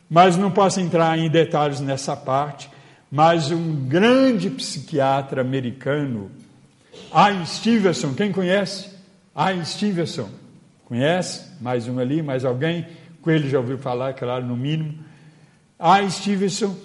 Mas 0.08 0.36
não 0.36 0.50
posso 0.50 0.80
entrar 0.80 1.18
em 1.18 1.28
detalhes 1.28 1.78
nessa 1.78 2.16
parte, 2.16 2.70
mas 3.10 3.50
um 3.50 3.86
grande 3.86 4.48
psiquiatra 4.48 5.42
americano, 5.42 6.30
Ian 7.14 7.44
Stevenson, 7.44 8.14
quem 8.14 8.32
conhece? 8.32 8.90
Ian 9.36 9.64
Stevenson, 9.64 10.28
conhece? 10.84 11.44
Mais 11.61 11.88
um 11.88 11.99
ali, 11.99 12.22
mais 12.22 12.44
alguém? 12.44 12.86
Com 13.22 13.30
ele 13.30 13.49
já 13.49 13.59
ouviu 13.59 13.78
falar, 13.78 14.14
claro, 14.14 14.44
no 14.44 14.57
mínimo. 14.57 14.94
Ian 15.80 16.11
Stevenson, 16.11 16.76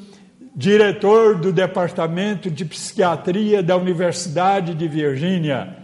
diretor 0.55 1.37
do 1.37 1.51
Departamento 1.51 2.49
de 2.49 2.65
Psiquiatria 2.65 3.63
da 3.63 3.77
Universidade 3.77 4.73
de 4.73 4.87
Virgínia, 4.87 5.77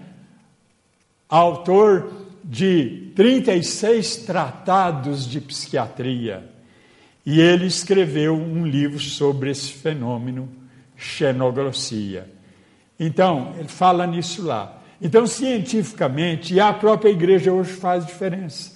autor 1.30 2.28
de 2.44 3.12
36 3.16 4.18
tratados 4.18 5.30
de 5.30 5.42
psiquiatria 5.42 6.58
e 7.30 7.42
ele 7.42 7.66
escreveu 7.66 8.34
um 8.34 8.66
livro 8.66 9.02
sobre 9.02 9.52
esse 9.52 9.74
fenômeno, 9.74 10.48
xenoglossia. 10.96 12.37
Então, 13.00 13.54
ele 13.58 13.68
fala 13.68 14.08
nisso 14.08 14.44
lá. 14.44 14.82
Então, 15.02 15.28
cientificamente, 15.28 16.56
e 16.56 16.60
a 16.60 16.74
própria 16.74 17.10
igreja 17.10 17.54
hoje 17.54 17.74
faz 17.74 18.06
diferença. 18.06 18.76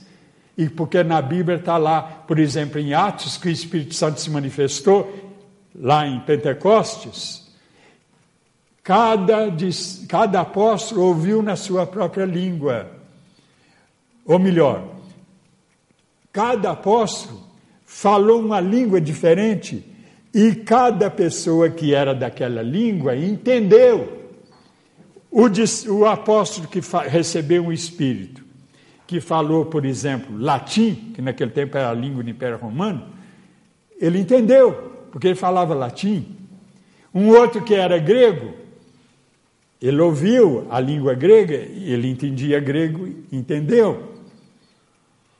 E 0.57 0.69
porque 0.69 1.03
na 1.03 1.21
Bíblia 1.21 1.57
está 1.57 1.77
lá, 1.77 2.01
por 2.01 2.37
exemplo, 2.37 2.79
em 2.79 2.93
Atos, 2.93 3.37
que 3.37 3.47
o 3.47 3.51
Espírito 3.51 3.95
Santo 3.95 4.19
se 4.19 4.29
manifestou, 4.29 5.31
lá 5.73 6.05
em 6.05 6.19
Pentecostes, 6.19 7.49
cada, 8.83 9.47
cada 10.07 10.41
apóstolo 10.41 11.01
ouviu 11.03 11.41
na 11.41 11.55
sua 11.55 11.87
própria 11.87 12.25
língua. 12.25 12.91
Ou 14.25 14.37
melhor, 14.37 14.87
cada 16.31 16.71
apóstolo 16.71 17.41
falou 17.85 18.39
uma 18.39 18.59
língua 18.59 19.01
diferente 19.01 19.90
e 20.33 20.55
cada 20.55 21.09
pessoa 21.09 21.69
que 21.69 21.93
era 21.93 22.13
daquela 22.13 22.61
língua 22.61 23.15
entendeu. 23.15 24.19
O, 25.29 25.43
o 25.93 26.05
apóstolo 26.05 26.67
que 26.67 26.81
recebeu 27.09 27.65
um 27.65 27.71
espírito, 27.71 28.43
que 29.07 29.19
falou, 29.19 29.65
por 29.65 29.85
exemplo, 29.85 30.37
latim, 30.37 31.13
que 31.13 31.21
naquele 31.21 31.51
tempo 31.51 31.77
era 31.77 31.89
a 31.89 31.93
língua 31.93 32.23
do 32.23 32.29
Império 32.29 32.57
Romano, 32.57 33.07
ele 33.99 34.19
entendeu, 34.19 34.73
porque 35.11 35.27
ele 35.27 35.35
falava 35.35 35.73
latim. 35.73 36.37
Um 37.13 37.29
outro 37.29 37.61
que 37.61 37.73
era 37.73 37.97
grego, 37.97 38.53
ele 39.81 39.99
ouviu 39.99 40.67
a 40.69 40.79
língua 40.79 41.13
grega, 41.13 41.55
ele 41.55 42.09
entendia 42.09 42.59
grego, 42.59 43.07
entendeu. 43.31 44.11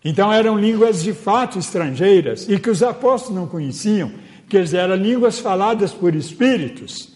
Então 0.04 0.34
eram 0.34 0.58
línguas 0.58 1.04
de 1.04 1.14
fato 1.14 1.60
estrangeiras 1.60 2.50
e 2.50 2.60
que 2.60 2.70
os 2.70 2.82
apóstolos 2.82 3.40
não 3.40 3.48
conheciam, 3.48 4.12
que 4.52 4.76
eram 4.76 4.96
línguas 4.96 5.40
faladas 5.40 5.94
por 5.94 6.14
espíritos 6.14 7.14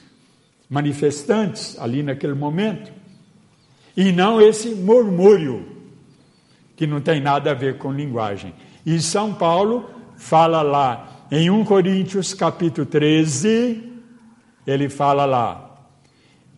manifestantes 0.70 1.78
ali 1.78 2.02
naquele 2.02 2.34
momento. 2.34 2.94
E 3.98 4.14
não 4.14 4.40
esse 4.40 4.70
murmúrio, 4.70 5.68
que 6.78 6.88
não 6.88 7.02
tem 7.02 7.20
nada 7.20 7.52
a 7.52 7.54
ver 7.54 7.78
com 7.78 7.92
linguagem. 7.92 8.54
E 8.86 9.02
São 9.02 9.34
Paulo 9.34 9.90
fala 10.16 10.62
lá 10.62 11.28
em 11.30 11.50
1 11.50 11.66
Coríntios 11.66 12.34
capítulo 12.34 12.88
13, 12.88 13.84
ele 14.66 14.88
fala 14.88 15.26
lá 15.26 15.78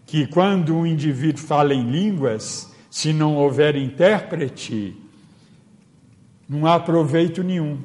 que 0.06 0.28
quando 0.28 0.76
um 0.76 0.86
indivíduo 0.86 1.42
fala 1.42 1.74
em 1.74 1.90
línguas, 1.90 2.72
se 2.88 3.12
não 3.12 3.36
houver 3.36 3.76
intérprete, 3.76 4.96
não 6.48 6.68
há 6.68 6.80
proveito 6.80 7.42
nenhum, 7.42 7.80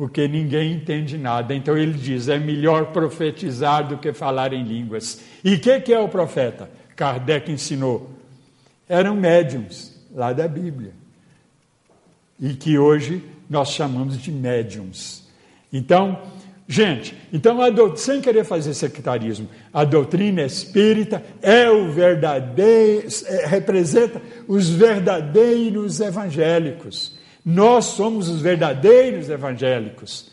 porque 0.00 0.26
ninguém 0.26 0.72
entende 0.72 1.18
nada. 1.18 1.54
Então 1.54 1.76
ele 1.76 1.92
diz: 1.92 2.26
é 2.26 2.38
melhor 2.38 2.86
profetizar 2.86 3.86
do 3.86 3.98
que 3.98 4.14
falar 4.14 4.54
em 4.54 4.64
línguas. 4.64 5.20
E 5.44 5.56
o 5.56 5.60
que, 5.60 5.78
que 5.78 5.92
é 5.92 6.00
o 6.00 6.08
profeta? 6.08 6.70
Kardec 6.96 7.52
ensinou. 7.52 8.10
Eram 8.88 9.14
médiums 9.14 9.94
lá 10.14 10.32
da 10.32 10.48
Bíblia. 10.48 10.94
E 12.40 12.54
que 12.54 12.78
hoje 12.78 13.22
nós 13.48 13.72
chamamos 13.72 14.16
de 14.16 14.32
médiums. 14.32 15.28
Então, 15.70 16.18
gente, 16.66 17.14
então 17.30 17.60
a 17.60 17.68
sem 17.94 18.22
querer 18.22 18.44
fazer 18.44 18.72
sectarismo, 18.72 19.50
a 19.70 19.84
doutrina 19.84 20.40
espírita 20.40 21.22
é 21.42 21.70
o 21.70 21.92
verdadeiro, 21.92 23.06
é, 23.26 23.44
representa 23.44 24.22
os 24.48 24.70
verdadeiros 24.70 26.00
evangélicos 26.00 27.19
nós 27.44 27.86
somos 27.86 28.28
os 28.28 28.40
verdadeiros 28.40 29.28
evangélicos. 29.28 30.30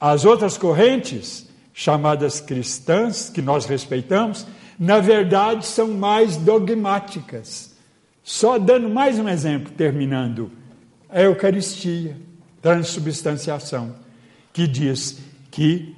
As 0.00 0.24
outras 0.24 0.56
correntes, 0.56 1.48
chamadas 1.72 2.40
cristãs, 2.40 3.28
que 3.28 3.42
nós 3.42 3.66
respeitamos, 3.66 4.46
na 4.78 4.98
verdade 4.98 5.66
são 5.66 5.88
mais 5.88 6.36
dogmáticas. 6.36 7.76
Só 8.22 8.58
dando 8.58 8.88
mais 8.88 9.18
um 9.18 9.28
exemplo, 9.28 9.72
terminando. 9.72 10.50
A 11.08 11.20
Eucaristia, 11.20 12.16
transubstanciação, 12.60 13.94
que 14.52 14.66
diz 14.66 15.18
que 15.50 15.94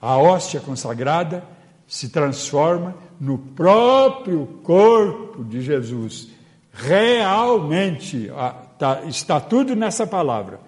a 0.00 0.16
hóstia 0.16 0.60
consagrada 0.60 1.44
se 1.86 2.08
transforma 2.08 2.94
no 3.20 3.38
próprio 3.38 4.46
corpo 4.62 5.44
de 5.44 5.60
Jesus 5.60 6.31
realmente, 6.72 8.30
tá, 8.78 9.02
está 9.06 9.38
tudo 9.38 9.76
nessa 9.76 10.06
palavra, 10.06 10.58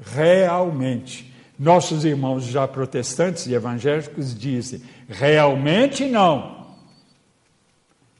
realmente. 0.00 1.34
Nossos 1.58 2.04
irmãos 2.04 2.44
já 2.44 2.68
protestantes 2.68 3.46
e 3.46 3.54
evangélicos 3.54 4.38
dizem, 4.38 4.82
realmente 5.08 6.04
não, 6.04 6.66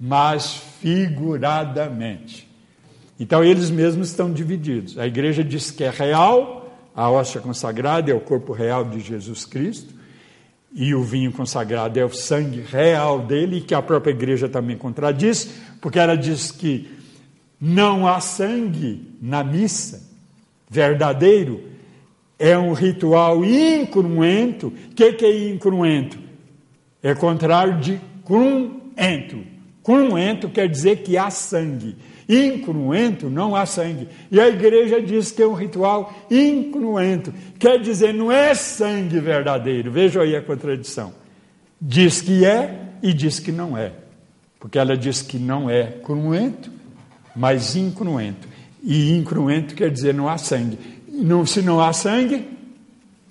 mas 0.00 0.56
figuradamente. 0.80 2.48
Então 3.20 3.44
eles 3.44 3.70
mesmos 3.70 4.08
estão 4.08 4.32
divididos. 4.32 4.98
A 4.98 5.06
igreja 5.06 5.44
diz 5.44 5.70
que 5.70 5.84
é 5.84 5.90
real, 5.90 6.74
a 6.94 7.10
hóstia 7.10 7.40
consagrada 7.40 8.10
é 8.10 8.14
o 8.14 8.20
corpo 8.20 8.54
real 8.54 8.84
de 8.84 9.00
Jesus 9.00 9.44
Cristo, 9.44 9.94
e 10.74 10.94
o 10.94 11.02
vinho 11.02 11.32
consagrado 11.32 11.98
é 11.98 12.04
o 12.04 12.12
sangue 12.12 12.60
real 12.60 13.20
dele, 13.20 13.60
que 13.60 13.74
a 13.74 13.82
própria 13.82 14.12
igreja 14.12 14.48
também 14.48 14.76
contradiz, 14.76 15.50
porque 15.80 15.98
ela 15.98 16.16
diz 16.16 16.50
que 16.50 16.95
não 17.60 18.06
há 18.06 18.20
sangue 18.20 19.02
na 19.20 19.42
missa 19.42 20.02
verdadeiro. 20.68 21.64
É 22.38 22.56
um 22.56 22.72
ritual 22.72 23.44
incruento. 23.44 24.68
O 24.68 24.94
que, 24.94 25.12
que 25.14 25.24
é 25.24 25.50
incruento? 25.50 26.18
É 27.02 27.14
contrário 27.14 27.80
de 27.80 28.00
cruento. 28.24 29.38
Cruento 29.82 30.48
quer 30.48 30.68
dizer 30.68 30.98
que 30.98 31.16
há 31.16 31.30
sangue. 31.30 31.96
Incruento 32.28 33.30
não 33.30 33.54
há 33.54 33.64
sangue. 33.64 34.08
E 34.30 34.40
a 34.40 34.48
igreja 34.48 35.00
diz 35.00 35.30
que 35.30 35.42
é 35.42 35.46
um 35.46 35.54
ritual 35.54 36.12
incruento. 36.30 37.32
Quer 37.58 37.80
dizer, 37.80 38.12
não 38.12 38.30
é 38.30 38.54
sangue 38.54 39.18
verdadeiro. 39.20 39.90
Veja 39.90 40.22
aí 40.22 40.34
a 40.34 40.42
contradição. 40.42 41.14
Diz 41.80 42.20
que 42.20 42.44
é 42.44 42.88
e 43.02 43.14
diz 43.14 43.38
que 43.38 43.52
não 43.52 43.78
é. 43.78 43.92
Porque 44.58 44.78
ela 44.78 44.96
diz 44.96 45.22
que 45.22 45.38
não 45.38 45.70
é 45.70 45.84
cruento 45.84 46.70
mas 47.36 47.76
incruento. 47.76 48.48
E 48.82 49.12
incruento 49.16 49.74
quer 49.74 49.90
dizer 49.90 50.14
não 50.14 50.28
há 50.28 50.38
sangue. 50.38 50.78
Não, 51.08 51.44
se 51.44 51.62
não 51.62 51.80
há 51.80 51.92
sangue, 51.92 52.48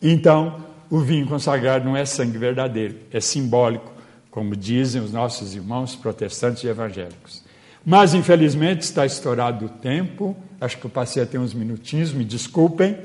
então 0.01 0.63
o 0.89 0.99
vinho 0.99 1.27
consagrado 1.27 1.85
não 1.85 1.95
é 1.95 2.05
sangue 2.05 2.37
verdadeiro, 2.37 2.95
é 3.11 3.19
simbólico, 3.19 3.91
como 4.31 4.55
dizem 4.55 5.01
os 5.01 5.11
nossos 5.11 5.55
irmãos 5.55 5.95
protestantes 5.95 6.63
e 6.63 6.67
evangélicos. 6.67 7.43
Mas, 7.85 8.13
infelizmente, 8.13 8.81
está 8.81 9.05
estourado 9.05 9.65
o 9.65 9.69
tempo 9.69 10.35
Acho 10.59 10.77
que 10.77 10.85
eu 10.85 10.89
passei 10.89 11.21
até 11.21 11.37
uns 11.37 11.53
minutinhos, 11.53 12.13
me 12.13 12.23
desculpem. 12.23 12.97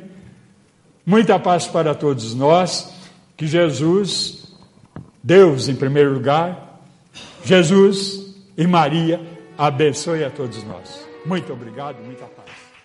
Muita 1.05 1.39
paz 1.39 1.67
para 1.67 1.95
todos 1.95 2.35
nós. 2.35 2.93
Que 3.37 3.47
Jesus, 3.47 4.55
Deus 5.23 5.69
em 5.69 5.75
primeiro 5.75 6.13
lugar, 6.13 6.81
Jesus 7.45 8.35
e 8.57 8.67
Maria 8.67 9.21
abençoe 9.61 10.25
a 10.25 10.31
todos 10.31 10.65
nós. 10.65 11.07
Muito 11.27 11.53
obrigado, 11.53 12.03
muita 12.03 12.25
paz. 12.25 12.50